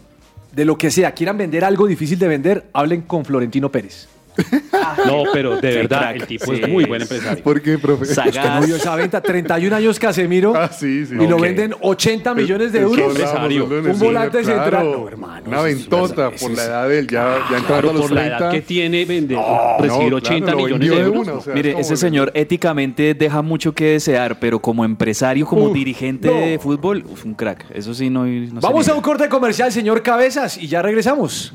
de 0.53 0.65
lo 0.65 0.77
que 0.77 0.91
sea, 0.91 1.13
quieran 1.13 1.39
vender 1.39 1.65
algo 1.65 1.87
difícil 1.87 2.19
de 2.19 2.29
vender, 2.29 2.65
hablen 2.73 3.03
con 3.03 3.25
Florentino 3.25 3.71
Pérez. 3.71 4.12
No, 5.07 5.25
pero 5.33 5.61
de 5.61 5.75
verdad, 5.77 6.01
crack. 6.01 6.17
el 6.17 6.27
tipo 6.27 6.55
Sí, 6.55 6.61
es 6.63 6.69
muy 6.69 6.85
buen 6.85 7.03
empresario. 7.03 7.43
¿Por 7.43 7.61
qué, 7.61 7.79
profe? 7.79 8.05
Usted 8.05 8.33
no 8.35 8.63
vio 8.67 8.77
esa 8.77 8.95
venta, 8.97 9.21
31 9.21 9.75
años 9.77 9.99
Casemiro 9.99 10.55
sí, 10.71 11.07
sí. 11.07 11.15
y 11.15 11.27
lo 11.27 11.39
venden 11.39 11.75
80 11.81 12.35
millones 12.35 12.73
de 12.73 12.81
euros. 12.81 13.15
Un 13.17 13.99
volante 13.99 14.43
claro. 14.43 14.63
central. 14.63 14.91
No, 14.93 15.09
hermano. 15.09 15.43
Una 15.47 15.63
ventota 15.63 16.31
por 16.31 16.51
la 16.53 16.65
edad 16.65 16.89
de 16.89 16.99
él, 17.01 17.09
ya, 17.09 17.39
ya 17.51 17.57
entrando 17.59 17.67
Claro, 17.67 17.91
a 17.91 17.93
los 17.93 18.03
por 18.03 18.13
la 18.13 18.21
30. 18.23 18.39
edad 18.39 18.51
que 18.53 18.61
tiene, 18.63 19.05
vender, 19.05 19.37
No, 19.39 19.77
recibir 19.79 20.11
no, 20.11 20.17
80 20.17 20.45
claro, 20.53 20.59
lo 20.69 20.79
millones 20.79 20.89
de 20.91 21.01
euros. 21.05 21.23
una, 21.29 21.33
o 21.35 21.41
sea, 21.41 21.55
Mire, 21.55 21.79
ese 21.81 21.97
señor 21.97 22.31
éticamente 22.35 23.15
deja 23.15 23.43
mucho 23.43 23.75
que 23.75 23.85
desear, 23.93 24.39
pero 24.39 24.61
como 24.61 24.85
empresario, 24.85 25.47
como 25.47 25.71
dirigente 25.71 26.29
no. 26.29 26.35
de 26.35 26.59
fútbol, 26.59 27.05
uf, 27.11 27.25
un 27.25 27.35
crack. 27.35 27.67
Eso 27.75 27.95
sí, 27.95 28.11
no, 28.11 28.25
Vamos 28.61 28.89
a 28.89 28.95
un 28.95 29.01
corte 29.03 29.29
comercial, 29.29 29.73
señor 29.73 30.03
Cabezas, 30.03 30.57
y 30.59 30.69
ya 30.69 30.83
regresamos. 30.83 31.55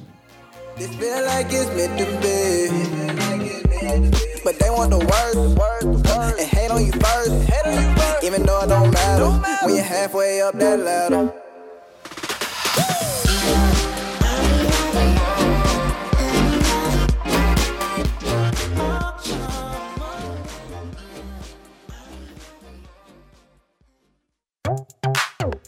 This 0.77 0.95
feel 0.95 1.25
like 1.25 1.47
it's 1.49 1.69
meant 1.75 1.97
to 1.97 2.05
be. 2.21 2.69
But 4.43 4.59
they 4.59 4.69
want 4.69 4.91
the 4.91 4.99
worst, 4.99 5.37
and 6.39 6.47
hate 6.47 6.69
on 6.69 6.85
you 6.85 6.91
first. 6.91 7.31
Even 8.23 8.43
though 8.43 8.61
it 8.61 8.67
don't 8.67 8.91
matter 8.91 9.25
when 9.65 9.75
you're 9.75 9.83
halfway 9.83 10.41
up 10.41 10.53
that 10.59 10.79
ladder. 10.79 11.33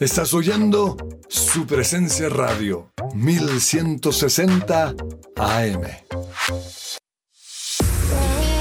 Estás 0.00 0.32
oyendo 0.32 0.96
su 1.28 1.66
presencia 1.66 2.30
radio 2.30 2.90
1160 3.14 4.94
AM. 5.36 5.82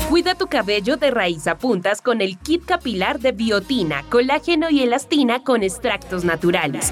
Cuida 0.10 0.36
tu 0.36 0.48
cabello 0.48 0.98
de 0.98 1.12
raíz 1.12 1.48
a 1.48 1.58
puntas 1.58 2.02
con 2.02 2.20
el 2.20 2.38
kit 2.40 2.66
capilar 2.66 3.22
de 3.22 3.32
biotina, 3.32 4.04
colágeno 4.10 4.70
y 4.70 4.82
elastina 4.82 5.46
con 5.46 5.64
extractos 5.64 6.26
naturales. 6.26 6.92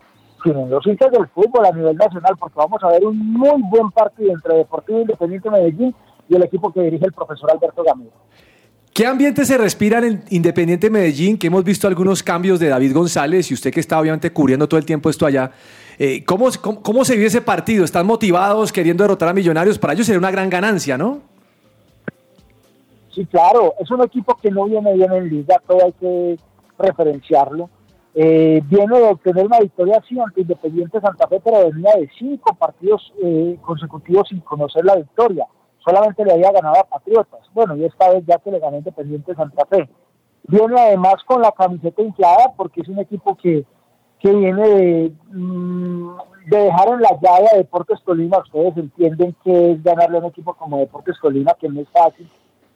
sino 0.44 0.66
los 0.66 0.86
hinchas 0.86 1.10
del 1.10 1.26
fútbol 1.28 1.66
a 1.66 1.72
nivel 1.72 1.96
nacional, 1.96 2.34
porque 2.38 2.54
vamos 2.56 2.82
a 2.84 2.88
ver 2.88 3.04
un 3.04 3.18
muy 3.32 3.60
buen 3.62 3.90
partido 3.90 4.32
entre 4.32 4.58
Deportivo 4.58 5.00
Independiente 5.00 5.50
de 5.50 5.56
Medellín 5.56 5.94
y 6.28 6.36
el 6.36 6.42
equipo 6.44 6.72
que 6.72 6.82
dirige 6.82 7.06
el 7.06 7.12
profesor 7.12 7.50
Alberto 7.50 7.82
Gamero. 7.82 8.12
¿Qué 8.94 9.06
ambiente 9.06 9.44
se 9.44 9.58
respira 9.58 9.98
en 9.98 10.22
Independiente 10.30 10.88
Medellín? 10.88 11.36
Que 11.36 11.48
hemos 11.48 11.64
visto 11.64 11.88
algunos 11.88 12.22
cambios 12.22 12.60
de 12.60 12.68
David 12.68 12.94
González 12.94 13.50
y 13.50 13.54
usted 13.54 13.72
que 13.72 13.80
está 13.80 13.98
obviamente 13.98 14.32
cubriendo 14.32 14.68
todo 14.68 14.78
el 14.78 14.86
tiempo 14.86 15.10
esto 15.10 15.26
allá. 15.26 15.50
Eh, 16.02 16.24
¿cómo, 16.24 16.48
cómo, 16.62 16.82
cómo 16.82 17.04
se 17.04 17.14
vive 17.14 17.26
ese 17.26 17.42
partido? 17.42 17.84
¿Están 17.84 18.06
motivados 18.06 18.72
queriendo 18.72 19.04
derrotar 19.04 19.28
a 19.28 19.34
Millonarios? 19.34 19.78
Para 19.78 19.92
ellos 19.92 20.06
sería 20.06 20.18
una 20.18 20.30
gran 20.30 20.48
ganancia, 20.48 20.96
¿no? 20.96 21.20
Sí, 23.14 23.26
claro, 23.26 23.74
es 23.78 23.90
un 23.90 24.02
equipo 24.02 24.34
que 24.36 24.50
no 24.50 24.64
viene 24.64 24.94
bien 24.94 25.12
en 25.12 25.28
liga, 25.28 25.60
todo 25.66 25.84
hay 25.84 25.92
que 25.92 26.38
referenciarlo. 26.78 27.68
Eh, 28.14 28.62
viene 28.64 28.98
de 28.98 29.08
obtener 29.08 29.44
una 29.44 29.60
victoria 29.60 29.98
así 30.02 30.18
ante 30.18 30.40
Independiente 30.40 31.02
Santa 31.02 31.28
Fe, 31.28 31.38
pero 31.44 31.70
venía 31.70 31.92
de 31.94 32.08
cinco 32.18 32.54
partidos 32.54 33.12
eh, 33.22 33.58
consecutivos 33.60 34.26
sin 34.30 34.40
conocer 34.40 34.86
la 34.86 34.96
victoria. 34.96 35.44
Solamente 35.84 36.24
le 36.24 36.32
había 36.32 36.50
ganado 36.50 36.78
a 36.78 36.84
Patriotas. 36.84 37.40
Bueno, 37.52 37.76
y 37.76 37.84
esta 37.84 38.08
vez 38.08 38.24
ya 38.26 38.38
que 38.38 38.50
le 38.50 38.58
ganó 38.58 38.78
Independiente 38.78 39.34
Santa 39.34 39.66
Fe. 39.66 39.86
Viene 40.44 40.80
además 40.80 41.16
con 41.26 41.42
la 41.42 41.52
camiseta 41.52 42.00
inflada 42.00 42.54
porque 42.56 42.80
es 42.80 42.88
un 42.88 43.00
equipo 43.00 43.36
que, 43.36 43.66
que 44.20 44.32
viene 44.32 44.68
de, 44.68 45.12
mm, 45.32 46.10
de 46.46 46.58
dejar 46.58 46.88
en 46.88 47.00
la 47.00 47.18
llave 47.20 47.46
a 47.52 47.56
Deportes 47.56 48.02
Tolima. 48.04 48.38
Ustedes 48.38 48.76
entienden 48.76 49.34
que 49.42 49.72
es 49.72 49.82
ganarle 49.82 50.18
a 50.18 50.20
un 50.20 50.26
equipo 50.26 50.54
como 50.54 50.78
Deportes 50.78 51.16
Tolima, 51.20 51.54
que 51.54 51.68
no 51.68 51.80
es 51.80 51.88
fácil 51.88 52.28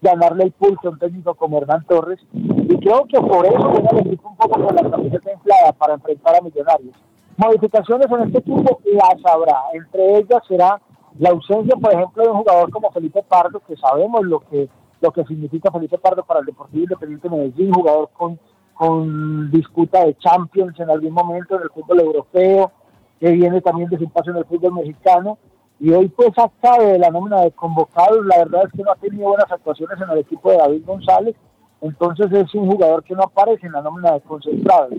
ganarle 0.05 0.45
el 0.45 0.53
pulso 0.53 0.89
a 0.89 0.91
un 0.91 0.99
técnico 0.99 1.35
como 1.35 1.59
Hernán 1.59 1.85
Torres. 1.87 2.21
Y 2.33 2.79
creo 2.79 3.05
que 3.07 3.21
por 3.21 3.47
eso 3.47 3.71
viene 3.71 3.89
el 3.93 4.07
equipo 4.07 4.29
un 4.29 4.37
poco 4.37 4.67
con 4.67 4.77
la 4.77 4.91
camiseta 4.91 5.33
inflada 5.33 5.73
para 5.73 5.95
enfrentar 5.95 6.37
a 6.37 6.43
Millonarios. 6.43 6.95
Modificaciones 7.37 8.07
en 8.11 8.21
este 8.23 8.39
equipo 8.39 8.81
las 8.85 9.33
habrá. 9.33 9.63
Entre 9.73 10.19
ellas 10.19 10.43
será 10.47 10.81
la 11.19 11.31
ausencia, 11.31 11.75
por 11.77 11.93
ejemplo, 11.93 12.23
de 12.23 12.31
un 12.31 12.39
jugador 12.39 12.71
como 12.71 12.91
Felipe 12.93 13.23
Pardo, 13.23 13.61
que 13.61 13.77
sabemos 13.77 14.25
lo 14.25 14.41
que 14.41 14.69
lo 15.01 15.13
que 15.13 15.25
significa 15.25 15.71
Felipe 15.71 15.99
Pardo 15.99 16.25
para 16.25 16.41
el 16.41 16.47
Deportivo 16.47 16.85
Independiente 16.85 17.29
de 17.29 17.37
Medellín, 17.37 17.75
jugador 17.75 18.09
con, 18.17 18.39
con 18.75 19.51
disputa 19.51 20.05
de 20.05 20.16
Champions 20.18 20.79
en 20.81 20.91
algún 20.91 21.12
momento 21.12 21.57
en 21.57 21.62
el 21.62 21.70
fútbol 21.70 22.01
europeo, 22.01 22.72
que 23.20 23.31
viene 23.31 23.61
también 23.61 23.89
de 23.89 23.99
su 23.99 24.09
paso 24.11 24.31
en 24.31 24.39
el 24.39 24.45
fútbol 24.45 24.75
mexicano, 24.75 25.39
y 25.81 25.93
hoy 25.93 26.09
pues 26.09 26.31
acá 26.39 26.79
de 26.79 26.99
la 26.99 27.11
nómina 27.11 27.41
de 27.41 27.53
convocados, 27.53 28.25
la 28.27 28.39
verdad 28.39 28.64
es 28.66 28.72
que 28.72 28.83
no 28.83 28.93
ha 28.93 28.97
tenido 28.97 29.29
buenas 29.29 29.51
actuaciones 29.51 30.01
en 30.01 30.11
el 30.11 30.18
equipo 30.18 30.51
de 30.51 30.59
David 30.59 30.85
González, 30.85 31.37
entonces 31.81 32.33
es 32.33 32.55
un 32.55 32.70
jugador 32.70 33.05
que 33.05 33.14
no 33.14 33.22
aparece 33.22 33.66
en 33.66 33.72
la 33.72 33.83
nómina 33.83 34.12
de 34.12 34.20
concentrados. 34.22 34.95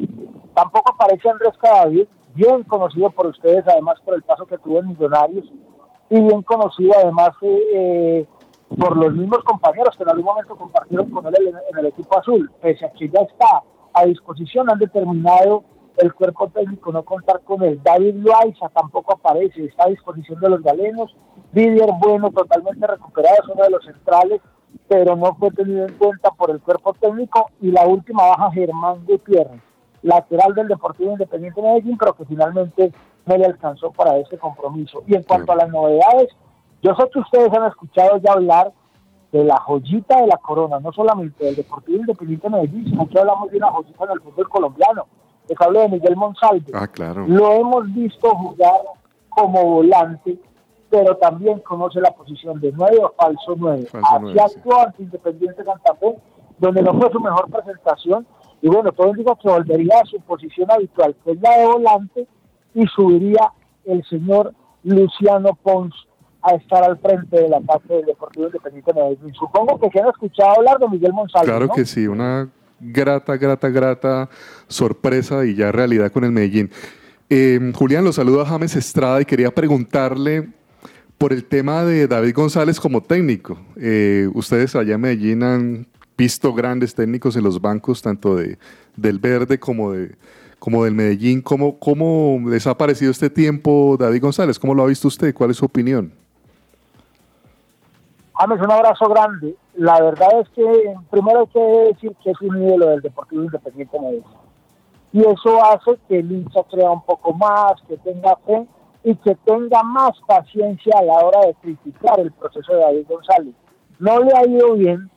Tampoco 0.53 0.93
aparece 0.93 1.29
Andrés 1.29 1.53
Cadavid, 1.59 2.05
bien 2.33 2.63
conocido 2.63 3.09
por 3.09 3.27
ustedes, 3.27 3.65
además 3.67 3.99
por 4.05 4.15
el 4.15 4.23
paso 4.23 4.45
que 4.45 4.57
tuvo 4.57 4.79
en 4.79 4.87
Millonarios, 4.89 5.45
y 6.09 6.21
bien 6.21 6.41
conocido 6.43 6.93
además 6.95 7.31
eh, 7.41 8.25
por 8.77 8.97
los 8.97 9.13
mismos 9.13 9.43
compañeros 9.43 9.95
que 9.95 10.03
en 10.03 10.09
algún 10.09 10.25
momento 10.25 10.55
compartieron 10.55 11.09
con 11.09 11.25
él 11.27 11.35
en, 11.47 11.55
en 11.55 11.79
el 11.79 11.85
equipo 11.87 12.17
azul, 12.17 12.51
pese 12.61 12.85
a 12.85 12.91
que 12.91 13.09
ya 13.09 13.21
está 13.21 13.63
a 13.93 14.05
disposición, 14.05 14.69
han 14.69 14.79
determinado 14.79 15.63
el 15.97 16.13
cuerpo 16.13 16.49
técnico 16.49 16.91
no 16.91 17.03
contar 17.03 17.41
con 17.41 17.63
él. 17.63 17.79
David 17.83 18.15
Loaiza 18.15 18.69
tampoco 18.69 19.13
aparece, 19.13 19.65
está 19.65 19.85
a 19.85 19.89
disposición 19.89 20.39
de 20.39 20.49
los 20.49 20.61
galenos. 20.61 21.15
Didier 21.51 21.89
Bueno, 21.99 22.31
totalmente 22.31 22.85
recuperado, 22.85 23.35
es 23.41 23.49
uno 23.49 23.63
de 23.63 23.69
los 23.69 23.85
centrales, 23.85 24.41
pero 24.87 25.15
no 25.15 25.35
fue 25.35 25.51
tenido 25.51 25.85
en 25.85 25.93
cuenta 25.93 26.31
por 26.31 26.51
el 26.51 26.59
cuerpo 26.59 26.93
técnico. 26.93 27.49
Y 27.61 27.71
la 27.71 27.87
última 27.87 28.27
baja, 28.27 28.51
Germán 28.51 29.05
Gutiérrez, 29.05 29.61
lateral 30.01 30.53
del 30.53 30.67
Deportivo 30.67 31.11
Independiente 31.11 31.61
de 31.61 31.67
Medellín, 31.67 31.97
pero 31.97 32.13
que 32.13 32.25
finalmente 32.25 32.91
no 33.25 33.37
le 33.37 33.45
alcanzó 33.45 33.91
para 33.91 34.17
ese 34.17 34.37
compromiso. 34.37 35.03
Y 35.07 35.15
en 35.15 35.23
cuanto 35.23 35.51
a 35.53 35.55
las 35.55 35.69
novedades, 35.69 36.29
yo 36.85 36.93
sé 36.95 37.09
que 37.09 37.19
ustedes 37.19 37.51
han 37.51 37.65
escuchado 37.65 38.17
ya 38.17 38.33
hablar 38.33 38.71
de 39.31 39.43
la 39.43 39.57
joyita 39.57 40.21
de 40.21 40.27
la 40.27 40.37
corona, 40.37 40.79
no 40.79 40.91
solamente 40.93 41.43
del 41.43 41.55
Deportivo 41.55 41.97
Independiente 41.97 42.47
de 42.47 42.55
Medellín, 42.55 42.85
sino 42.85 43.09
que 43.09 43.19
hablamos 43.19 43.49
de 43.49 43.57
una 43.57 43.71
joyita 43.71 44.03
en 44.05 44.11
el 44.11 44.21
fútbol 44.21 44.49
colombiano. 44.49 45.07
Les 45.49 45.59
hablo 45.59 45.79
de 45.81 45.89
Miguel 45.89 46.15
Monsalve. 46.15 46.71
Ah, 46.75 46.87
claro. 46.87 47.25
Lo 47.27 47.51
hemos 47.53 47.91
visto 47.91 48.29
jugar 48.29 48.81
como 49.29 49.63
volante, 49.63 50.37
pero 50.91 51.17
también 51.17 51.59
conoce 51.61 51.99
la 52.01 52.11
posición 52.11 52.61
de 52.61 52.71
nueve 52.71 52.99
o 53.03 53.13
falso 53.17 53.55
nueve. 53.57 53.87
Falso 53.87 54.07
Así 54.07 54.17
nueve, 54.21 54.39
sí. 54.47 54.57
actuó 54.57 54.79
ante 54.79 55.03
Independiente 55.03 55.63
Santa 55.63 55.95
Fe, 55.95 56.15
donde 56.59 56.83
no 56.83 56.93
fue 56.99 57.11
su 57.11 57.19
mejor 57.19 57.49
presentación. 57.49 58.27
Y 58.61 58.69
bueno, 58.69 58.91
todo 58.91 59.07
indica 59.09 59.35
que 59.41 59.49
volvería 59.49 60.01
a 60.01 60.05
su 60.05 60.19
posición 60.21 60.69
habitual, 60.69 61.15
que 61.23 61.31
es 61.31 61.41
la 61.41 61.57
de 61.57 61.65
volante, 61.65 62.27
y 62.75 62.85
subiría 62.87 63.51
el 63.85 64.05
señor 64.05 64.53
Luciano 64.83 65.55
Pons 65.63 65.95
a 66.45 66.55
estar 66.55 66.83
al 66.83 66.97
frente 66.99 67.35
del 67.35 67.53
ataque 67.53 67.93
del 67.93 68.05
Deportivo 68.05 68.45
Independiente 68.45 68.93
de 68.93 69.01
Medellín. 69.01 69.33
Supongo 69.33 69.79
que 69.79 69.89
se 69.89 69.99
han 69.99 70.09
escuchado 70.09 70.57
hablar 70.57 70.77
de 70.79 70.87
Miguel 70.89 71.13
Monsalve, 71.13 71.47
Claro 71.47 71.67
¿no? 71.67 71.73
que 71.73 71.85
sí, 71.85 72.07
una 72.07 72.49
grata, 72.79 73.37
grata, 73.37 73.69
grata 73.69 74.29
sorpresa 74.67 75.45
y 75.45 75.55
ya 75.55 75.71
realidad 75.71 76.11
con 76.11 76.23
el 76.23 76.31
Medellín. 76.31 76.69
Eh, 77.29 77.71
Julián, 77.73 78.03
lo 78.03 78.13
saluda 78.13 78.45
James 78.45 78.75
Estrada 78.75 79.21
y 79.21 79.25
quería 79.25 79.53
preguntarle 79.53 80.49
por 81.17 81.33
el 81.33 81.45
tema 81.45 81.83
de 81.83 82.07
David 82.07 82.35
González 82.35 82.79
como 82.79 83.01
técnico. 83.01 83.57
Eh, 83.77 84.29
ustedes 84.33 84.75
allá 84.75 84.95
en 84.95 85.01
Medellín 85.01 85.43
han 85.43 85.87
visto 86.17 86.53
grandes 86.53 86.93
técnicos 86.93 87.35
en 87.35 87.43
los 87.43 87.59
bancos, 87.59 88.01
tanto 88.01 88.35
de, 88.35 88.57
del 88.95 89.19
Verde 89.19 89.59
como, 89.59 89.93
de, 89.93 90.15
como 90.59 90.83
del 90.83 90.93
Medellín. 90.93 91.41
¿Cómo, 91.41 91.79
¿Cómo 91.79 92.39
les 92.47 92.67
ha 92.67 92.77
parecido 92.77 93.11
este 93.11 93.29
tiempo, 93.29 93.97
David 93.99 94.21
González? 94.21 94.59
¿Cómo 94.59 94.75
lo 94.75 94.83
ha 94.83 94.87
visto 94.87 95.07
usted? 95.07 95.33
¿Cuál 95.33 95.51
es 95.51 95.57
su 95.57 95.65
opinión? 95.65 96.11
James, 98.37 98.61
un 98.61 98.71
abrazo 98.71 99.07
grande. 99.07 99.55
La 99.75 100.01
verdad 100.01 100.41
es 100.41 100.49
que 100.49 100.95
primero 101.09 101.41
hay 101.41 101.47
que 101.47 101.59
decir 101.59 102.15
que 102.21 102.31
es 102.31 102.41
un 102.41 102.61
ídolo 102.61 102.89
del 102.89 103.01
Deportivo 103.01 103.43
Independiente 103.43 103.97
de 103.97 104.03
Medellín. 104.03 104.23
Y 105.13 105.21
eso 105.21 105.63
hace 105.63 105.97
que 106.09 106.19
el 106.19 106.29
hincha 106.29 106.61
crea 106.69 106.91
un 106.91 107.01
poco 107.03 107.33
más, 107.33 107.75
que 107.87 107.95
tenga 107.97 108.35
fe 108.45 108.67
y 109.05 109.15
que 109.15 109.35
tenga 109.45 109.81
más 109.83 110.11
paciencia 110.27 110.93
a 110.99 111.03
la 111.03 111.13
hora 111.13 111.47
de 111.47 111.53
criticar 111.55 112.19
el 112.19 112.33
proceso 112.33 112.73
de 112.73 112.79
David 112.79 113.07
González. 113.07 113.55
No 113.99 114.19
le 114.19 114.35
ha 114.35 114.45
ido 114.45 114.73
bien, 114.73 115.09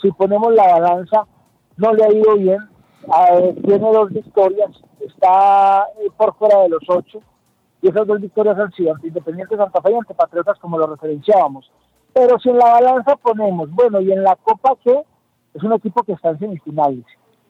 si 0.00 0.12
ponemos 0.12 0.54
la 0.54 0.78
balanza, 0.78 1.26
no 1.76 1.92
le 1.92 2.04
ha 2.04 2.12
ido 2.12 2.36
bien. 2.36 2.60
Tiene 3.64 3.90
dos 3.90 4.10
victorias, 4.10 4.70
está 5.00 5.86
eh, 6.00 6.08
por 6.16 6.36
fuera 6.36 6.60
de 6.60 6.68
los 6.68 6.82
ocho, 6.86 7.20
y 7.80 7.88
esas 7.88 8.06
dos 8.06 8.20
victorias 8.20 8.56
han 8.56 8.70
sido 8.72 8.94
ante 8.94 9.08
Independiente 9.08 9.56
Santa 9.56 9.82
Fe 9.82 9.90
y 9.90 9.94
ante 9.96 10.14
Patriotas, 10.14 10.58
como 10.60 10.78
lo 10.78 10.86
referenciábamos. 10.86 11.68
Pero 12.12 12.38
si 12.38 12.50
en 12.50 12.58
la 12.58 12.72
balanza 12.72 13.16
ponemos, 13.16 13.70
bueno, 13.70 14.00
y 14.00 14.12
en 14.12 14.22
la 14.22 14.36
Copa 14.36 14.76
que 14.84 15.02
es 15.54 15.62
un 15.62 15.72
equipo 15.72 16.02
que 16.02 16.12
está 16.12 16.30
en 16.30 16.38
semifinales, 16.38 17.04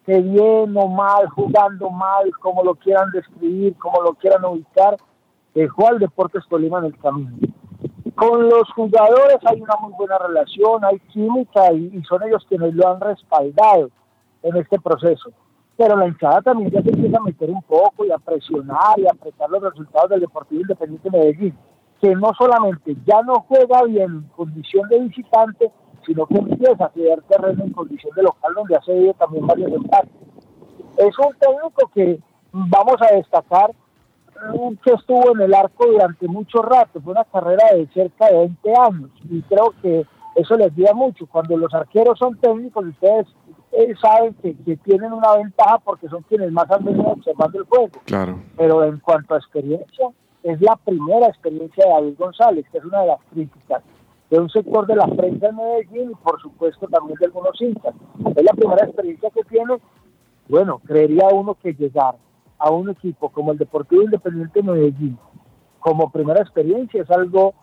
que 0.05 0.19
bien 0.21 0.75
o 0.75 0.87
mal, 0.87 1.27
jugando 1.29 1.89
mal, 1.89 2.31
como 2.41 2.63
lo 2.63 2.75
quieran 2.75 3.09
describir, 3.11 3.75
como 3.77 4.01
lo 4.01 4.13
quieran 4.13 4.43
ubicar, 4.45 4.97
dejó 5.53 5.87
al 5.87 5.99
Deportes 5.99 6.43
Tolima 6.49 6.79
en 6.79 6.85
el 6.85 6.97
camino. 6.97 7.37
Con 8.15 8.47
los 8.47 8.69
jugadores 8.73 9.37
hay 9.45 9.61
una 9.61 9.75
muy 9.81 9.93
buena 9.93 10.17
relación, 10.17 10.83
hay 10.85 10.99
química 11.11 11.71
y, 11.73 12.01
son 12.03 12.23
ellos 12.23 12.45
quienes 12.47 12.73
lo 12.73 12.87
han 12.87 13.01
respaldado 13.01 13.89
en 14.43 14.55
este 14.57 14.79
proceso. 14.79 15.31
Pero 15.75 15.97
la 15.97 16.07
hinchada 16.07 16.41
también 16.41 16.69
ya 16.69 16.81
se 16.83 16.89
empieza 16.89 17.17
a 17.17 17.23
meter 17.23 17.49
un 17.49 17.63
poco 17.63 18.05
y 18.05 18.11
a 18.11 18.17
presionar 18.19 18.97
y 18.99 19.07
a 19.07 19.11
apretar 19.11 19.49
los 19.49 19.63
resultados 19.63 20.09
del 20.11 20.21
Deportivo 20.21 20.61
Independiente 20.61 21.09
de 21.09 21.17
Medellín 21.17 21.57
que 22.03 22.13
no 22.15 22.33
solamente 22.37 22.97
ya 23.05 23.21
no 23.21 23.45
juega 23.47 23.81
bien 23.83 24.11
en 24.11 24.21
condición 24.35 24.89
de 24.89 24.99
visitante, 24.99 25.71
sino 26.05 26.25
que 26.25 26.35
empieza 26.35 26.83
a 26.83 26.89
ceder 26.89 27.21
terreno 27.29 27.63
en 27.63 27.71
condición 27.71 28.13
de 28.13 28.23
local, 28.23 28.53
donde 28.53 28.75
ha 28.75 28.81
cedido 28.81 29.13
también 29.13 29.47
varios 29.47 29.71
empates. 29.71 30.11
Es 30.97 31.17
un 31.17 31.33
técnico 31.39 31.89
que 31.95 32.19
vamos 32.51 32.97
a 33.01 33.15
destacar 33.15 33.71
mm, 34.53 34.73
que 34.83 34.91
estuvo 34.91 35.31
en 35.33 35.43
el 35.43 35.53
arco 35.53 35.85
durante 35.85 36.27
mucho 36.27 36.61
rato, 36.61 36.99
fue 36.99 37.13
una 37.13 37.23
carrera 37.23 37.73
de 37.73 37.87
cerca 37.93 38.27
de 38.27 38.37
20 38.37 38.75
años 38.75 39.09
y 39.29 39.41
creo 39.43 39.73
que 39.81 40.05
eso 40.35 40.57
les 40.57 40.73
ayuda 40.73 40.93
mucho. 40.93 41.25
Cuando 41.27 41.55
los 41.55 41.73
arqueros 41.73 42.19
son 42.19 42.37
técnicos, 42.37 42.85
ustedes 42.85 43.27
eh, 43.71 43.93
saben 44.01 44.33
que, 44.41 44.57
que 44.57 44.75
tienen 44.75 45.13
una 45.13 45.37
ventaja 45.37 45.79
porque 45.79 46.09
son 46.09 46.23
quienes 46.23 46.51
más 46.51 46.69
han 46.69 46.83
venido 46.83 47.05
observando 47.05 47.59
el 47.59 47.65
juego. 47.65 47.87
Claro. 48.03 48.41
Pero 48.57 48.83
en 48.83 48.99
cuanto 48.99 49.35
a 49.35 49.37
experiencia, 49.37 50.09
es 50.43 50.61
la 50.61 50.75
primera 50.75 51.27
experiencia 51.27 51.85
de 51.85 51.91
David 51.91 52.15
González, 52.17 52.65
que 52.71 52.77
es 52.77 52.85
una 52.85 53.01
de 53.01 53.07
las 53.07 53.19
críticas 53.31 53.83
de 54.29 54.39
un 54.39 54.49
sector 54.49 54.87
de 54.87 54.95
la 54.95 55.07
prensa 55.07 55.47
en 55.47 55.55
Medellín 55.55 56.11
y 56.11 56.15
por 56.15 56.41
supuesto 56.41 56.87
también 56.87 57.17
de 57.19 57.25
algunos 57.25 57.61
hinchas. 57.61 57.93
Es 58.35 58.43
la 58.43 58.53
primera 58.53 58.85
experiencia 58.85 59.29
que 59.29 59.43
tiene. 59.43 59.77
Bueno, 60.49 60.79
creería 60.85 61.27
uno 61.31 61.55
que 61.55 61.73
llegar 61.73 62.15
a 62.57 62.71
un 62.71 62.89
equipo 62.89 63.29
como 63.29 63.51
el 63.51 63.57
Deportivo 63.57 64.01
Independiente 64.03 64.61
de 64.61 64.71
Medellín 64.71 65.17
como 65.83 66.09
primera 66.09 66.41
experiencia 66.41 67.01
es 67.03 67.11
algo 67.11 67.53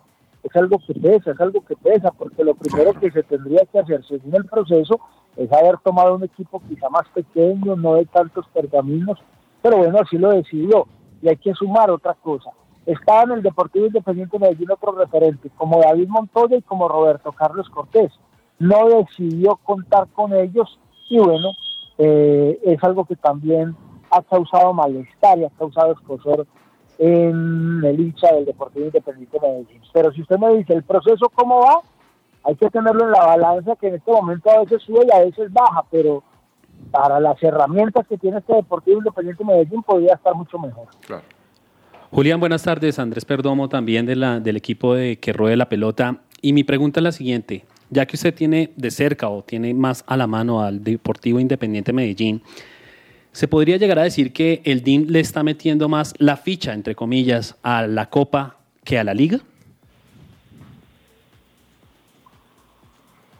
es 0.42 0.56
algo 0.56 0.78
que 0.86 0.94
pesa, 0.94 1.32
es 1.32 1.40
algo 1.40 1.62
que 1.64 1.76
pesa, 1.76 2.10
porque 2.12 2.44
lo 2.44 2.54
primero 2.54 2.94
que 2.94 3.10
se 3.10 3.22
tendría 3.24 3.64
que 3.66 3.78
hacer 3.78 4.02
según 4.06 4.34
el 4.34 4.46
proceso 4.46 4.98
es 5.36 5.52
haber 5.52 5.78
tomado 5.78 6.14
un 6.14 6.24
equipo 6.24 6.62
quizá 6.66 6.88
más 6.88 7.06
pequeño, 7.14 7.76
no 7.76 7.94
de 7.94 8.06
tantos 8.06 8.46
pergaminos, 8.48 9.18
pero 9.60 9.78
bueno, 9.78 9.98
así 9.98 10.16
lo 10.16 10.30
decidió. 10.30 10.86
Y 11.20 11.28
hay 11.28 11.36
que 11.36 11.52
sumar 11.52 11.90
otra 11.90 12.14
cosa. 12.14 12.50
Estaba 12.86 13.22
en 13.24 13.32
el 13.32 13.42
Deportivo 13.42 13.86
Independiente 13.86 14.38
de 14.38 14.44
Medellín 14.44 14.70
otro 14.70 14.92
referente, 14.92 15.50
como 15.56 15.80
David 15.80 16.08
Montoya 16.08 16.56
y 16.56 16.62
como 16.62 16.88
Roberto 16.88 17.32
Carlos 17.32 17.68
Cortés. 17.70 18.12
No 18.58 18.88
decidió 18.88 19.56
contar 19.56 20.08
con 20.08 20.34
ellos 20.34 20.78
y 21.08 21.18
bueno, 21.18 21.50
eh, 21.98 22.58
es 22.64 22.82
algo 22.82 23.04
que 23.04 23.16
también 23.16 23.76
ha 24.10 24.22
causado 24.22 24.72
malestar 24.72 25.38
y 25.38 25.44
ha 25.44 25.50
causado 25.50 25.92
escosor 25.92 26.46
en 26.98 27.82
el 27.84 28.00
hincha 28.00 28.32
del 28.34 28.44
Deportivo 28.44 28.86
Independiente 28.86 29.38
de 29.38 29.48
Medellín. 29.48 29.82
Pero 29.92 30.12
si 30.12 30.22
usted 30.22 30.38
me 30.38 30.56
dice 30.56 30.74
el 30.74 30.82
proceso 30.82 31.28
cómo 31.34 31.60
va, 31.60 31.80
hay 32.44 32.56
que 32.56 32.70
tenerlo 32.70 33.04
en 33.04 33.12
la 33.12 33.26
balanza 33.26 33.76
que 33.76 33.88
en 33.88 33.94
este 33.96 34.10
momento 34.10 34.50
a 34.50 34.60
veces 34.60 34.82
sube 34.82 35.06
y 35.06 35.14
a 35.14 35.24
veces 35.24 35.52
baja, 35.52 35.84
pero 35.90 36.22
para 36.90 37.20
las 37.20 37.42
herramientas 37.42 38.06
que 38.06 38.18
tiene 38.18 38.38
este 38.38 38.54
Deportivo 38.54 38.98
Independiente 38.98 39.44
Medellín 39.44 39.82
podría 39.82 40.14
estar 40.14 40.34
mucho 40.34 40.58
mejor. 40.58 40.88
Julián, 42.12 42.40
buenas 42.40 42.64
tardes. 42.64 42.98
Andrés 42.98 43.24
Perdomo 43.24 43.68
también 43.68 44.04
de 44.04 44.16
la, 44.16 44.40
del 44.40 44.56
equipo 44.56 44.94
de 44.94 45.20
que 45.20 45.32
ruede 45.32 45.56
la 45.56 45.68
pelota. 45.68 46.16
Y 46.42 46.52
mi 46.52 46.64
pregunta 46.64 46.98
es 46.98 47.04
la 47.04 47.12
siguiente. 47.12 47.64
Ya 47.88 48.04
que 48.04 48.16
usted 48.16 48.34
tiene 48.34 48.72
de 48.74 48.90
cerca 48.90 49.28
o 49.28 49.44
tiene 49.44 49.74
más 49.74 50.02
a 50.08 50.16
la 50.16 50.26
mano 50.26 50.60
al 50.60 50.82
Deportivo 50.82 51.38
Independiente 51.38 51.92
Medellín, 51.92 52.42
¿se 53.30 53.46
podría 53.46 53.76
llegar 53.76 54.00
a 54.00 54.02
decir 54.02 54.32
que 54.32 54.60
el 54.64 54.82
DIN 54.82 55.12
le 55.12 55.20
está 55.20 55.44
metiendo 55.44 55.88
más 55.88 56.14
la 56.18 56.36
ficha, 56.36 56.72
entre 56.72 56.96
comillas, 56.96 57.56
a 57.62 57.86
la 57.86 58.10
Copa 58.10 58.56
que 58.82 58.98
a 58.98 59.04
la 59.04 59.14
Liga? 59.14 59.38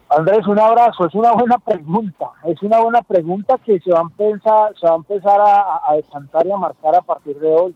Andrés, 0.07 0.47
un 0.47 0.59
abrazo. 0.59 1.07
Es 1.07 1.13
una 1.13 1.33
buena 1.33 1.57
pregunta. 1.57 2.27
Es 2.45 2.61
una 2.63 2.79
buena 2.79 3.01
pregunta 3.01 3.57
que 3.65 3.81
se 3.81 3.91
va 3.91 3.99
a 3.99 4.03
empezar, 4.03 4.73
se 4.79 4.87
va 4.87 4.93
a, 4.93 4.95
empezar 4.95 5.41
a, 5.41 5.61
a 5.89 6.45
y 6.45 6.51
a 6.51 6.57
marcar 6.57 6.95
a 6.95 7.01
partir 7.01 7.37
de 7.37 7.47
hoy. 7.47 7.75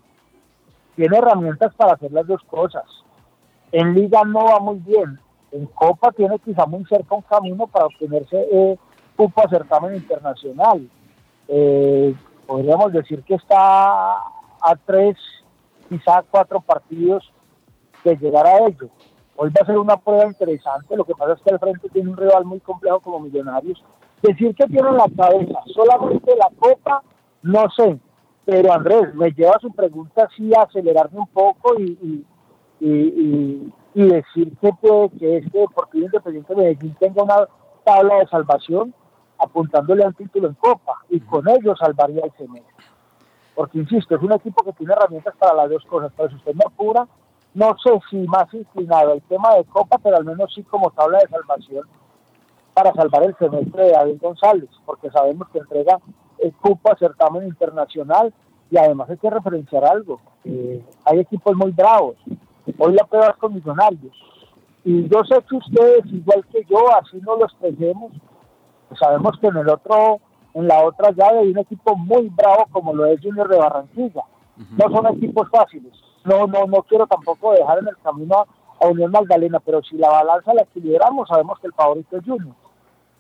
Tiene 0.95 1.17
herramientas 1.17 1.73
para 1.75 1.93
hacer 1.93 2.11
las 2.11 2.27
dos 2.27 2.41
cosas. 2.43 2.83
En 3.71 3.93
Liga 3.93 4.23
no 4.23 4.45
va 4.45 4.59
muy 4.59 4.77
bien. 4.79 5.19
En 5.51 5.65
Copa 5.67 6.11
tiene 6.11 6.39
quizá 6.39 6.65
muy 6.65 6.85
cerca 6.85 7.15
un 7.15 7.21
camino 7.21 7.67
para 7.67 7.85
obtenerse 7.85 8.47
eh, 8.51 8.77
cupo 9.15 9.41
certamen 9.49 9.95
internacional. 9.95 10.89
Eh, 11.47 12.15
podríamos 12.45 12.93
decir 12.93 13.23
que 13.23 13.35
está 13.35 14.17
a 14.17 14.75
tres, 14.85 15.17
quizá 15.89 16.23
cuatro 16.29 16.59
partidos 16.61 17.31
de 18.03 18.15
llegar 18.17 18.45
a 18.47 18.67
ello. 18.67 18.89
Hoy 19.37 19.49
va 19.49 19.61
a 19.61 19.65
ser 19.65 19.77
una 19.77 19.97
prueba 19.97 20.25
interesante. 20.25 20.95
Lo 20.95 21.03
que 21.03 21.13
pasa 21.13 21.33
es 21.33 21.41
que 21.41 21.51
al 21.51 21.59
frente 21.59 21.89
tiene 21.89 22.09
un 22.09 22.17
rival 22.17 22.45
muy 22.45 22.59
complejo 22.59 22.99
como 23.01 23.19
Millonarios. 23.19 23.83
Decir 24.21 24.55
que 24.55 24.65
tiene 24.67 24.87
en 24.89 24.97
la 24.97 25.09
cabeza 25.15 25.59
solamente 25.73 26.35
la 26.37 26.49
Copa, 26.57 27.03
no 27.43 27.65
sé. 27.75 27.99
Pero 28.45 28.73
Andrés, 28.73 29.13
me 29.15 29.31
lleva 29.31 29.57
su 29.59 29.71
pregunta 29.71 30.25
así 30.25 30.53
a 30.53 30.63
acelerarme 30.63 31.19
un 31.19 31.27
poco 31.27 31.79
y, 31.79 32.25
y, 32.79 33.73
y, 33.93 34.07
decir 34.07 34.55
que 34.61 34.71
puede 34.79 35.09
que 35.17 35.37
este 35.37 35.59
Deportivo 35.59 36.05
Independiente 36.05 36.53
de 36.53 36.61
Medellín 36.61 36.95
tenga 36.99 37.23
una 37.23 37.47
tabla 37.83 38.17
de 38.17 38.27
salvación 38.27 38.93
apuntándole 39.39 40.03
a 40.03 40.07
un 40.07 40.13
título 40.13 40.47
en 40.47 40.53
Copa 40.55 40.93
y 41.09 41.19
con 41.21 41.47
ello 41.49 41.75
salvaría 41.75 42.23
el 42.23 42.31
semestre. 42.33 42.85
Porque 43.55 43.79
insisto, 43.79 44.15
es 44.15 44.21
un 44.21 44.33
equipo 44.33 44.63
que 44.63 44.73
tiene 44.73 44.93
herramientas 44.93 45.35
para 45.37 45.55
las 45.55 45.69
dos 45.69 45.83
cosas, 45.85 46.11
pero 46.15 46.29
si 46.29 46.35
usted 46.35 46.53
me 46.53 46.65
apura, 46.65 47.07
no 47.53 47.75
sé 47.81 47.91
si 48.09 48.17
más 48.27 48.53
inclinado 48.53 49.13
al 49.13 49.21
tema 49.23 49.55
de 49.55 49.63
Copa, 49.65 49.97
pero 49.97 50.17
al 50.17 50.25
menos 50.25 50.53
sí 50.53 50.61
como 50.63 50.91
tabla 50.91 51.19
de 51.19 51.29
salvación 51.29 51.87
para 52.73 52.93
salvar 52.93 53.23
el 53.23 53.35
semestre 53.37 53.85
de 53.85 53.91
David 53.91 54.21
González, 54.21 54.69
porque 54.85 55.09
sabemos 55.09 55.47
que 55.49 55.59
entrega 55.59 55.97
el 56.45 56.53
cupo 56.53 56.91
a 56.91 56.97
certamen 56.97 57.47
internacional 57.47 58.33
y 58.69 58.77
además 58.77 59.09
hay 59.09 59.17
que 59.17 59.29
referenciar 59.29 59.83
algo, 59.85 60.19
eh, 60.43 60.83
hay 61.05 61.19
equipos 61.19 61.55
muy 61.55 61.71
bravos, 61.71 62.15
hoy 62.77 62.93
la 62.93 63.05
prueba 63.05 63.29
es 63.29 63.37
con 63.37 63.53
Millonarios, 63.53 64.13
y 64.83 65.07
yo 65.09 65.23
sé 65.23 65.35
que 65.49 65.55
ustedes, 65.55 66.05
igual 66.05 66.45
que 66.51 66.63
yo, 66.65 66.77
así 66.95 67.17
no 67.21 67.35
los 67.37 67.55
tenemos, 67.59 68.11
pues 68.87 68.99
sabemos 68.99 69.37
que 69.39 69.47
en 69.47 69.57
el 69.57 69.69
otro, 69.69 70.19
en 70.53 70.67
la 70.67 70.83
otra 70.83 71.11
llave 71.11 71.39
hay 71.39 71.51
un 71.51 71.59
equipo 71.59 71.95
muy 71.95 72.29
bravo 72.29 72.67
como 72.71 72.93
lo 72.93 73.05
es 73.05 73.19
Junior 73.21 73.47
de 73.47 73.57
Barranquilla, 73.57 74.23
no 74.57 74.95
son 74.95 75.07
equipos 75.17 75.49
fáciles, 75.49 75.93
no, 76.23 76.47
no, 76.47 76.65
no 76.65 76.83
quiero 76.83 77.07
tampoco 77.07 77.53
dejar 77.53 77.79
en 77.79 77.87
el 77.87 77.97
camino 77.97 78.35
a, 78.37 78.85
a 78.85 78.87
Unión 78.87 79.11
Magdalena, 79.11 79.59
pero 79.59 79.81
si 79.83 79.97
la 79.97 80.09
balanza 80.09 80.53
la 80.53 80.63
equilibramos, 80.63 81.27
sabemos 81.27 81.59
que 81.59 81.67
el 81.67 81.73
favorito 81.73 82.17
es 82.17 82.25
Junior. 82.25 82.55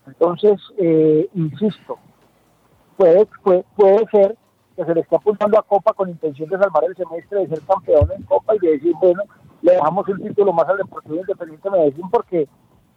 Entonces, 0.07 0.59
eh, 0.77 1.27
insisto, 1.33 1.97
puede, 2.97 3.25
puede, 3.43 3.65
puede 3.75 4.05
ser 4.07 4.37
que 4.75 4.85
se 4.85 4.93
le 4.93 5.01
esté 5.01 5.15
apuntando 5.15 5.57
a 5.57 5.63
Copa 5.63 5.93
con 5.93 6.09
intención 6.09 6.49
de 6.49 6.57
salvar 6.57 6.83
el 6.85 6.95
semestre, 6.95 7.39
de 7.41 7.47
ser 7.47 7.61
campeón 7.61 8.09
en 8.15 8.23
Copa 8.23 8.55
y 8.55 8.59
de 8.59 8.71
decir, 8.71 8.93
bueno, 8.99 9.23
le 9.61 9.73
dejamos 9.73 10.07
un 10.09 10.21
título 10.21 10.51
más 10.51 10.67
al 10.67 10.77
Deportivo 10.77 11.15
Independiente 11.15 11.69
de 11.69 11.77
Medellín 11.77 12.09
porque, 12.09 12.47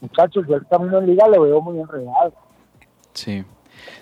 muchachos, 0.00 0.44
yo 0.48 0.56
el 0.56 0.66
camino 0.66 0.98
en 0.98 1.06
Liga 1.06 1.28
lo 1.28 1.42
veo 1.42 1.60
muy 1.60 1.78
enredado. 1.78 2.32
Sí. 3.12 3.44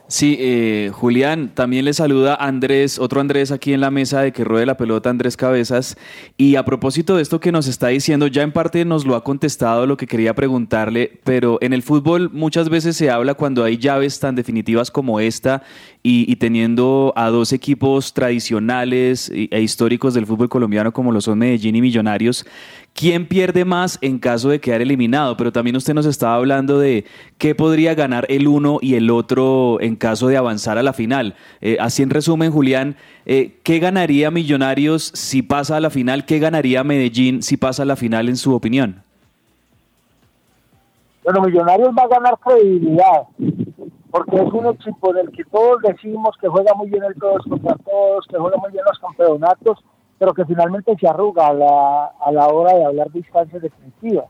Sí, 0.09 0.36
eh, 0.38 0.92
Julián, 0.94 1.50
también 1.52 1.84
le 1.84 1.92
saluda 1.92 2.36
Andrés, 2.36 3.00
otro 3.00 3.20
Andrés 3.20 3.50
aquí 3.50 3.72
en 3.72 3.80
la 3.80 3.90
mesa 3.90 4.20
de 4.20 4.32
que 4.32 4.44
ruede 4.44 4.64
la 4.64 4.76
pelota, 4.76 5.11
Andrés 5.11 5.36
Cabezas. 5.36 5.96
Y 6.36 6.54
a 6.54 6.64
propósito 6.64 7.16
de 7.16 7.22
esto 7.22 7.40
que 7.40 7.50
nos 7.50 7.66
está 7.66 7.88
diciendo, 7.88 8.28
ya 8.28 8.42
en 8.42 8.52
parte 8.52 8.84
nos 8.84 9.04
lo 9.04 9.16
ha 9.16 9.24
contestado 9.24 9.84
lo 9.84 9.96
que 9.96 10.07
quería 10.07 10.32
preguntarle, 10.32 11.18
pero 11.24 11.59
en 11.61 11.72
el 11.72 11.82
fútbol 11.82 12.30
muchas 12.32 12.68
veces 12.68 12.96
se 12.96 13.11
habla 13.11 13.34
cuando 13.34 13.64
hay 13.64 13.78
llaves 13.78 14.20
tan 14.20 14.36
definitivas 14.36 14.92
como 14.92 15.18
esta 15.18 15.64
y, 16.04 16.30
y 16.30 16.36
teniendo 16.36 17.12
a 17.16 17.28
dos 17.30 17.52
equipos 17.52 18.14
tradicionales 18.14 19.28
e 19.34 19.61
históricos 19.61 20.14
del 20.14 20.26
fútbol 20.26 20.48
colombiano 20.48 20.92
como 20.92 21.11
lo 21.11 21.20
son 21.20 21.38
Medellín 21.38 21.74
y 21.74 21.80
Millonarios, 21.80 22.46
¿quién 22.94 23.26
pierde 23.26 23.64
más 23.64 23.98
en 24.00 24.18
caso 24.18 24.48
de 24.48 24.61
quedar 24.61 24.82
eliminado? 24.82 25.36
Pero 25.36 25.52
también 25.52 25.74
usted 25.74 25.94
nos 25.94 26.07
estaba 26.07 26.36
hablando 26.36 26.78
de 26.78 27.04
qué 27.38 27.57
podría 27.57 27.94
ganar 27.94 28.24
el 28.28 28.46
uno 28.46 28.78
y 28.80 28.94
el 28.94 29.11
otro 29.11 29.78
en 29.80 29.95
caso 29.97 30.28
de 30.28 30.36
avanzar 30.36 30.78
a 30.78 30.82
la 30.82 30.92
final. 30.92 31.34
Eh, 31.61 31.76
así 31.80 32.03
en 32.03 32.11
resumen, 32.11 32.53
Julián, 32.53 32.97
eh, 33.24 33.59
¿qué 33.62 33.78
ganaría 33.78 34.30
Millonarios 34.30 35.12
si 35.14 35.42
pasa 35.42 35.76
a 35.76 35.80
la 35.80 35.90
final? 35.90 36.24
¿Qué 36.24 36.38
ganaría 36.38 36.84
Medellín 36.84 37.42
si 37.42 37.57
pasa 37.57 37.82
a 37.82 37.86
la 37.86 37.97
final 37.97 38.28
en 38.28 38.36
su 38.36 38.55
opinión? 38.55 39.03
Bueno, 41.24 41.42
Millonarios 41.42 41.90
va 41.99 42.05
a 42.05 42.09
ganar 42.09 42.38
credibilidad, 42.38 43.22
porque 44.12 44.36
es 44.36 44.53
un 44.53 44.66
equipo 44.66 45.12
del 45.12 45.30
que 45.32 45.44
todos 45.44 45.82
decimos 45.82 46.36
que 46.40 46.47
juega 46.47 46.72
muy 46.74 46.88
bien 46.88 47.03
el 47.03 47.14
todos 47.16 47.42
contra 47.49 47.74
todos, 47.84 48.26
que 48.28 48.38
juega 48.38 48.57
muy 48.59 48.70
bien 48.70 48.84
los 48.86 48.99
campeonatos, 49.01 49.84
pero 50.18 50.32
que 50.32 50.44
finalmente 50.44 50.97
se 51.01 51.09
arruga 51.09 51.49
a 51.49 51.53
la, 51.53 52.12
a 52.20 52.30
la 52.30 52.47
hora 52.47 52.76
de 52.76 52.84
hablar 52.84 53.11
de 53.11 53.20
distancias 53.20 53.61
definitivas, 53.61 54.26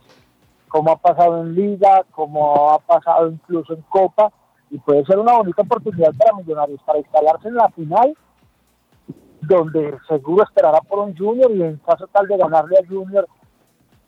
como 0.69 0.91
ha 0.91 0.97
pasado 0.97 1.43
en 1.43 1.55
Liga, 1.55 2.05
como 2.11 2.71
ha 2.71 2.79
pasado 2.79 3.31
incluso 3.31 3.75
en 3.75 3.83
Copa, 3.91 4.33
y 4.71 4.79
puede 4.79 5.05
ser 5.05 5.19
una 5.19 5.35
bonita 5.37 5.63
oportunidad 5.63 6.13
para 6.19 6.35
Millonarios, 6.37 6.81
para 6.85 6.99
instalarse 6.99 7.49
en 7.49 7.55
la 7.55 7.69
final, 7.71 8.17
donde 9.43 9.97
seguro 10.09 10.43
esperará 10.45 10.81
por 10.81 11.01
un 11.01 11.17
Junior 11.17 11.51
y 11.53 11.63
en 11.63 11.77
caso 11.79 12.07
tal 12.13 12.27
de 12.27 12.37
ganarle 12.37 12.77
al 12.79 12.89
Junior, 12.89 13.27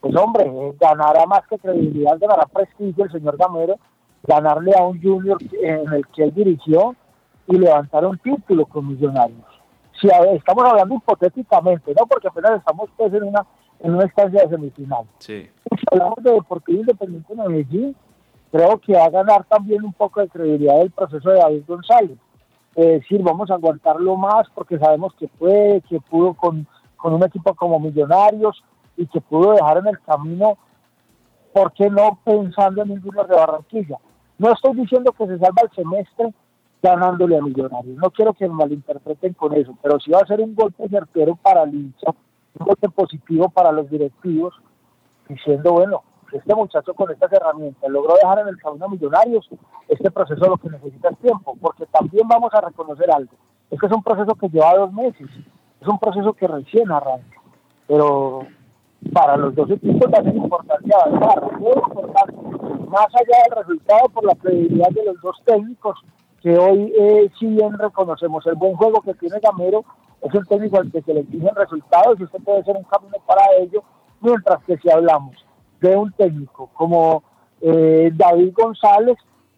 pues 0.00 0.14
hombre, 0.16 0.44
eh, 0.46 0.74
ganará 0.80 1.26
más 1.26 1.46
que 1.48 1.58
credibilidad, 1.58 2.18
ganará 2.18 2.46
prestigio 2.46 3.04
el 3.04 3.12
señor 3.12 3.36
Gamero, 3.36 3.76
ganarle 4.24 4.72
a 4.76 4.82
un 4.82 5.00
Junior 5.00 5.38
en 5.62 5.92
el 5.92 6.06
que 6.08 6.24
él 6.24 6.34
dirigió 6.34 6.94
y 7.46 7.56
levantar 7.56 8.04
un 8.04 8.18
título 8.18 8.66
con 8.66 8.88
Millonarios. 8.88 9.44
Si 10.00 10.08
a- 10.10 10.22
estamos 10.32 10.64
hablando 10.64 10.94
hipotéticamente, 10.96 11.92
¿no? 11.98 12.06
Porque 12.06 12.28
apenas 12.28 12.52
estamos 12.58 12.88
pues 12.96 13.12
en 13.12 13.24
una 13.24 13.44
en 13.80 13.94
una 13.94 14.06
estancia 14.06 14.42
de 14.42 14.48
semifinal. 14.48 15.04
Sí. 15.20 15.48
Si 15.70 15.84
hablamos 15.92 16.16
de 16.22 16.32
Deportivo 16.32 16.80
Independiente 16.80 17.32
de 17.32 17.48
Medellín, 17.48 17.96
creo 18.50 18.78
que 18.78 18.94
va 18.94 19.04
a 19.04 19.10
ganar 19.10 19.44
también 19.44 19.84
un 19.84 19.92
poco 19.92 20.20
de 20.20 20.28
credibilidad 20.28 20.80
el 20.80 20.90
proceso 20.90 21.30
de 21.30 21.38
David 21.38 21.62
González. 21.66 22.18
Es 22.74 22.86
decir, 22.86 23.22
vamos 23.22 23.50
a 23.50 23.54
aguantarlo 23.54 24.16
más 24.16 24.48
porque 24.54 24.78
sabemos 24.78 25.12
que 25.14 25.28
puede, 25.28 25.80
que 25.82 26.00
pudo 26.00 26.34
con, 26.34 26.66
con 26.96 27.14
un 27.14 27.24
equipo 27.24 27.54
como 27.54 27.80
Millonarios 27.80 28.62
y 28.96 29.06
que 29.06 29.20
pudo 29.20 29.52
dejar 29.52 29.78
en 29.78 29.88
el 29.88 30.00
camino, 30.00 30.58
¿por 31.52 31.72
qué 31.72 31.88
no 31.90 32.18
pensando 32.24 32.82
en 32.82 32.92
un 32.92 33.02
Junior 33.02 33.26
de 33.26 33.36
Barranquilla? 33.36 33.98
No 34.38 34.52
estoy 34.52 34.74
diciendo 34.76 35.12
que 35.12 35.26
se 35.26 35.38
salva 35.38 35.62
el 35.62 35.70
semestre 35.74 36.34
ganándole 36.82 37.36
a 37.36 37.42
Millonarios, 37.42 37.96
no 37.96 38.10
quiero 38.10 38.32
que 38.34 38.46
me 38.48 38.54
malinterpreten 38.54 39.34
con 39.34 39.54
eso, 39.54 39.76
pero 39.82 39.98
sí 39.98 40.12
va 40.12 40.20
a 40.20 40.26
ser 40.26 40.40
un 40.40 40.54
golpe 40.54 40.88
certero 40.88 41.34
para 41.34 41.64
el 41.64 41.74
hincha, 41.74 42.12
un 42.58 42.66
golpe 42.66 42.88
positivo 42.88 43.48
para 43.48 43.72
los 43.72 43.90
directivos, 43.90 44.54
diciendo, 45.28 45.72
bueno, 45.72 46.02
este 46.32 46.54
muchacho 46.54 46.94
con 46.94 47.10
estas 47.10 47.32
herramientas 47.32 47.90
logró 47.90 48.14
dejar 48.14 48.40
en 48.40 48.48
el 48.48 48.58
camino 48.58 48.86
a 48.86 48.88
Millonarios, 48.88 49.48
este 49.88 50.10
proceso 50.10 50.46
lo 50.46 50.56
que 50.56 50.70
necesita 50.70 51.08
es 51.10 51.18
tiempo, 51.18 51.56
porque 51.60 51.86
también 51.86 52.26
vamos 52.28 52.52
a 52.54 52.60
reconocer 52.60 53.10
algo, 53.10 53.32
es 53.70 53.80
que 53.80 53.86
es 53.86 53.92
un 53.92 54.02
proceso 54.02 54.34
que 54.34 54.48
lleva 54.48 54.76
dos 54.76 54.92
meses, 54.92 55.28
es 55.80 55.88
un 55.88 55.98
proceso 55.98 56.32
que 56.34 56.46
recién 56.46 56.90
arranca, 56.90 57.40
pero 57.86 58.40
para 59.12 59.36
los 59.36 59.54
dos 59.54 59.70
equipos 59.70 60.10
va 60.12 60.18
a 60.18 60.22
ser 60.22 60.36
importante 60.36 60.90
avanzar, 60.94 61.58
muy 61.58 61.72
importante, 61.72 62.34
más 62.88 63.06
allá 63.14 63.42
del 63.44 63.64
resultado 63.64 64.08
por 64.08 64.24
la 64.24 64.34
credibilidad 64.34 64.90
de 64.90 65.04
los 65.04 65.20
dos 65.22 65.36
técnicos, 65.44 65.98
que 66.42 66.56
hoy 66.56 66.92
eh, 66.98 67.30
si 67.38 67.46
bien 67.46 67.76
reconocemos 67.78 68.46
el 68.46 68.54
buen 68.54 68.74
juego 68.74 69.00
que 69.02 69.14
tiene 69.14 69.40
Gamero, 69.40 69.84
es 70.22 70.34
un 70.34 70.44
técnico 70.46 70.78
al 70.78 70.90
que 70.90 71.02
se 71.02 71.14
le 71.14 71.20
exigen 71.20 71.54
resultados 71.54 72.18
y 72.18 72.24
este 72.24 72.40
puede 72.40 72.64
ser 72.64 72.76
un 72.76 72.84
camino 72.84 73.16
para 73.26 73.42
ello, 73.60 73.82
mientras 74.20 74.62
que 74.64 74.76
si 74.78 74.90
hablamos 74.90 75.47
de 75.80 75.96
un 75.96 76.12
técnico 76.12 76.70
como 76.74 77.22
eh, 77.60 78.10
David 78.14 78.52
González, 78.54 79.16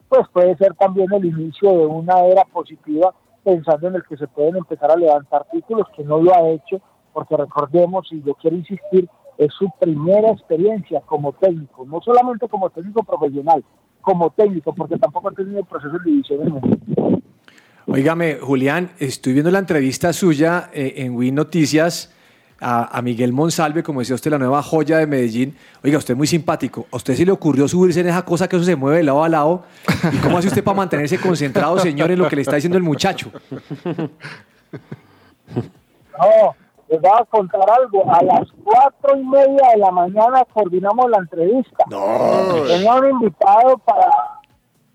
pues 0.08 0.26
puede 0.32 0.56
ser 0.56 0.74
también 0.74 1.12
el 1.12 1.24
inicio 1.24 1.70
de 1.70 1.86
una 1.86 2.24
era 2.24 2.44
positiva 2.44 3.14
pensando 3.44 3.88
en 3.88 3.94
el 3.96 4.04
que 4.04 4.16
se 4.16 4.26
pueden 4.26 4.56
empezar 4.56 4.90
a 4.90 4.96
levantar 4.96 5.46
títulos, 5.50 5.86
que 5.96 6.04
no 6.04 6.20
lo 6.20 6.34
ha 6.34 6.48
hecho, 6.48 6.80
porque 7.12 7.36
recordemos, 7.36 8.06
y 8.12 8.22
yo 8.22 8.34
quiero 8.34 8.56
insistir, 8.56 9.08
es 9.38 9.52
su 9.54 9.70
primera 9.78 10.30
experiencia 10.30 11.00
como 11.00 11.32
técnico, 11.32 11.86
no 11.86 12.00
solamente 12.02 12.48
como 12.48 12.68
técnico 12.70 13.02
profesional, 13.02 13.64
como 14.00 14.30
técnico, 14.30 14.74
porque 14.74 14.98
tampoco 14.98 15.28
ha 15.28 15.32
tenido 15.32 15.64
proceso 15.64 15.96
en 15.96 16.04
divisiones 16.04 16.52
menores. 16.52 16.80
Óigame, 17.86 18.36
Julián, 18.40 18.90
estoy 18.98 19.32
viendo 19.32 19.50
la 19.50 19.58
entrevista 19.58 20.12
suya 20.12 20.70
eh, 20.72 20.94
en 20.98 21.16
Win 21.16 21.34
Noticias 21.34 22.14
a, 22.60 22.96
a 22.96 23.02
Miguel 23.02 23.32
Monsalve, 23.32 23.82
como 23.82 24.00
decía 24.00 24.14
usted, 24.14 24.30
la 24.30 24.38
nueva 24.38 24.62
joya 24.62 24.98
de 24.98 25.06
Medellín. 25.06 25.56
Oiga, 25.82 25.98
usted 25.98 26.14
es 26.14 26.18
muy 26.18 26.26
simpático. 26.26 26.86
¿A 26.92 26.96
usted 26.96 27.14
se 27.14 27.24
le 27.24 27.32
ocurrió 27.32 27.66
subirse 27.66 28.00
en 28.00 28.08
esa 28.08 28.24
cosa 28.24 28.48
que 28.48 28.56
eso 28.56 28.64
se 28.64 28.76
mueve 28.76 28.98
de 28.98 29.04
lado 29.04 29.24
a 29.24 29.28
lado? 29.28 29.64
¿Y 30.12 30.16
cómo 30.18 30.38
hace 30.38 30.48
usted 30.48 30.62
para 30.62 30.76
mantenerse 30.76 31.18
concentrado, 31.18 31.78
señor, 31.78 32.10
en 32.10 32.18
lo 32.18 32.28
que 32.28 32.36
le 32.36 32.42
está 32.42 32.56
diciendo 32.56 32.76
el 32.76 32.84
muchacho? 32.84 33.30
No, 35.52 36.54
les 36.88 37.00
voy 37.00 37.10
a 37.12 37.24
contar 37.24 37.70
algo. 37.70 38.12
A 38.12 38.22
las 38.22 38.48
cuatro 38.62 39.16
y 39.16 39.24
media 39.24 39.70
de 39.72 39.78
la 39.78 39.90
mañana 39.90 40.44
coordinamos 40.52 41.10
la 41.10 41.18
entrevista. 41.18 41.84
Tenía 41.88 42.94
un 42.94 43.10
invitado 43.10 43.78
para, 43.78 44.10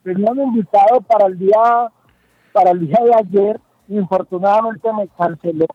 tenía 0.03 0.31
un 0.31 0.41
invitado 0.41 1.01
para 1.01 1.25
el 1.27 1.39
día, 1.39 1.89
para 2.53 2.71
el 2.71 2.87
día 2.87 2.99
de 3.03 3.15
ayer. 3.15 3.59
Infortunadamente 3.87 4.91
me 4.93 5.07
canceló. 5.17 5.65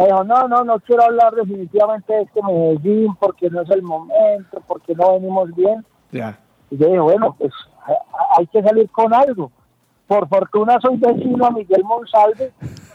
Me 0.00 0.06
dijo, 0.06 0.24
no, 0.24 0.48
no, 0.48 0.64
no 0.64 0.80
quiero 0.80 1.04
hablar 1.04 1.34
definitivamente 1.34 2.10
de 2.10 2.22
este 2.22 2.42
Medellín 2.42 3.14
porque 3.16 3.50
no 3.50 3.60
es 3.60 3.68
el 3.68 3.82
momento, 3.82 4.62
porque 4.66 4.94
no 4.94 5.12
venimos 5.12 5.54
bien. 5.54 5.84
Y 6.70 6.78
yo 6.78 6.86
dije, 6.86 7.00
bueno, 7.00 7.36
pues 7.38 7.52
hay 8.38 8.46
que 8.46 8.62
salir 8.62 8.88
con 8.90 9.12
algo. 9.12 9.52
Por 10.06 10.26
fortuna 10.26 10.78
soy 10.80 10.96
vecino 10.96 11.44
a 11.44 11.50
Miguel 11.50 11.84
Monsalve. 11.84 12.50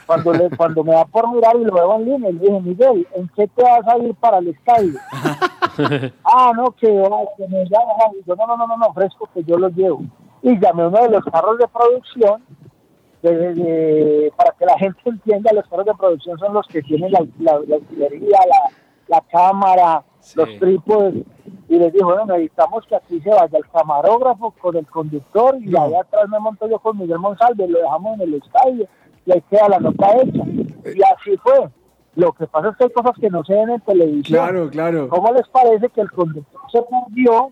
Cuando, 0.07 0.33
le, 0.33 0.49
cuando 0.57 0.83
me 0.83 0.93
da 0.93 1.05
por 1.05 1.31
mirar 1.31 1.55
y 1.57 1.65
lo 1.65 1.75
veo 1.75 1.95
en 1.97 2.05
línea, 2.05 2.31
le 2.31 2.39
dije, 2.39 2.61
Miguel, 2.61 3.07
¿en 3.13 3.27
qué 3.35 3.47
te 3.49 3.61
vas 3.61 3.87
a 3.87 3.99
ir 3.99 4.15
para 4.15 4.39
el 4.39 4.47
estadio? 4.47 4.99
ah, 6.23 6.53
no, 6.55 6.71
que, 6.71 6.87
ah, 7.05 7.25
que 7.37 7.47
me 7.47 7.65
llamas. 7.65 8.15
Y 8.19 8.27
yo, 8.27 8.35
no, 8.35 8.47
no, 8.47 8.57
no, 8.57 8.65
no, 8.65 8.77
no, 8.77 8.93
fresco, 8.95 9.29
que 9.31 9.43
yo 9.43 9.59
los 9.59 9.75
llevo. 9.75 10.01
Y 10.41 10.59
llamé 10.59 10.81
a 10.81 10.87
uno 10.87 11.03
de 11.03 11.09
los 11.09 11.25
carros 11.25 11.59
de 11.59 11.67
producción, 11.67 12.41
de- 13.31 13.53
de- 13.55 14.33
para 14.35 14.51
que 14.51 14.65
la 14.65 14.77
gente 14.77 14.99
entienda, 15.05 15.51
los 15.53 15.67
carros 15.67 15.85
de 15.85 15.93
producción 15.95 16.37
son 16.39 16.53
los 16.53 16.67
que 16.67 16.81
tienen 16.81 17.11
la, 17.11 17.25
la, 17.39 17.59
la 17.67 17.77
utilería, 17.77 18.37
la, 18.49 19.15
la 19.17 19.21
cámara, 19.31 20.03
los 20.35 20.49
trípodes. 20.59 21.15
Y 21.67 21.77
les 21.79 21.91
dijo, 21.93 22.05
bueno, 22.07 22.25
necesitamos 22.27 22.85
que 22.87 22.95
aquí 22.95 23.19
se 23.21 23.29
vaya 23.29 23.57
el 23.57 23.67
camarógrafo 23.69 24.51
con 24.61 24.75
el 24.77 24.85
conductor 24.87 25.57
y 25.59 25.75
allá 25.75 26.01
atrás 26.01 26.29
me 26.29 26.39
monto 26.39 26.67
yo 26.69 26.77
con 26.79 26.97
Miguel 26.97 27.19
Monsalve, 27.19 27.67
lo 27.67 27.79
dejamos 27.79 28.15
en 28.15 28.21
el 28.21 28.33
estadio 28.35 28.87
y 29.25 29.31
ahí 29.31 29.43
queda 29.49 29.69
la 29.69 29.79
nota 29.79 30.07
hecha. 30.17 30.43
Y 30.45 31.01
así 31.01 31.35
fue. 31.41 31.67
Lo 32.15 32.31
que 32.33 32.47
pasa 32.47 32.69
es 32.69 32.77
que 32.77 32.83
hay 32.85 32.89
cosas 32.91 33.13
que 33.19 33.29
no 33.29 33.43
se 33.43 33.53
ven 33.55 33.69
en 33.71 33.81
televisión. 33.81 34.39
Claro, 34.39 34.69
claro. 34.69 35.09
¿Cómo 35.09 35.33
les 35.33 35.47
parece 35.49 35.89
que 35.89 36.01
el 36.01 36.11
conductor 36.11 36.61
se 36.71 36.81
perdió 36.83 37.51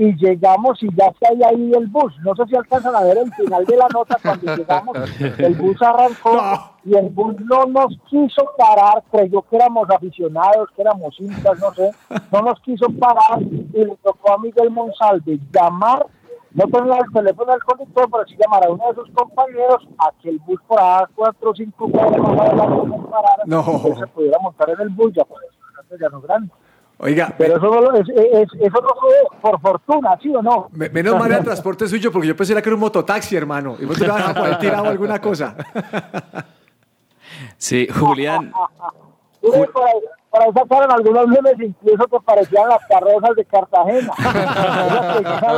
y 0.00 0.14
llegamos 0.14 0.80
y 0.80 0.88
ya 0.94 1.06
está 1.06 1.28
ahí, 1.30 1.42
ahí 1.42 1.72
el 1.74 1.88
bus? 1.88 2.14
No 2.22 2.32
sé 2.36 2.44
si 2.46 2.54
alcanzan 2.56 2.94
a 2.94 3.02
ver 3.02 3.18
el 3.18 3.32
final 3.34 3.64
de 3.66 3.76
la 3.76 3.88
nota 3.92 4.16
cuando 4.22 4.54
llegamos. 4.56 4.96
El 5.38 5.54
bus 5.56 5.82
arrancó 5.82 6.40
y 6.84 6.94
el 6.96 7.08
bus 7.08 7.34
no 7.40 7.64
nos 7.66 7.98
quiso 8.08 8.44
parar. 8.56 9.02
Creyó 9.10 9.42
que 9.42 9.56
éramos 9.56 9.90
aficionados, 9.90 10.68
que 10.76 10.82
éramos 10.82 11.18
hinchas, 11.18 11.58
no 11.60 11.74
sé. 11.74 11.90
No 12.32 12.42
nos 12.42 12.60
quiso 12.60 12.86
parar 12.98 13.42
y 13.42 13.84
le 13.84 13.96
tocó 14.04 14.34
a 14.34 14.38
Miguel 14.38 14.70
Monsalve 14.70 15.40
llamar. 15.52 16.06
No 16.52 16.64
tenía 16.66 16.98
el 16.98 17.12
teléfono 17.12 17.50
del 17.52 17.62
conductor, 17.64 18.08
pero 18.10 18.24
sí 18.26 18.36
llamar 18.38 18.64
a 18.66 18.70
uno 18.70 18.84
de 18.88 18.94
sus 18.94 19.10
compañeros 19.10 19.86
a 19.98 20.12
que 20.22 20.30
el 20.30 20.38
bus 20.38 20.60
por 20.68 20.78
cuatro 21.16 21.50
o 21.50 21.54
cinco 21.56 21.90
cuadras 21.90 22.16
no 22.22 23.06
parara 23.10 23.42
No. 23.46 23.64
y 23.84 23.86
él 23.88 23.96
se 23.98 24.06
pudiera 24.06 24.38
montar 24.38 24.70
en 24.70 24.80
el 24.80 24.88
bus 24.90 25.12
ya 25.14 25.24
por 25.24 25.42
eso 25.44 25.96
ya 26.00 26.08
no 26.08 26.20
grande. 26.20 26.50
Oiga, 27.00 27.32
Pero 27.38 27.56
eso 27.58 27.66
no 27.66 27.80
lo- 27.80 27.94
es, 27.94 28.08
es- 28.08 28.52
eso 28.60 28.80
no 28.82 28.88
fue 29.00 29.12
por 29.40 29.60
fortuna, 29.60 30.18
¿sí 30.20 30.34
o 30.34 30.42
no? 30.42 30.68
me- 30.72 30.88
menos 30.90 31.16
mal 31.18 31.30
el 31.32 31.44
transporte 31.44 31.86
suyo, 31.86 32.10
porque 32.10 32.26
yo 32.28 32.36
pensé 32.36 32.54
que 32.60 32.68
era 32.68 32.74
un 32.74 32.80
mototaxi, 32.80 33.36
hermano. 33.36 33.76
Y 33.78 33.84
vos 33.84 33.96
te 33.98 34.06
vas 34.08 34.28
a 34.30 34.34
poder 34.34 34.58
tirado 34.58 34.86
alguna 34.86 35.20
cosa. 35.20 35.54
Sí, 37.56 37.86
Julián. 37.88 38.52
Sí, 39.40 39.50
por, 39.72 39.84
ahí, 40.42 40.50
sacaron 40.52 40.90
algunos 40.90 41.28
memes 41.28 41.54
incluso 41.60 42.04
que 42.08 42.18
parecían 42.24 42.68
las 42.68 42.84
carrozas 42.88 43.36
de 43.36 43.44
Cartagena. 43.44 44.12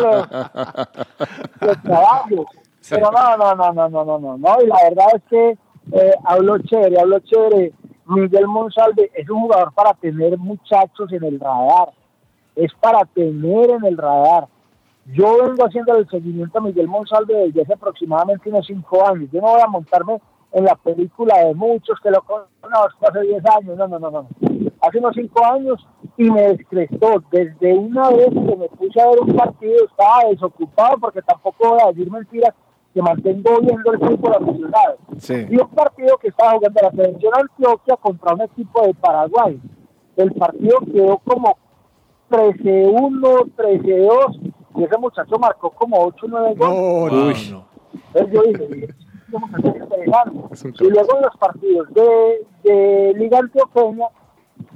Los, 0.02 0.28
los 1.66 1.76
caballos. 1.78 2.46
Pero 2.90 3.10
no, 3.10 3.36
no, 3.38 3.54
no, 3.54 3.72
no, 3.72 3.88
no, 3.88 4.04
no, 4.04 4.18
no, 4.18 4.36
no. 4.38 4.62
Y 4.62 4.66
la 4.66 4.76
verdad 4.84 5.06
es 5.16 5.22
que 5.30 5.50
eh, 5.92 6.12
hablo 6.26 6.58
chévere, 6.58 7.00
hablo 7.00 7.20
chévere. 7.20 7.72
Miguel 8.10 8.48
Monsalve 8.48 9.10
es 9.14 9.30
un 9.30 9.42
jugador 9.42 9.72
para 9.72 9.94
tener 9.94 10.36
muchachos 10.36 11.12
en 11.12 11.22
el 11.22 11.38
radar. 11.38 11.90
Es 12.56 12.72
para 12.80 13.04
tener 13.04 13.70
en 13.70 13.84
el 13.84 13.96
radar. 13.96 14.48
Yo 15.06 15.38
vengo 15.44 15.64
haciendo 15.64 15.96
el 15.96 16.08
seguimiento 16.08 16.58
a 16.58 16.62
Miguel 16.62 16.88
Monsalve 16.88 17.34
desde 17.34 17.62
hace 17.62 17.74
aproximadamente 17.74 18.48
unos 18.48 18.66
cinco 18.66 19.06
años. 19.06 19.30
Yo 19.32 19.40
no 19.40 19.48
voy 19.52 19.60
a 19.60 19.68
montarme 19.68 20.20
en 20.52 20.64
la 20.64 20.74
película 20.74 21.38
de 21.38 21.54
muchos 21.54 22.00
que 22.00 22.10
lo 22.10 22.20
conozco 22.22 23.08
hace 23.08 23.20
10 23.20 23.44
años. 23.46 23.76
No, 23.76 23.86
no, 23.86 23.98
no, 24.00 24.10
no. 24.10 24.26
Hace 24.80 24.98
unos 24.98 25.14
cinco 25.14 25.44
años 25.44 25.86
y 26.16 26.30
me 26.30 26.42
descrestó. 26.42 27.22
Desde 27.30 27.74
una 27.74 28.10
vez 28.10 28.28
que 28.28 28.56
me 28.56 28.68
puse 28.70 29.00
a 29.00 29.08
ver 29.08 29.20
un 29.20 29.36
partido, 29.36 29.84
estaba 29.84 30.28
desocupado 30.28 30.98
porque 30.98 31.22
tampoco 31.22 31.70
voy 31.70 31.78
a 31.84 31.88
decir 31.88 32.10
mentiras 32.10 32.54
que 32.94 33.02
mantengo 33.02 33.60
viendo 33.60 33.92
el 33.92 33.98
fútbol 33.98 34.34
aficionado. 34.34 34.96
Sí. 35.18 35.46
Y 35.48 35.56
un 35.56 35.68
partido 35.68 36.16
que 36.18 36.28
estaba 36.28 36.52
jugando 36.52 36.80
la 36.82 36.90
selección 36.90 37.32
Antioquia 37.38 37.96
contra 37.96 38.34
un 38.34 38.40
equipo 38.42 38.82
de 38.86 38.94
Paraguay. 38.94 39.60
El 40.16 40.32
partido 40.32 40.78
quedó 40.92 41.18
como 41.18 41.56
13-1, 42.30 43.52
13-2 43.56 44.52
y 44.76 44.84
ese 44.84 44.98
muchacho 44.98 45.38
marcó 45.38 45.70
como 45.70 45.98
8 46.06 46.26
o 46.26 46.28
9 46.28 46.54
goles. 46.56 47.54
Entonces 48.14 48.32
yo 48.32 48.42
dije, 48.42 48.84
"Este 48.84 49.38
muchacho 49.38 49.68
es 49.68 49.74
interesante". 49.82 50.84
Y 50.84 50.90
luego 50.90 51.16
en 51.16 51.22
los 51.22 51.36
partidos 51.38 51.88
de, 51.94 52.46
de 52.64 53.14
Liga 53.16 53.38
Antioqueña 53.38 54.06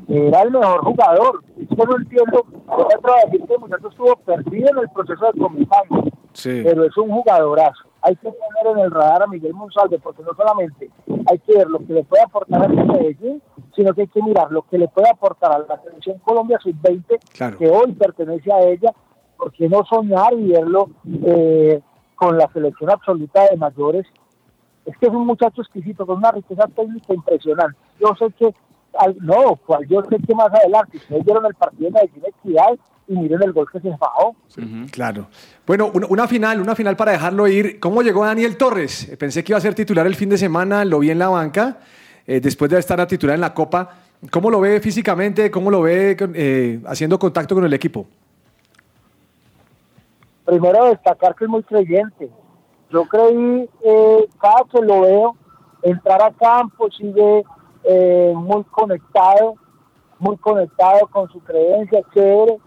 era 0.08 0.42
el 0.42 0.50
mejor 0.50 0.84
jugador. 0.84 1.40
Es 1.60 1.68
que 1.68 1.76
no 1.84 1.96
entiendo, 1.96 2.44
yo 2.52 2.76
me 2.88 2.94
atrevo 2.94 3.16
a 3.16 3.24
decir 3.26 3.46
que 3.46 3.54
el 3.54 3.60
muchacho 3.60 3.88
estuvo 3.88 4.16
perdido 4.16 4.68
en 4.70 4.78
el 4.78 4.88
proceso 4.90 5.26
de 5.32 5.40
comisario 5.40 6.04
Sí. 6.32 6.60
pero 6.64 6.84
es 6.84 6.96
un 6.96 7.10
jugadorazo. 7.10 7.84
Hay 8.06 8.16
que 8.16 8.30
poner 8.30 8.76
en 8.76 8.84
el 8.84 8.90
radar 8.90 9.22
a 9.22 9.26
Miguel 9.26 9.54
Monsalve, 9.54 9.98
porque 9.98 10.22
no 10.22 10.34
solamente 10.36 10.90
hay 11.30 11.38
que 11.38 11.56
ver 11.56 11.68
lo 11.68 11.78
que 11.78 11.94
le 11.94 12.04
puede 12.04 12.22
aportar 12.22 12.62
a 12.62 12.68
Medellín, 12.68 13.42
sino 13.74 13.94
que 13.94 14.02
hay 14.02 14.08
que 14.08 14.22
mirar 14.22 14.52
lo 14.52 14.62
que 14.62 14.76
le 14.76 14.88
puede 14.88 15.08
aportar 15.08 15.52
a 15.52 15.58
la 15.60 15.82
selección 15.82 16.18
Colombia 16.18 16.58
Sub-20, 16.62 17.18
Claro. 17.34 17.56
que 17.56 17.68
hoy 17.70 17.92
pertenece 17.92 18.52
a 18.52 18.60
ella, 18.60 18.92
¿por 19.38 19.52
qué 19.52 19.68
no 19.70 19.84
soñar 19.86 20.34
y 20.34 20.48
verlo 20.48 20.90
eh, 21.24 21.80
con 22.14 22.36
la 22.36 22.46
selección 22.52 22.90
absoluta 22.90 23.48
de 23.50 23.56
mayores? 23.56 24.06
Es 24.84 24.96
que 24.98 25.06
es 25.06 25.12
un 25.12 25.26
muchacho 25.26 25.62
exquisito, 25.62 26.04
con 26.04 26.18
una 26.18 26.30
riqueza 26.30 26.66
técnica 26.76 27.14
impresionante. 27.14 27.78
Yo 27.98 28.14
sé 28.18 28.30
que, 28.38 28.54
no, 29.20 29.56
cual 29.66 29.86
yo 29.88 30.02
sé 30.08 30.16
que 30.26 30.34
más 30.34 30.52
adelante, 30.52 30.96
ustedes 30.98 31.24
vieron 31.24 31.46
el 31.46 31.54
partido 31.54 31.90
de 31.90 31.92
Medellín 31.92 32.22
Equidad 32.26 32.74
y 33.08 33.12
miren 33.14 33.42
el 33.42 33.52
gol 33.52 33.66
que 33.70 33.80
se 33.80 33.96
fajó. 33.96 34.34
Claro. 34.90 35.26
Bueno, 35.66 35.90
una, 35.92 36.06
una 36.08 36.28
final, 36.28 36.60
una 36.60 36.74
final 36.74 36.96
para 36.96 37.12
dejarlo 37.12 37.46
ir. 37.48 37.78
¿Cómo 37.80 38.02
llegó 38.02 38.24
Daniel 38.24 38.56
Torres? 38.56 39.08
Eh, 39.10 39.16
Pensé 39.16 39.42
que 39.44 39.52
iba 39.52 39.58
a 39.58 39.60
ser 39.60 39.74
titular 39.74 40.06
el 40.06 40.14
fin 40.14 40.28
de 40.30 40.38
semana, 40.38 40.84
lo 40.84 40.98
vi 41.00 41.10
en 41.10 41.18
la 41.18 41.28
banca, 41.28 41.78
eh, 42.26 42.40
después 42.40 42.70
de 42.70 42.78
estar 42.78 43.00
a 43.00 43.06
titular 43.06 43.34
en 43.34 43.40
la 43.42 43.52
Copa. 43.52 43.90
¿Cómo 44.30 44.48
lo 44.50 44.58
ve 44.60 44.80
físicamente? 44.80 45.50
¿Cómo 45.50 45.70
lo 45.70 45.82
ve 45.82 46.16
con- 46.18 46.32
eh, 46.34 46.80
haciendo 46.86 47.18
contacto 47.18 47.54
con 47.54 47.64
el 47.64 47.72
equipo? 47.74 48.06
primero 50.44 50.84
destacar 50.90 51.34
que 51.34 51.44
es 51.44 51.50
muy 51.50 51.62
creyente. 51.62 52.30
Yo 52.90 53.04
creí, 53.06 53.68
eh, 53.82 54.28
cada 54.40 54.62
que 54.70 54.80
lo 54.82 55.00
veo, 55.00 55.36
entrar 55.82 56.22
a 56.22 56.30
campo, 56.32 56.88
sigue 56.90 57.42
eh, 57.84 58.32
muy 58.34 58.64
conectado, 58.64 59.54
muy 60.18 60.36
conectado 60.38 61.06
con 61.08 61.28
su 61.30 61.40
creencia, 61.40 62.02
chévere, 62.12 62.58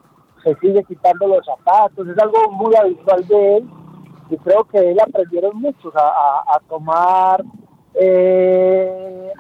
se 0.44 0.56
sigue 0.56 0.84
quitando 0.84 1.28
los 1.28 1.46
zapatos, 1.46 2.08
es 2.08 2.18
algo 2.20 2.52
muy 2.52 2.76
habitual 2.76 3.26
de 3.28 3.58
él, 3.58 3.70
y 4.30 4.38
creo 4.38 4.64
que 4.66 4.78
él 4.92 5.00
aprendieron 5.00 5.58
muchos 5.58 5.96
a, 5.96 6.02
a- 6.08 6.44
a 6.56 6.60
tomar 6.68 7.44
eh, 7.94 9.32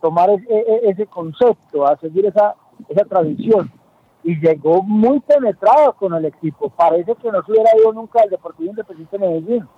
tomar 0.00 0.30
ese, 0.30 0.44
e- 0.50 0.90
ese 0.90 1.06
concepto, 1.06 1.86
a 1.86 1.96
seguir 1.96 2.26
esa, 2.26 2.54
esa 2.88 3.04
tradición 3.04 3.70
y 4.24 4.36
llegó 4.36 4.82
muy 4.82 5.18
penetrado 5.20 5.92
con 5.94 6.14
el 6.14 6.24
equipo. 6.26 6.70
Parece 6.70 7.14
que 7.16 7.30
no 7.32 7.42
se 7.42 7.50
hubiera 7.50 7.70
ido 7.76 7.92
nunca 7.92 8.20
al 8.22 8.30
Deportivo 8.30 8.70
Independiente 8.70 9.18
de 9.18 9.26
Medellín. 9.26 9.68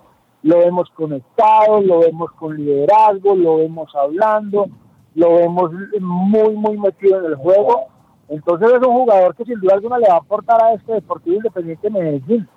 Lo 0.43 0.59
vemos 0.59 0.89
conectado, 0.91 1.81
lo 1.81 1.99
vemos 2.01 2.31
con 2.33 2.55
liderazgo, 2.55 3.35
lo 3.35 3.57
vemos 3.57 3.89
hablando, 3.95 4.67
lo 5.15 5.35
vemos 5.35 5.71
muy, 5.99 6.55
muy 6.55 6.77
metido 6.77 7.19
en 7.19 7.25
el 7.25 7.35
juego. 7.35 7.87
Entonces 8.27 8.69
es 8.73 8.87
un 8.87 8.93
jugador 8.93 9.35
que 9.35 9.45
sin 9.45 9.59
duda 9.59 9.75
alguna 9.75 9.97
le 9.97 10.07
va 10.07 10.15
a 10.15 10.17
aportar 10.17 10.61
a 10.61 10.73
este 10.73 10.93
Deportivo 10.93 11.37
Independiente 11.37 11.89
de 11.89 11.93
Medellín. 11.93 12.47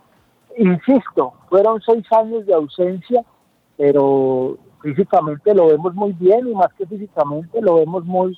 Insisto, 0.57 1.35
fueron 1.49 1.81
seis 1.83 2.05
años 2.13 2.45
de 2.47 2.55
ausencia, 2.55 3.25
pero 3.77 4.59
físicamente 4.83 5.55
lo 5.55 5.69
vemos 5.69 5.95
muy 5.95 6.13
bien 6.13 6.49
y 6.49 6.55
más 6.55 6.73
que 6.75 6.87
físicamente 6.87 7.61
lo 7.61 7.77
vemos 7.77 8.05
muy, 8.05 8.37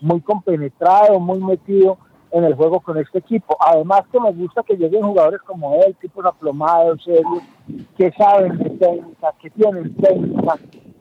muy 0.00 0.20
compenetrado, 0.22 1.20
muy 1.20 1.40
metido 1.40 1.98
en 2.30 2.44
el 2.44 2.54
juego 2.54 2.80
con 2.80 2.96
este 2.98 3.18
equipo. 3.18 3.56
Además 3.60 4.02
que 4.10 4.20
me 4.20 4.32
gusta 4.32 4.62
que 4.62 4.76
lleguen 4.76 5.02
jugadores 5.02 5.40
como 5.42 5.74
él, 5.84 5.94
tipos 6.00 6.24
aplomados, 6.24 7.02
serios, 7.04 7.42
que 7.96 8.12
saben 8.12 8.56
de 8.58 8.70
técnica, 8.70 9.34
que 9.40 9.50
tienen 9.50 9.94
técnica, 9.96 10.58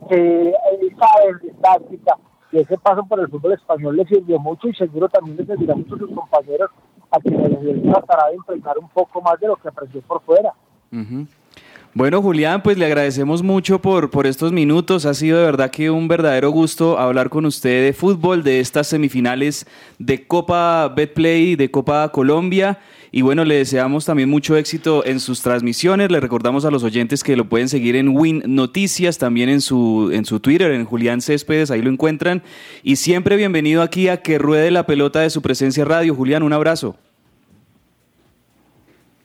que 0.10 0.50
eh, 0.50 0.96
saben 1.00 1.38
de 1.44 1.54
táctica, 1.62 2.18
y 2.52 2.60
ese 2.60 2.78
paso 2.78 3.06
por 3.06 3.20
el 3.20 3.28
fútbol 3.28 3.54
español 3.54 3.96
les 3.98 4.08
sirvió 4.08 4.40
mucho 4.40 4.68
y 4.68 4.74
seguro 4.74 5.10
también 5.10 5.38
les 5.38 5.48
servirá 5.48 5.76
mucho 5.76 5.96
a 5.96 6.00
sus 6.00 6.12
compañeros 6.12 6.70
a 7.12 7.20
quienes 7.20 7.62
les 7.62 7.82
tratará 7.84 8.30
de 8.30 8.36
impregnar 8.36 8.78
un 8.78 8.90
poco 8.90 9.22
más 9.22 9.40
de 9.40 9.48
lo 9.48 9.56
que 9.56 9.68
aprendió 9.68 10.02
por 10.02 10.22
fuera. 10.22 10.54
Bueno, 11.98 12.22
Julián, 12.22 12.62
pues 12.62 12.78
le 12.78 12.86
agradecemos 12.86 13.42
mucho 13.42 13.82
por, 13.82 14.12
por 14.12 14.28
estos 14.28 14.52
minutos. 14.52 15.08
Ha 15.08 15.16
sido 15.16 15.40
de 15.40 15.46
verdad 15.46 15.72
que 15.72 15.90
un 15.90 16.08
verdadero 16.08 16.52
gusto 16.52 17.00
hablar 17.00 17.32
con 17.32 17.44
usted 17.48 17.86
de 17.86 17.92
fútbol, 17.92 18.44
de 18.44 18.60
estas 18.60 18.86
semifinales 18.86 19.66
de 19.98 20.28
Copa 20.28 20.90
Betplay, 20.90 21.56
de 21.56 21.72
Copa 21.72 22.08
Colombia. 22.12 22.78
Y 23.12 23.24
bueno, 23.24 23.46
le 23.46 23.56
deseamos 23.56 24.06
también 24.06 24.30
mucho 24.30 24.56
éxito 24.58 25.04
en 25.08 25.20
sus 25.20 25.42
transmisiones. 25.42 26.12
Le 26.12 26.20
recordamos 26.20 26.66
a 26.66 26.70
los 26.70 26.84
oyentes 26.84 27.24
que 27.24 27.36
lo 27.36 27.50
pueden 27.50 27.68
seguir 27.68 27.96
en 27.96 28.10
Win 28.10 28.44
Noticias, 28.46 29.18
también 29.18 29.50
en 29.50 29.62
su, 29.62 30.12
en 30.14 30.24
su 30.24 30.40
Twitter, 30.40 30.74
en 30.74 30.86
Julián 30.86 31.20
Céspedes, 31.20 31.72
ahí 31.72 31.82
lo 31.82 31.90
encuentran. 31.90 32.44
Y 32.84 32.98
siempre 32.98 33.38
bienvenido 33.38 33.82
aquí 33.82 34.08
a 34.08 34.22
que 34.22 34.38
ruede 34.38 34.70
la 34.70 34.86
pelota 34.86 35.22
de 35.22 35.32
su 35.32 35.42
presencia 35.42 35.84
radio. 35.84 36.14
Julián, 36.14 36.44
un 36.44 36.54
abrazo. 36.54 36.96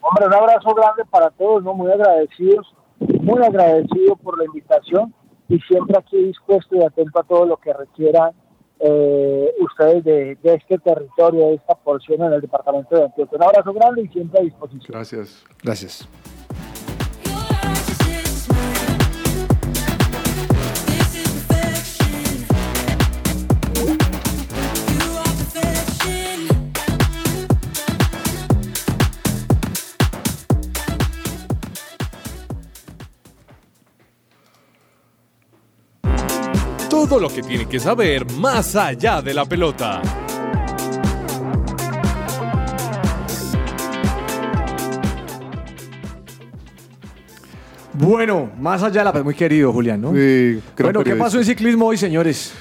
Hombre, 0.03 0.27
un 0.27 0.35
abrazo 0.35 0.75
grande 0.75 1.05
para 1.09 1.31
todos, 1.31 1.63
¿no? 1.63 1.75
Muy 1.75 1.91
agradecidos, 1.91 2.75
muy 2.99 3.43
agradecido 3.43 4.17
por 4.17 4.37
la 4.37 4.45
invitación 4.45 5.15
y 5.49 5.59
siempre 5.61 5.97
aquí 5.97 6.17
dispuesto 6.17 6.77
y 6.77 6.83
atento 6.83 7.21
a 7.21 7.23
todo 7.23 7.47
lo 7.47 7.57
que 7.57 7.73
requieran 7.73 8.33
eh, 8.81 9.55
ustedes 9.61 10.03
de, 10.03 10.37
de 10.43 10.55
este 10.55 10.77
territorio, 10.79 11.47
de 11.47 11.55
esta 11.55 11.77
porción 11.77 12.21
en 12.23 12.33
el 12.33 12.41
departamento 12.41 12.97
de 12.97 13.05
Antioquia. 13.05 13.39
Un 13.39 13.45
abrazo 13.45 13.73
grande 13.73 14.03
y 14.03 14.09
siempre 14.09 14.41
a 14.41 14.43
disposición. 14.43 14.89
Gracias. 14.89 15.45
Gracias. 15.63 16.09
Todo 36.93 37.19
lo 37.19 37.31
que 37.31 37.41
tiene 37.41 37.65
que 37.65 37.81
saber 37.81 38.31
más 38.33 38.77
allá 38.77 39.23
de 39.23 39.33
la 39.33 39.47
pelota. 39.47 40.03
Bueno, 47.95 48.53
más 48.59 48.83
allá 48.83 49.01
de 49.01 49.05
la... 49.07 49.13
pues, 49.13 49.25
Muy 49.25 49.35
querido, 49.35 49.73
Julián, 49.73 50.03
¿no? 50.03 50.13
Sí, 50.13 50.61
bueno, 50.79 51.03
¿qué 51.03 51.17
pasó 51.17 51.39
en 51.39 51.47
ciclismo 51.47 51.87
hoy, 51.87 51.97
señores? 51.97 52.53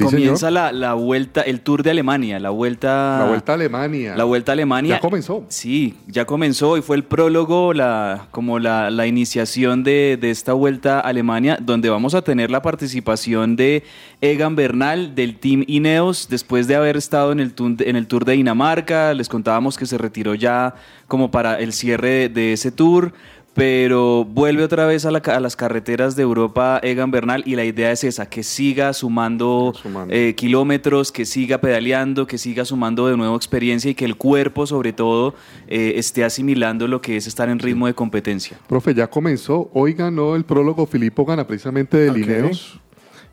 Comienza 0.00 0.50
la, 0.50 0.72
la 0.72 0.94
vuelta, 0.94 1.42
el 1.42 1.60
Tour 1.60 1.82
de 1.82 1.90
Alemania, 1.90 2.38
la 2.38 2.50
vuelta... 2.50 3.18
La 3.18 3.26
Vuelta 3.28 3.52
a 3.52 3.54
Alemania. 3.56 4.16
La 4.16 4.24
Vuelta 4.24 4.52
a 4.52 4.54
Alemania. 4.54 4.96
Ya 4.96 5.00
comenzó. 5.00 5.44
Sí, 5.48 5.96
ya 6.06 6.24
comenzó 6.24 6.76
y 6.76 6.82
fue 6.82 6.96
el 6.96 7.04
prólogo, 7.04 7.72
la, 7.74 8.28
como 8.30 8.58
la, 8.58 8.90
la 8.90 9.06
iniciación 9.06 9.84
de, 9.84 10.18
de 10.20 10.30
esta 10.30 10.52
Vuelta 10.52 11.00
a 11.00 11.00
Alemania, 11.00 11.58
donde 11.60 11.90
vamos 11.90 12.14
a 12.14 12.22
tener 12.22 12.50
la 12.50 12.62
participación 12.62 13.56
de 13.56 13.84
Egan 14.20 14.56
Bernal 14.56 15.14
del 15.14 15.38
Team 15.38 15.64
Ineos, 15.66 16.28
después 16.28 16.66
de 16.66 16.76
haber 16.76 16.96
estado 16.96 17.32
en 17.32 17.40
el, 17.40 17.52
tour, 17.52 17.74
en 17.80 17.96
el 17.96 18.06
Tour 18.06 18.24
de 18.24 18.32
Dinamarca, 18.34 19.14
les 19.14 19.28
contábamos 19.28 19.76
que 19.76 19.86
se 19.86 19.98
retiró 19.98 20.34
ya 20.34 20.74
como 21.08 21.30
para 21.30 21.58
el 21.58 21.72
cierre 21.72 22.08
de, 22.08 22.28
de 22.28 22.52
ese 22.52 22.72
tour, 22.72 23.12
pero 23.54 24.24
vuelve 24.24 24.62
otra 24.64 24.86
vez 24.86 25.04
a, 25.04 25.10
la 25.10 25.20
ca- 25.20 25.36
a 25.36 25.40
las 25.40 25.56
carreteras 25.56 26.16
de 26.16 26.22
Europa 26.22 26.80
Egan 26.82 27.10
Bernal 27.10 27.42
y 27.46 27.54
la 27.54 27.64
idea 27.64 27.92
es 27.92 28.02
esa, 28.02 28.26
que 28.28 28.42
siga 28.42 28.92
sumando, 28.94 29.74
eh, 30.08 30.34
kilómetros, 30.36 31.12
que 31.12 31.26
siga 31.26 31.58
pedaleando, 31.58 32.26
que 32.26 32.38
siga 32.38 32.64
sumando 32.64 33.08
de 33.08 33.16
nuevo 33.16 33.36
experiencia 33.36 33.90
y 33.90 33.94
que 33.94 34.06
el 34.06 34.16
cuerpo 34.16 34.66
sobre 34.66 34.92
todo 34.94 35.34
eh, 35.68 35.94
esté 35.96 36.24
asimilando 36.24 36.88
lo 36.88 37.02
que 37.02 37.16
es 37.16 37.26
estar 37.26 37.48
en 37.50 37.58
ritmo 37.58 37.86
de 37.86 37.94
competencia. 37.94 38.58
Profe, 38.68 38.94
ya 38.94 39.06
comenzó. 39.08 39.70
Hoy 39.74 39.92
ganó 39.92 40.34
el 40.34 40.44
prólogo 40.44 40.86
Filippo 40.86 41.24
Gana 41.26 41.46
precisamente 41.46 41.98
de 41.98 42.10
Ok. 42.10 42.16
Lineos, 42.16 42.80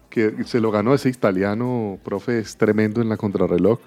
que 0.09 0.33
se 0.45 0.59
lo 0.59 0.71
ganó 0.71 0.93
ese 0.93 1.07
italiano, 1.07 1.97
profe, 2.03 2.39
es 2.39 2.57
tremendo 2.57 3.01
en 3.01 3.07
la 3.09 3.15
contrarreloj. 3.15 3.79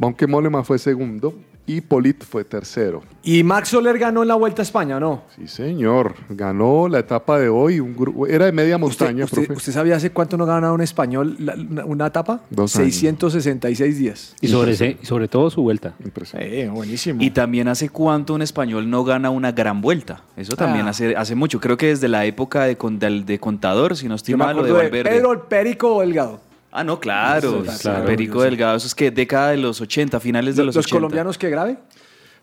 Aunque 0.00 0.26
Mollema 0.26 0.62
fue 0.62 0.78
segundo 0.78 1.34
y 1.64 1.80
Polit 1.80 2.24
fue 2.24 2.44
tercero. 2.44 3.02
¿Y 3.22 3.44
Max 3.44 3.68
Soler 3.68 3.96
ganó 3.98 4.22
en 4.22 4.28
la 4.28 4.34
Vuelta 4.34 4.62
a 4.62 4.64
España, 4.64 4.98
no? 4.98 5.22
Sí, 5.36 5.46
señor. 5.46 6.14
Ganó 6.28 6.88
la 6.88 6.98
etapa 6.98 7.38
de 7.38 7.48
hoy. 7.48 7.78
Un 7.78 7.96
gru- 7.96 8.28
era 8.28 8.46
de 8.46 8.52
media 8.52 8.78
montaña, 8.78 9.24
¿Usted, 9.24 9.36
profe. 9.46 9.52
usted 9.52 9.72
sabía 9.72 9.94
hace 9.94 10.10
cuánto 10.10 10.36
no 10.36 10.44
ganaba 10.44 10.72
un 10.72 10.80
español 10.80 11.36
la- 11.38 11.54
una, 11.54 11.84
una 11.84 12.06
etapa? 12.08 12.40
Dos 12.50 12.74
años. 12.74 12.94
666 12.96 13.96
días. 13.98 14.34
Y 14.40 14.48
sobre, 14.48 14.72
ese- 14.72 14.98
sobre 15.02 15.28
todo 15.28 15.50
su 15.50 15.62
vuelta. 15.62 15.94
Eh, 16.34 16.68
buenísimo. 16.72 17.22
Y 17.22 17.30
también 17.30 17.68
hace 17.68 17.88
cuánto 17.90 18.34
un 18.34 18.42
español 18.42 18.90
no 18.90 19.04
gana 19.04 19.30
una 19.30 19.52
gran 19.52 19.80
vuelta. 19.80 20.24
Eso 20.36 20.56
también 20.56 20.86
Ah. 20.86 20.90
hace, 20.90 21.14
hace 21.16 21.34
mucho. 21.36 21.60
Creo 21.60 21.76
que 21.76 21.86
desde 21.86 22.08
la 22.08 22.24
época 22.26 22.64
de, 22.64 22.76
de 23.24 23.38
Contador, 23.38 23.96
si 23.96 24.08
no 24.08 24.16
estoy 24.16 24.34
mal, 24.34 24.56
de 24.64 24.72
Valverde. 24.72 25.10
Pedro 25.10 25.32
el 25.32 25.40
Perico 25.40 26.00
Delgado. 26.00 26.40
Ah, 26.72 26.82
no, 26.84 26.98
claro. 26.98 27.62
Sí, 27.64 27.70
sí, 27.70 27.82
claro, 27.82 28.06
Perico. 28.06 28.42
Delgado. 28.42 28.76
Eso 28.76 28.86
es 28.86 28.94
que 28.94 29.10
década 29.10 29.50
de 29.50 29.58
los 29.58 29.80
80, 29.80 30.18
finales 30.20 30.56
de 30.56 30.64
los, 30.64 30.74
¿Los 30.74 30.86
80. 30.86 30.96
colombianos 30.96 31.36
qué 31.38 31.50
grave? 31.50 31.78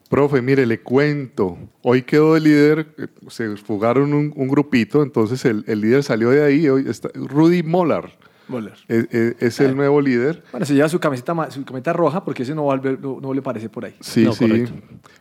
Profe, 0.09 0.41
mire, 0.41 0.65
le 0.65 0.79
cuento. 0.81 1.57
Hoy 1.83 2.01
quedó 2.03 2.35
el 2.35 2.43
líder, 2.43 2.87
se 3.27 3.55
fugaron 3.57 4.13
un, 4.13 4.33
un 4.35 4.47
grupito, 4.47 5.03
entonces 5.03 5.43
el, 5.45 5.63
el 5.67 5.81
líder 5.81 6.03
salió 6.03 6.29
de 6.31 6.43
ahí. 6.43 6.67
Hoy 6.69 6.85
está 6.87 7.09
Rudy 7.13 7.61
Molar. 7.63 8.11
Moller. 8.47 8.73
Es, 8.87 9.07
es- 9.11 9.35
es 9.39 9.59
el 9.59 9.75
nuevo 9.75 10.01
líder. 10.01 10.43
Bueno, 10.51 10.65
se 10.65 10.73
lleva 10.73 10.89
su 10.89 10.99
camiseta, 10.99 11.35
ma- 11.35 11.51
su 11.51 11.63
camiseta 11.63 11.93
roja 11.93 12.23
porque 12.25 12.41
ese 12.41 12.55
no, 12.55 12.65
va 12.65 12.73
a 12.73 12.77
ver- 12.77 12.99
no, 12.99 13.19
no 13.21 13.31
le 13.35 13.43
parece 13.43 13.69
por 13.69 13.85
ahí. 13.85 13.93
Sí, 13.99 14.27
sí. 14.33 14.65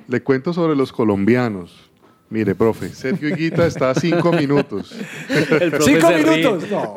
Le 0.06 0.22
cuento 0.22 0.54
sobre 0.54 0.74
los 0.74 0.90
colombianos. 0.92 1.90
Mire, 2.30 2.54
profe, 2.54 2.88
Sergio 2.90 3.28
Higuita 3.28 3.66
está 3.66 3.90
a 3.90 3.94
cinco 3.94 4.32
minutos. 4.38 4.94
¿Cinco 5.80 6.10
minutos? 6.10 6.64
No. 6.70 6.94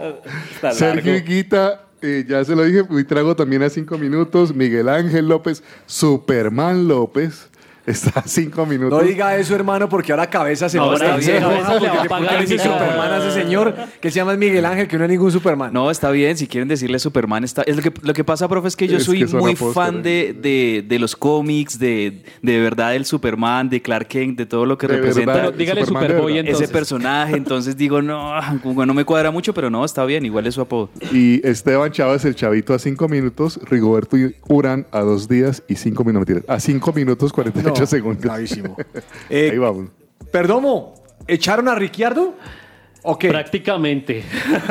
Sergio. 0.72 1.16
Higuita, 1.18 1.86
ya 2.28 2.44
se 2.44 2.56
lo 2.56 2.64
dije, 2.64 2.84
trago 3.04 3.36
también 3.36 3.64
a 3.64 3.70
cinco 3.70 3.98
minutos. 3.98 4.56
Miguel 4.56 4.90
Ángel 4.90 5.28
López, 5.28 5.64
Superman 5.86 6.88
López, 6.88 7.50
Está 7.86 8.20
a 8.20 8.24
cinco 8.28 8.66
minutos. 8.66 9.02
No 9.02 9.08
diga 9.08 9.36
eso, 9.38 9.56
hermano, 9.56 9.90
porque 9.90 10.12
ahora 10.12 10.30
cabeza 10.30 10.70
se 10.70 10.78
ahora 10.78 11.10
va 11.10 11.16
a 11.16 11.20
estar 11.20 11.38
a 11.38 11.48
Superman 11.48 13.12
a 13.12 13.18
ese 13.18 13.32
señor 13.32 13.76
que 14.00 14.12
se 14.12 14.18
llama 14.18 14.36
Miguel 14.36 14.66
Ángel, 14.66 14.88
que 14.88 14.98
no 14.98 15.06
es 15.06 15.10
ningún 15.10 15.32
Superman. 15.32 15.74
No, 15.74 15.90
está 15.90 16.12
bien, 16.12 16.38
si 16.38 16.48
quieren 16.48 16.68
decirle 16.68 17.00
Superman, 17.00 17.44
está... 17.44 17.64
Es 17.64 17.76
lo, 17.76 17.82
que, 17.82 17.92
lo 18.02 18.14
que 18.14 18.24
pasa, 18.24 18.48
profe, 18.48 18.68
es 18.68 18.76
que 18.76 18.88
yo 18.88 19.00
soy 19.00 19.26
muy 19.26 19.56
fan 19.56 20.04
de, 20.04 20.36
de, 20.40 20.86
de, 20.88 21.00
los 21.00 21.16
cómics, 21.16 21.80
de, 21.80 22.24
de 22.42 22.60
verdad 22.60 22.96
el 22.96 23.06
Superman, 23.06 23.70
de 23.70 23.82
Clark 23.82 24.08
Kent, 24.08 24.38
de 24.38 24.46
todo 24.46 24.66
lo 24.66 24.78
que 24.78 24.88
representa. 24.88 25.52
Dígale 25.52 25.86
Superman 25.86 26.12
Superboy. 26.12 26.40
Ese 26.40 26.68
personaje, 26.68 27.36
entonces 27.36 27.78
digo, 27.78 28.02
no, 28.02 28.34
como 28.62 28.86
no 28.86 28.94
me 28.94 29.06
cuadra 29.06 29.32
mucho, 29.32 29.54
pero 29.54 29.70
no, 29.70 29.84
está 29.86 30.06
bien, 30.06 30.26
igual 30.26 30.46
es 30.48 30.56
su 30.56 30.62
apodo. 30.62 30.90
Y 31.12 31.46
Esteban 31.48 31.92
Chávez, 31.92 32.26
el 32.26 32.36
chavito, 32.36 32.74
a 32.74 32.80
cinco 32.80 33.08
minutos, 33.08 33.60
Rigoberto 33.70 34.18
y 34.18 34.36
Urán 34.48 34.86
a 34.92 35.00
dos 35.00 35.28
días 35.28 35.64
y 35.68 35.76
cinco 35.76 36.04
minutos, 36.04 36.44
a 36.48 36.60
cinco 36.60 36.94
minutos 36.94 37.34
cuarenta 37.34 37.71
8 37.72 37.86
segundos. 37.86 38.22
Clarísimo. 38.22 38.76
Ahí 39.30 39.38
eh, 39.38 39.58
vamos. 39.58 39.90
Perdomo, 40.32 40.94
¿echaron 41.28 41.68
a 41.68 41.76
Ricciardo? 41.76 42.36
Okay. 43.04 43.32
Prácticamente. 43.32 44.24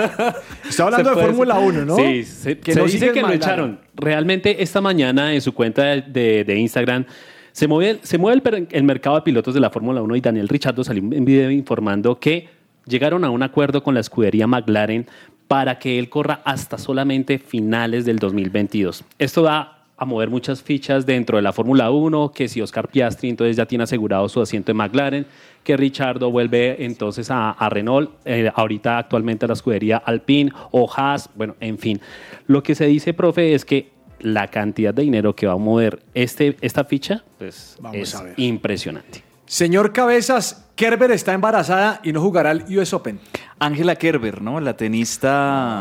Está 0.68 0.84
hablando 0.84 1.14
de 1.14 1.22
Fórmula 1.22 1.58
1, 1.58 1.84
¿no? 1.84 1.96
Sí, 1.96 2.24
se, 2.24 2.58
que 2.58 2.74
se 2.74 2.82
dice 2.84 3.12
que 3.12 3.22
lo 3.22 3.32
echaron. 3.32 3.80
Realmente 3.94 4.62
esta 4.62 4.80
mañana 4.80 5.34
en 5.34 5.40
su 5.40 5.52
cuenta 5.52 5.82
de, 5.82 6.56
Instagram 6.56 7.06
se 7.50 7.66
mueve, 7.66 7.98
el, 8.00 8.68
el, 8.70 8.84
mercado 8.84 9.16
de 9.16 9.22
pilotos 9.22 9.52
de 9.52 9.60
la 9.60 9.70
Fórmula 9.70 10.00
1 10.00 10.14
y 10.14 10.20
Daniel 10.20 10.48
Richardo 10.48 10.84
salió 10.84 11.02
en 11.02 11.24
video 11.24 11.50
informando 11.50 12.20
que 12.20 12.48
llegaron 12.86 13.24
a 13.24 13.30
un 13.30 13.42
acuerdo 13.42 13.82
con 13.82 13.94
la 13.94 14.00
escudería 14.00 14.46
McLaren 14.46 15.06
para 15.48 15.80
que 15.80 15.98
él 15.98 16.08
corra 16.08 16.42
hasta 16.44 16.78
solamente 16.78 17.40
finales 17.40 18.04
del 18.04 18.20
2022. 18.20 19.04
Esto 19.18 19.42
da 19.42 19.79
a 20.00 20.06
mover 20.06 20.30
muchas 20.30 20.62
fichas 20.62 21.04
dentro 21.04 21.36
de 21.36 21.42
la 21.42 21.52
Fórmula 21.52 21.90
1, 21.90 22.32
que 22.32 22.48
si 22.48 22.62
Oscar 22.62 22.88
Piastri 22.88 23.28
entonces 23.28 23.54
ya 23.54 23.66
tiene 23.66 23.84
asegurado 23.84 24.30
su 24.30 24.40
asiento 24.40 24.72
en 24.72 24.78
McLaren, 24.78 25.26
que 25.62 25.76
Richardo 25.76 26.30
vuelve 26.30 26.86
entonces 26.86 27.30
a, 27.30 27.50
a 27.50 27.68
Renault, 27.68 28.10
eh, 28.24 28.50
ahorita 28.54 28.96
actualmente 28.96 29.44
a 29.44 29.48
la 29.48 29.52
escudería 29.52 29.98
Alpine 29.98 30.52
o 30.70 30.90
Haas, 30.90 31.28
bueno, 31.34 31.54
en 31.60 31.76
fin. 31.76 32.00
Lo 32.46 32.62
que 32.62 32.74
se 32.74 32.86
dice, 32.86 33.12
profe, 33.12 33.52
es 33.52 33.66
que 33.66 33.90
la 34.20 34.48
cantidad 34.48 34.94
de 34.94 35.02
dinero 35.02 35.36
que 35.36 35.46
va 35.46 35.52
a 35.52 35.58
mover 35.58 36.02
este, 36.14 36.56
esta 36.62 36.84
ficha 36.84 37.22
pues, 37.36 37.76
Vamos 37.78 37.98
es 37.98 38.14
a 38.14 38.22
ver. 38.22 38.34
impresionante. 38.38 39.22
Señor 39.44 39.92
Cabezas, 39.92 40.69
Kerber 40.80 41.10
está 41.10 41.34
embarazada 41.34 42.00
y 42.02 42.10
no 42.10 42.22
jugará 42.22 42.52
el 42.52 42.64
US 42.78 42.94
Open. 42.94 43.20
Angela 43.58 43.96
Kerber, 43.96 44.40
¿no? 44.40 44.60
La 44.60 44.78
tenista 44.78 45.28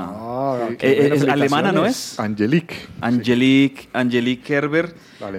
Ah, 0.10 0.68
eh, 0.72 0.78
eh, 0.82 1.12
es 1.14 1.24
alemana, 1.26 1.72
¿no 1.72 1.86
es? 1.86 2.20
Angelique. 2.20 2.76
Angelique, 3.00 3.88
Angelique 3.94 4.44
Kerber. 4.44 4.94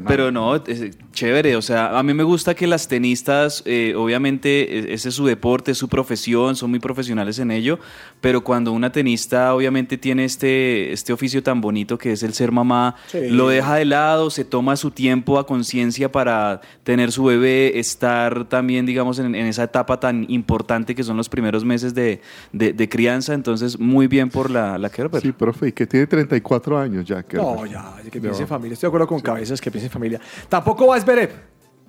Pero 0.07 0.31
no, 0.31 0.57
es 0.57 0.91
chévere. 1.13 1.57
O 1.57 1.63
sea, 1.63 1.99
a 1.99 2.03
mí 2.03 2.13
me 2.15 2.23
gusta 2.23 2.55
que 2.55 2.67
las 2.67 2.87
tenistas, 2.89 3.63
eh, 3.67 3.95
obviamente, 3.97 4.79
e- 4.91 4.95
ese 4.95 5.09
es 5.09 5.15
su 5.15 5.25
deporte, 5.27 5.73
es 5.73 5.79
su 5.79 5.89
profesión, 5.89 6.55
son 6.57 6.71
muy 6.71 6.81
profesionales 6.81 7.39
en 7.39 7.51
ello. 7.51 7.79
Pero 8.21 8.43
cuando 8.45 8.73
una 8.73 8.93
tenista, 8.93 9.55
obviamente, 9.55 9.97
tiene 9.99 10.25
este, 10.25 10.93
este 10.93 11.13
oficio 11.13 11.43
tan 11.43 11.61
bonito 11.61 11.97
que 11.99 12.13
es 12.13 12.23
el 12.23 12.35
ser 12.35 12.53
mamá, 12.53 12.97
Sí. 13.09 13.29
lo 13.31 13.49
deja 13.49 13.77
de 13.77 13.85
lado, 13.87 14.31
se 14.31 14.45
toma 14.45 14.77
su 14.77 14.91
tiempo 14.91 15.39
a 15.39 15.47
conciencia 15.47 16.13
para 16.13 16.61
tener 16.85 17.11
su 17.13 17.25
bebé, 17.25 17.79
estar 17.79 18.45
también, 18.49 18.85
digamos, 18.87 19.19
en, 19.19 19.35
en 19.35 19.47
esa 19.47 19.65
etapa 19.65 19.99
tan 20.01 20.27
importante 20.29 20.95
que 20.95 21.03
son 21.03 21.17
los 21.17 21.29
primeros 21.29 21.65
meses 21.65 21.95
de, 21.95 22.21
de- 22.53 22.73
de 22.73 22.89
crianza. 22.89 23.35
Entonces, 23.35 23.79
muy 23.79 24.07
bien 24.07 24.29
por 24.31 24.51
la, 24.51 24.77
la 24.79 24.91
Kerber. 24.91 25.23
Sí, 25.23 25.33
profe, 25.33 25.69
y 25.69 25.73
que 25.73 25.87
tiene 25.87 26.07
34 26.07 26.79
años 26.79 27.05
ya. 27.07 27.23
Kerber. 27.23 27.47
No, 27.47 27.67
ya, 27.67 27.95
que 28.11 28.21
piense 28.21 28.43
en 28.43 28.49
familia. 28.49 28.75
Estoy 28.75 28.87
de 28.87 28.91
acuerdo 28.91 29.07
con 29.07 29.21
cabezas 29.21 29.61
que 29.61 29.70
piense 29.71 29.87
en 29.87 29.93
familia. 29.93 30.21
Tampoco 30.49 30.87
va 30.89 31.01
Zverev. 31.01 31.31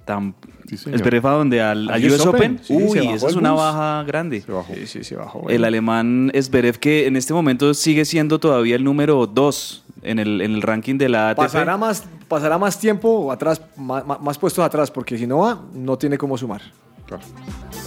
Tam- 0.06 0.34
señor. 0.76 0.96
¿Esperé 0.96 1.18
a 1.20 1.30
dónde? 1.32 1.62
¿Al, 1.62 1.90
¿Al 1.90 2.04
US 2.06 2.14
US 2.14 2.26
Open? 2.28 2.54
Open? 2.54 2.60
Sí, 2.64 2.68
se 2.68 2.74
Uy, 2.76 2.98
bajó 3.00 3.16
esa 3.16 3.28
es 3.28 3.36
una 3.36 3.52
bus. 3.52 3.60
baja 3.62 4.04
grande. 4.04 4.44
Sí, 4.74 4.88
sí, 4.88 5.04
se 5.04 5.16
bajó. 5.16 5.48
El 5.50 5.64
alemán 5.64 6.32
Zverev, 6.42 6.80
que 6.80 7.06
en 7.08 7.16
este 7.16 7.34
momento 7.34 7.74
sigue 7.74 8.04
siendo 8.06 8.40
todavía 8.40 8.76
el 8.78 8.84
número 8.84 9.28
2 9.28 9.84
en 10.04 10.18
el, 10.20 10.42
en 10.42 10.54
el 10.54 10.62
ranking 10.64 10.98
de 10.98 11.10
la 11.10 11.30
ATP. 11.32 11.38
Pasará 11.38 11.78
más, 11.78 12.06
pasará 12.28 12.58
más 12.58 12.80
tiempo 12.80 13.32
atrás, 13.32 13.62
más, 13.78 14.04
más- 14.20 14.38
puestos 14.40 14.64
atrás, 14.66 14.90
porque 14.90 15.18
si 15.18 15.28
no 15.28 15.40
va, 15.40 15.62
no 15.74 15.98
tiene 15.98 16.18
cómo 16.18 16.38
sumar. 16.38 16.62
Un 17.12 17.81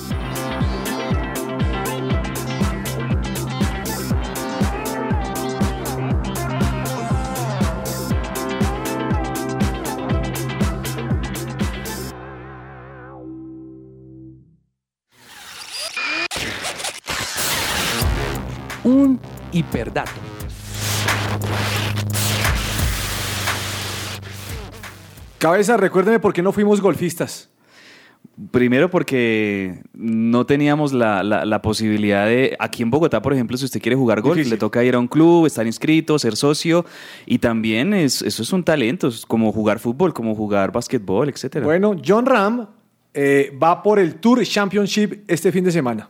hiperdato. 19.55 20.11
Cabeza, 25.39 25.77
recuérdeme 25.77 26.21
por 26.21 26.33
qué 26.33 26.43
no 26.43 26.53
fuimos 26.53 26.81
golfistas. 26.81 27.51
Primero 28.51 28.91
porque 28.91 29.83
no 29.93 30.45
teníamos 30.47 30.93
la, 30.93 31.23
la- 31.23 31.45
la 31.45 31.63
posibilidad 31.63 32.27
de... 32.27 32.57
Aquí 32.59 32.83
en 32.83 32.91
Bogotá, 32.91 33.21
por 33.23 33.33
ejemplo, 33.33 33.57
si 33.57 33.67
usted 33.67 33.81
quiere 33.81 33.95
jugar 33.95 34.23
golf, 34.23 34.37
Difícil. 34.37 34.55
le 34.55 34.59
toca 34.59 34.83
ir 34.83 34.95
a 34.95 34.99
un 34.99 35.07
club, 35.07 35.47
estar 35.47 35.67
inscrito, 35.67 36.19
ser 36.19 36.35
socio. 36.35 36.85
Y 37.27 37.39
también 37.39 37.93
es, 37.95 38.23
eso 38.23 38.43
es 38.43 38.53
un 38.53 38.65
talento, 38.65 39.09
es 39.09 39.25
como 39.27 39.53
jugar 39.53 39.79
fútbol, 39.79 40.13
como 40.15 40.35
jugar 40.35 40.73
básquetbol, 40.73 41.29
etcétera. 41.29 41.65
Bueno, 41.65 41.95
John 42.05 42.27
Ram 42.27 42.67
eh, 43.13 43.57
va 43.63 43.83
por 43.83 43.99
el 43.99 44.17
Tour 44.17 44.43
Championship 44.45 45.25
este 45.29 45.53
fin 45.53 45.63
de 45.63 45.71
semana. 45.71 46.09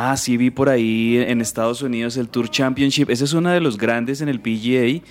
Ah, 0.00 0.16
sí, 0.16 0.36
vi 0.36 0.50
por 0.50 0.68
ahí 0.68 1.18
en 1.18 1.40
Estados 1.40 1.82
Unidos 1.82 2.16
el 2.16 2.28
Tour 2.28 2.48
Championship. 2.48 3.10
Ese 3.10 3.24
es 3.24 3.32
uno 3.32 3.50
de 3.50 3.60
los 3.60 3.76
grandes 3.76 4.20
en 4.20 4.28
el 4.28 4.38
PGA. 4.40 5.02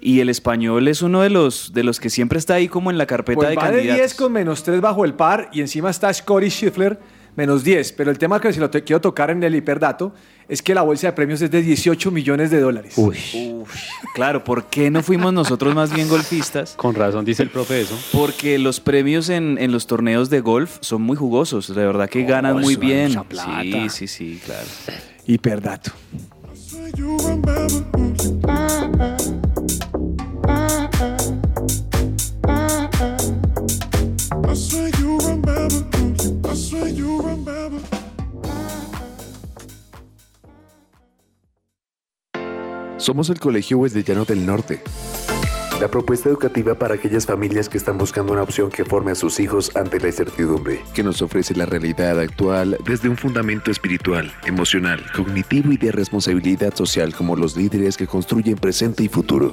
Y 0.00 0.20
el 0.20 0.28
español 0.28 0.86
es 0.86 1.02
uno 1.02 1.22
de 1.22 1.30
los, 1.30 1.72
de 1.72 1.82
los 1.82 1.98
que 1.98 2.10
siempre 2.10 2.38
está 2.38 2.54
ahí 2.54 2.68
como 2.68 2.92
en 2.92 2.98
la 2.98 3.06
carpeta 3.06 3.38
Pues 3.38 3.48
de 3.48 3.56
va 3.56 3.62
de 3.64 3.72
candidatos. 3.72 4.02
10 4.02 4.14
con 4.14 4.32
menos 4.32 4.62
3 4.62 4.80
bajo 4.80 5.04
el 5.04 5.14
par 5.14 5.50
y 5.52 5.62
encima 5.62 5.90
está 5.90 6.14
Scotty 6.14 6.48
Scheffler 6.48 6.96
menos 7.36 7.64
10. 7.64 7.92
Pero 7.92 8.10
el 8.10 8.18
tema 8.18 8.40
que 8.40 8.52
si 8.52 8.60
lo 8.60 8.70
te- 8.70 8.82
quiero 8.84 9.00
tocar 9.00 9.30
en 9.30 9.42
el 9.42 9.54
hiperdato 9.54 10.14
es 10.48 10.60
que 10.62 10.74
la 10.74 10.82
bolsa 10.82 11.06
de 11.08 11.12
premios 11.14 11.40
es 11.42 11.50
de 11.50 11.62
18 11.62 12.10
millones 12.10 12.50
de 12.50 12.60
dólares. 12.60 12.94
Uf, 12.96 13.16
claro, 14.14 14.44
¿por 14.44 14.66
qué 14.66 14.90
no 14.90 15.02
fuimos 15.02 15.32
nosotros 15.32 15.74
más 15.74 15.92
bien 15.92 16.08
golfistas? 16.08 16.74
Con 16.76 16.94
razón 16.94 17.24
dice 17.24 17.42
el 17.42 17.50
profe 17.50 17.80
eso. 17.80 17.98
Porque 18.12 18.58
los 18.58 18.80
premios 18.80 19.28
en, 19.30 19.56
en 19.58 19.72
los 19.72 19.86
torneos 19.86 20.30
de 20.30 20.40
golf 20.40 20.76
son 20.80 21.02
muy 21.02 21.16
jugosos, 21.16 21.74
de 21.74 21.84
verdad 21.86 22.08
que 22.08 22.24
ganan 22.24 22.60
muy 22.60 22.76
bien. 22.76 23.08
mucha 23.08 23.24
plata. 23.24 23.62
Sí, 23.62 23.88
sí, 23.90 24.06
sí, 24.06 24.40
claro. 24.44 24.66
Hiperdato. 25.26 25.92
Somos 43.04 43.28
el 43.28 43.38
Colegio 43.38 43.76
Wesleyano 43.78 44.24
del 44.24 44.46
Norte. 44.46 44.80
La 45.80 45.88
propuesta 45.88 46.30
educativa 46.30 46.74
para 46.76 46.94
aquellas 46.94 47.26
familias 47.26 47.68
que 47.68 47.76
están 47.76 47.98
buscando 47.98 48.32
una 48.32 48.42
opción 48.42 48.70
que 48.70 48.84
forme 48.84 49.10
a 49.10 49.14
sus 49.14 49.40
hijos 49.40 49.74
ante 49.76 50.00
la 50.00 50.06
incertidumbre, 50.06 50.80
que 50.94 51.02
nos 51.02 51.20
ofrece 51.20 51.54
la 51.54 51.66
realidad 51.66 52.18
actual 52.18 52.78
desde 52.86 53.08
un 53.10 53.18
fundamento 53.18 53.70
espiritual, 53.70 54.32
emocional, 54.46 55.04
cognitivo 55.14 55.72
y 55.72 55.76
de 55.76 55.92
responsabilidad 55.92 56.74
social 56.74 57.14
como 57.14 57.36
los 57.36 57.56
líderes 57.56 57.96
que 57.96 58.06
construyen 58.06 58.56
presente 58.56 59.02
y 59.02 59.08
futuro. 59.08 59.52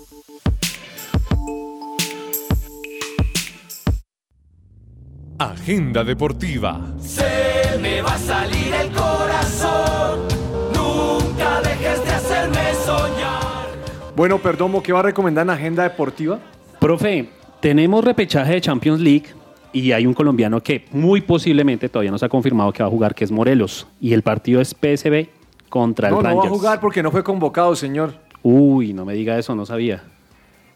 Agenda 5.41 6.03
deportiva. 6.03 6.79
Se 6.99 7.75
me 7.81 7.99
va 8.03 8.13
a 8.13 8.17
salir 8.19 8.71
el 8.75 8.91
corazón. 8.91 10.19
Nunca 10.71 11.61
dejes 11.61 12.05
de 12.05 12.11
hacerme 12.11 12.59
soñar. 12.85 13.65
Bueno, 14.15 14.37
Perdomo, 14.37 14.83
¿qué 14.83 14.93
va 14.93 14.99
a 14.99 15.01
recomendar 15.01 15.43
en 15.43 15.49
agenda 15.49 15.81
deportiva? 15.81 16.37
Profe, 16.79 17.27
tenemos 17.59 18.03
repechaje 18.05 18.53
de 18.53 18.61
Champions 18.61 18.99
League 19.01 19.29
y 19.73 19.91
hay 19.93 20.05
un 20.05 20.13
colombiano 20.13 20.61
que 20.61 20.85
muy 20.91 21.21
posiblemente 21.21 21.89
todavía 21.89 22.11
no 22.11 22.19
se 22.19 22.25
ha 22.27 22.29
confirmado 22.29 22.71
que 22.71 22.83
va 22.83 22.87
a 22.89 22.91
jugar, 22.91 23.15
que 23.15 23.23
es 23.23 23.31
Morelos. 23.31 23.87
Y 23.99 24.13
el 24.13 24.21
partido 24.21 24.61
es 24.61 24.75
PSB 24.79 25.27
contra 25.69 26.09
el 26.09 26.13
No, 26.13 26.21
no 26.21 26.23
va 26.23 26.29
a 26.29 26.33
Rangers. 26.35 26.53
jugar 26.55 26.79
porque 26.79 27.01
no 27.01 27.09
fue 27.09 27.23
convocado, 27.23 27.75
señor. 27.75 28.13
Uy, 28.43 28.93
no 28.93 29.05
me 29.05 29.15
diga 29.15 29.39
eso, 29.39 29.55
no 29.55 29.65
sabía. 29.65 30.03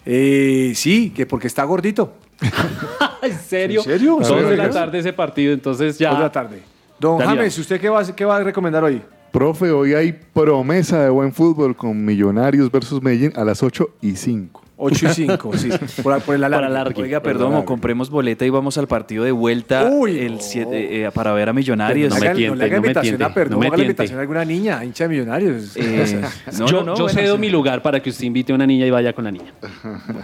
Eh, 0.07 0.72
sí, 0.74 1.11
que 1.11 1.28
porque 1.28 1.45
está 1.45 1.63
gordito. 1.66 2.13
¿En 3.21 3.39
serio? 3.39 3.81
¿En 3.81 3.86
serio? 3.86 4.17
Dos 4.19 4.31
¿En 4.31 4.49
de 4.49 4.57
la 4.57 4.69
tarde 4.69 4.99
ese 4.99 5.13
partido, 5.13 5.53
entonces 5.53 5.97
ya. 5.97 6.09
Dos 6.09 6.17
de 6.19 6.23
la 6.23 6.31
tarde. 6.31 6.61
Don 6.99 7.17
Dale, 7.19 7.31
James, 7.38 7.57
¿usted 7.57 7.79
qué 7.79 7.89
va, 7.89 8.01
a- 8.01 8.15
qué 8.15 8.25
va 8.25 8.38
a 8.38 8.43
recomendar 8.43 8.83
hoy? 8.83 9.01
Profe, 9.31 9.69
hoy 9.71 9.93
hay 9.93 10.13
promesa 10.13 11.03
de 11.03 11.09
buen 11.09 11.33
fútbol 11.33 11.75
con 11.75 12.05
Millonarios 12.05 12.71
versus 12.71 13.01
Medellín 13.01 13.33
a 13.36 13.43
las 13.43 13.61
8 13.61 13.89
y 14.01 14.15
5. 14.15 14.61
8 14.78 15.05
y 15.05 15.13
5, 15.13 15.57
sí. 15.57 15.69
Por, 16.03 16.21
por 16.21 16.36
el 16.36 16.43
alargue. 16.43 17.01
Oiga, 17.01 17.21
perdón, 17.21 17.49
alargue. 17.53 17.65
compremos 17.65 18.09
boleta 18.09 18.45
y 18.45 18.49
vamos 18.49 18.78
al 18.78 18.88
partido 18.88 19.23
de 19.23 19.32
vuelta 19.32 19.88
el 20.07 20.41
siete- 20.41 21.05
eh, 21.05 21.11
para 21.11 21.32
ver 21.34 21.47
a 21.49 21.53
Millonarios. 21.53 22.13
No, 22.13 22.19
le 22.19 22.28
haga- 22.30 22.39
no 22.49 22.55
le 22.55 22.65
haga 22.65 22.78
invitación 22.78 23.23
a 23.23 23.34
Perdomo, 23.34 23.63
haga 23.63 23.78
la 23.78 23.84
invitación 23.84 24.17
a 24.17 24.21
alguna 24.21 24.43
niña, 24.45 24.84
hincha 24.84 25.05
de 25.05 25.09
millonarios. 25.09 25.76
Eh, 25.78 26.21
no, 26.59 26.65
yo 26.67 26.78
no, 26.80 26.84
no, 26.88 26.97
yo 26.97 27.09
cedo 27.09 27.38
mi 27.38 27.49
lugar 27.49 27.82
para 27.82 28.01
que 28.01 28.09
usted 28.09 28.26
invite 28.26 28.51
a 28.51 28.55
una 28.55 28.65
niña 28.67 28.86
y 28.86 28.89
vaya 28.91 29.13
con 29.13 29.23
la 29.23 29.32
niña. 29.32 29.53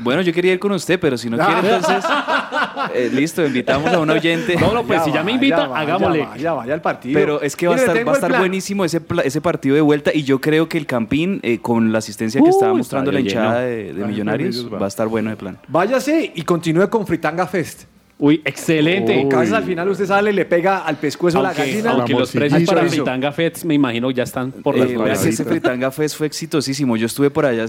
Bueno, 0.01 0.21
yo 0.21 0.33
quería 0.33 0.53
ir 0.53 0.59
con 0.59 0.71
usted, 0.73 0.99
pero 0.99 1.17
si 1.17 1.29
no 1.29 1.37
quiere, 1.37 1.75
entonces. 1.75 2.03
eh, 2.95 3.09
listo, 3.11 3.45
invitamos 3.45 3.91
a 3.91 3.99
un 3.99 4.09
oyente. 4.09 4.55
No, 4.55 4.73
no, 4.73 4.83
pues 4.83 5.03
si 5.03 5.11
ya 5.11 5.23
me 5.23 5.33
invita, 5.33 5.65
hagámosle. 5.75 6.27
Ya 6.37 6.53
vaya 6.53 6.73
al 6.73 6.81
partido. 6.81 7.19
Pero 7.19 7.41
es 7.41 7.55
que 7.55 7.67
va 7.67 7.75
a 7.75 7.77
estar, 7.77 7.95
va 7.95 7.99
a 7.99 8.15
el 8.15 8.23
estar 8.23 8.37
buenísimo 8.39 8.85
ese, 8.85 9.01
ese 9.23 9.41
partido 9.41 9.75
de 9.75 9.81
vuelta 9.81 10.11
y 10.13 10.23
yo 10.23 10.39
creo 10.41 10.69
que 10.69 10.77
el 10.77 10.85
Campín, 10.85 11.39
eh, 11.43 11.59
con 11.59 11.91
la 11.91 11.99
asistencia 11.99 12.41
que 12.41 12.47
Uh, 12.47 12.53
estaba 12.53 12.73
mostrando 12.73 13.11
la 13.11 13.19
hinchada 13.19 13.61
lleno. 13.61 13.65
de, 13.65 13.93
de 13.93 14.05
Millonarios, 14.05 14.71
va 14.71 14.85
a 14.85 14.87
estar 14.87 15.07
bueno 15.07 15.29
de 15.29 15.35
plan. 15.37 15.57
Váyase 15.67 16.31
y 16.35 16.41
continúe 16.43 16.89
con 16.89 17.07
Fritanga 17.07 17.47
Fest. 17.47 17.83
Uy, 18.23 18.39
excelente. 18.45 19.27
A 19.33 19.39
veces 19.39 19.53
al 19.55 19.63
final 19.63 19.89
usted 19.89 20.05
sale 20.05 20.29
y 20.29 20.33
le 20.33 20.45
pega 20.45 20.85
al 20.85 20.95
pescuezo 20.97 21.39
a 21.39 21.41
la 21.41 21.49
Aunque, 21.49 21.63
gallina. 21.63 21.89
aunque 21.91 22.13
los 22.13 22.31
precios 22.31 22.61
para 22.65 22.81
chorizo. 22.81 22.95
Fritanga 22.97 23.31
Fets 23.31 23.65
me 23.65 23.73
imagino 23.73 24.11
ya 24.11 24.21
están 24.21 24.51
por 24.51 24.77
las 24.77 24.91
Eh, 24.91 24.93
nubes. 24.93 25.25
ese 25.25 25.43
Fritanga 25.43 25.89
Fest 25.89 26.17
fue 26.17 26.27
exitosísimo. 26.27 26.95
Yo 26.97 27.07
estuve 27.07 27.31
por 27.31 27.47
allá, 27.47 27.65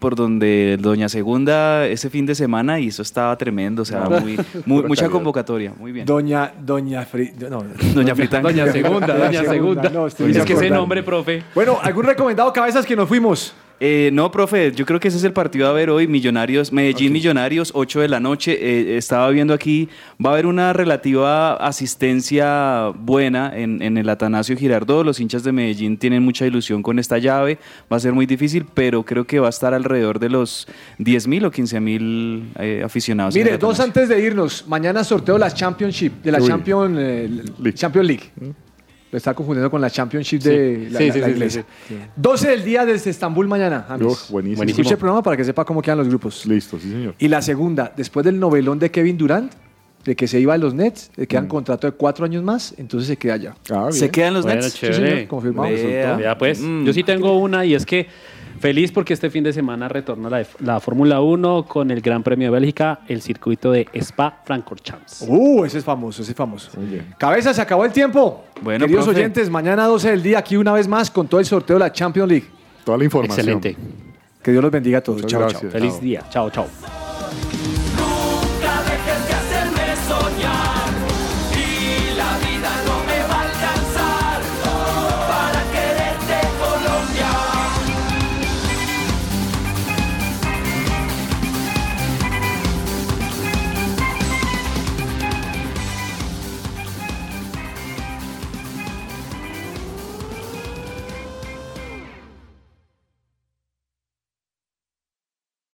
por 0.00 0.16
donde 0.16 0.76
Doña 0.80 1.08
Segunda, 1.08 1.86
ese 1.86 2.10
fin 2.10 2.26
de 2.26 2.34
semana 2.34 2.80
y 2.80 2.88
eso 2.88 3.02
estaba 3.02 3.38
tremendo. 3.38 3.82
O 3.82 3.84
sea, 3.84 4.00
muy, 4.20 4.36
muy- 4.66 4.82
mucha 4.82 5.08
convocatoria. 5.08 5.72
Muy 5.78 5.92
bien. 5.92 6.04
Doña, 6.04 6.52
doña 6.60 7.06
Fri- 7.06 7.32
no. 7.48 7.62
Doña 7.94 8.16
Fritanga. 8.16 8.50
Doña 8.50 8.72
Segunda, 8.72 9.06
Doña 9.16 9.44
Segunda. 9.44 9.88
No, 9.88 10.06
estoy 10.08 10.32
es 10.32 10.36
que 10.38 10.42
ese 10.42 10.52
acordando. 10.52 10.76
nombre, 10.78 11.02
profe. 11.04 11.44
Bueno, 11.54 11.78
¿algún 11.80 12.04
recomendado 12.06 12.52
cabezas 12.52 12.84
que 12.84 12.96
nos 12.96 13.08
fuimos? 13.08 13.54
Eh, 13.84 14.10
no, 14.12 14.30
profe, 14.30 14.70
yo 14.70 14.86
creo 14.86 15.00
que 15.00 15.08
ese 15.08 15.16
es 15.16 15.24
el 15.24 15.32
partido 15.32 15.66
a 15.66 15.72
ver 15.72 15.90
hoy. 15.90 16.06
Millonarios, 16.06 16.72
Medellín 16.72 17.12
Millonarios, 17.12 17.72
8 17.74 18.02
de 18.02 18.08
la 18.08 18.20
noche. 18.20 18.52
Eh, 18.52 18.96
estaba 18.96 19.28
viendo 19.30 19.52
aquí, 19.52 19.88
va 20.24 20.30
a 20.30 20.32
haber 20.34 20.46
una 20.46 20.72
relativa 20.72 21.54
asistencia 21.54 22.92
buena 22.94 23.50
en, 23.52 23.82
en 23.82 23.98
el 23.98 24.08
Atanasio 24.08 24.56
Girardot. 24.56 25.04
Los 25.04 25.18
hinchas 25.18 25.42
de 25.42 25.50
Medellín 25.50 25.96
tienen 25.96 26.22
mucha 26.22 26.46
ilusión 26.46 26.80
con 26.80 27.00
esta 27.00 27.18
llave. 27.18 27.58
Va 27.92 27.96
a 27.96 27.98
ser 28.00 28.12
muy 28.12 28.24
difícil, 28.24 28.66
pero 28.72 29.02
creo 29.02 29.24
que 29.24 29.40
va 29.40 29.48
a 29.48 29.50
estar 29.50 29.74
alrededor 29.74 30.20
de 30.20 30.28
los 30.28 30.68
10 30.98 31.26
mil 31.26 31.44
o 31.44 31.50
15 31.50 31.80
mil 31.80 32.52
eh, 32.60 32.82
aficionados. 32.84 33.34
Mire, 33.34 33.58
dos 33.58 33.80
antes 33.80 34.08
de 34.08 34.22
irnos. 34.22 34.64
Mañana 34.68 35.02
sorteo 35.02 35.36
la 35.38 35.52
Championship, 35.52 36.22
de 36.22 36.30
la. 36.30 36.40
Champion, 36.40 36.94
eh, 37.00 37.42
Champions 37.74 38.06
League. 38.06 38.30
Lo 39.12 39.18
está 39.18 39.34
confundiendo 39.34 39.70
con 39.70 39.78
la 39.80 39.90
Championship 39.90 40.40
de 40.42 40.86
Sí. 40.86 40.90
la, 40.90 40.98
Sí, 40.98 41.06
la- 41.08 41.12
sí, 41.12 41.20
la 41.20 41.26
sí, 41.26 41.32
inglesa. 41.32 41.64
sí, 41.86 41.94
12 42.16 42.48
del 42.48 42.64
día 42.64 42.86
desde 42.86 43.10
Estambul 43.10 43.46
mañana. 43.46 43.86
Uf, 44.00 44.30
buenísimo. 44.30 44.64
Escuche 44.64 44.92
el 44.92 44.96
programa 44.98 45.22
para 45.22 45.36
que 45.36 45.44
sepa 45.44 45.64
cómo 45.66 45.82
quedan 45.82 45.98
los 45.98 46.08
grupos. 46.08 46.46
Listo, 46.46 46.78
sí, 46.80 46.90
señor. 46.90 47.14
Y 47.18 47.28
la 47.28 47.42
segunda, 47.42 47.92
después 47.94 48.24
del 48.24 48.40
novelón 48.40 48.78
de 48.78 48.90
Kevin 48.90 49.18
Durant, 49.18 49.52
de 50.04 50.16
que 50.16 50.26
se 50.26 50.40
iba 50.40 50.54
a 50.54 50.58
los 50.58 50.72
Nets, 50.74 51.10
le 51.16 51.24
Mm. 51.24 51.26
quedan 51.26 51.46
contrato 51.46 51.86
de 51.86 51.92
cuatro 51.92 52.24
años 52.24 52.42
más, 52.42 52.74
entonces 52.78 53.06
se 53.06 53.16
queda 53.18 53.34
allá. 53.34 53.54
¿Se 53.90 54.10
quedan 54.10 54.32
los 54.34 54.44
Bueno, 54.44 54.62
Nets? 54.62 54.72
Sí, 54.72 54.80
chévere. 54.80 55.10
señor, 55.10 55.28
confirmado. 55.28 55.68
Vea, 56.16 56.38
pues. 56.38 56.60
Yo 56.60 56.92
sí 56.94 57.04
tengo 57.04 57.38
una 57.38 57.64
y 57.66 57.74
es 57.74 57.84
que 57.84 58.06
feliz 58.62 58.92
porque 58.92 59.12
este 59.12 59.28
fin 59.28 59.44
de 59.44 59.52
semana 59.52 59.88
retorna 59.88 60.30
la, 60.30 60.46
la 60.60 60.80
Fórmula 60.80 61.20
1 61.20 61.66
con 61.66 61.90
el 61.90 62.00
Gran 62.00 62.22
Premio 62.22 62.46
de 62.46 62.52
Bélgica, 62.52 63.00
el 63.08 63.20
circuito 63.20 63.70
de 63.72 63.88
Spa-Francorchamps. 63.92 65.24
Uh, 65.28 65.64
ese 65.64 65.78
es 65.78 65.84
famoso, 65.84 66.22
ese 66.22 66.30
es 66.30 66.36
famoso. 66.36 66.70
Cabeza, 67.18 67.52
se 67.52 67.60
acabó 67.60 67.84
el 67.84 67.92
tiempo. 67.92 68.44
Bueno, 68.62 68.84
Queridos 68.86 69.04
profe. 69.04 69.18
oyentes, 69.20 69.50
mañana 69.50 69.84
12 69.86 70.10
del 70.12 70.22
día, 70.22 70.38
aquí 70.38 70.56
una 70.56 70.72
vez 70.72 70.88
más 70.88 71.10
con 71.10 71.26
todo 71.28 71.40
el 71.40 71.46
sorteo 71.46 71.76
de 71.76 71.80
la 71.80 71.92
Champions 71.92 72.28
League. 72.28 72.46
Toda 72.84 72.96
la 72.98 73.04
información. 73.04 73.48
Excelente. 73.58 73.76
Que 74.42 74.50
Dios 74.52 74.62
los 74.62 74.72
bendiga 74.72 74.98
a 74.98 75.00
todos. 75.02 75.18
Muchas 75.22 75.30
Chao, 75.30 75.40
gracias. 75.40 75.62
chao. 75.62 75.70
Feliz 75.70 76.00
día. 76.00 76.22
Chao, 76.30 76.50
chao. 76.50 77.01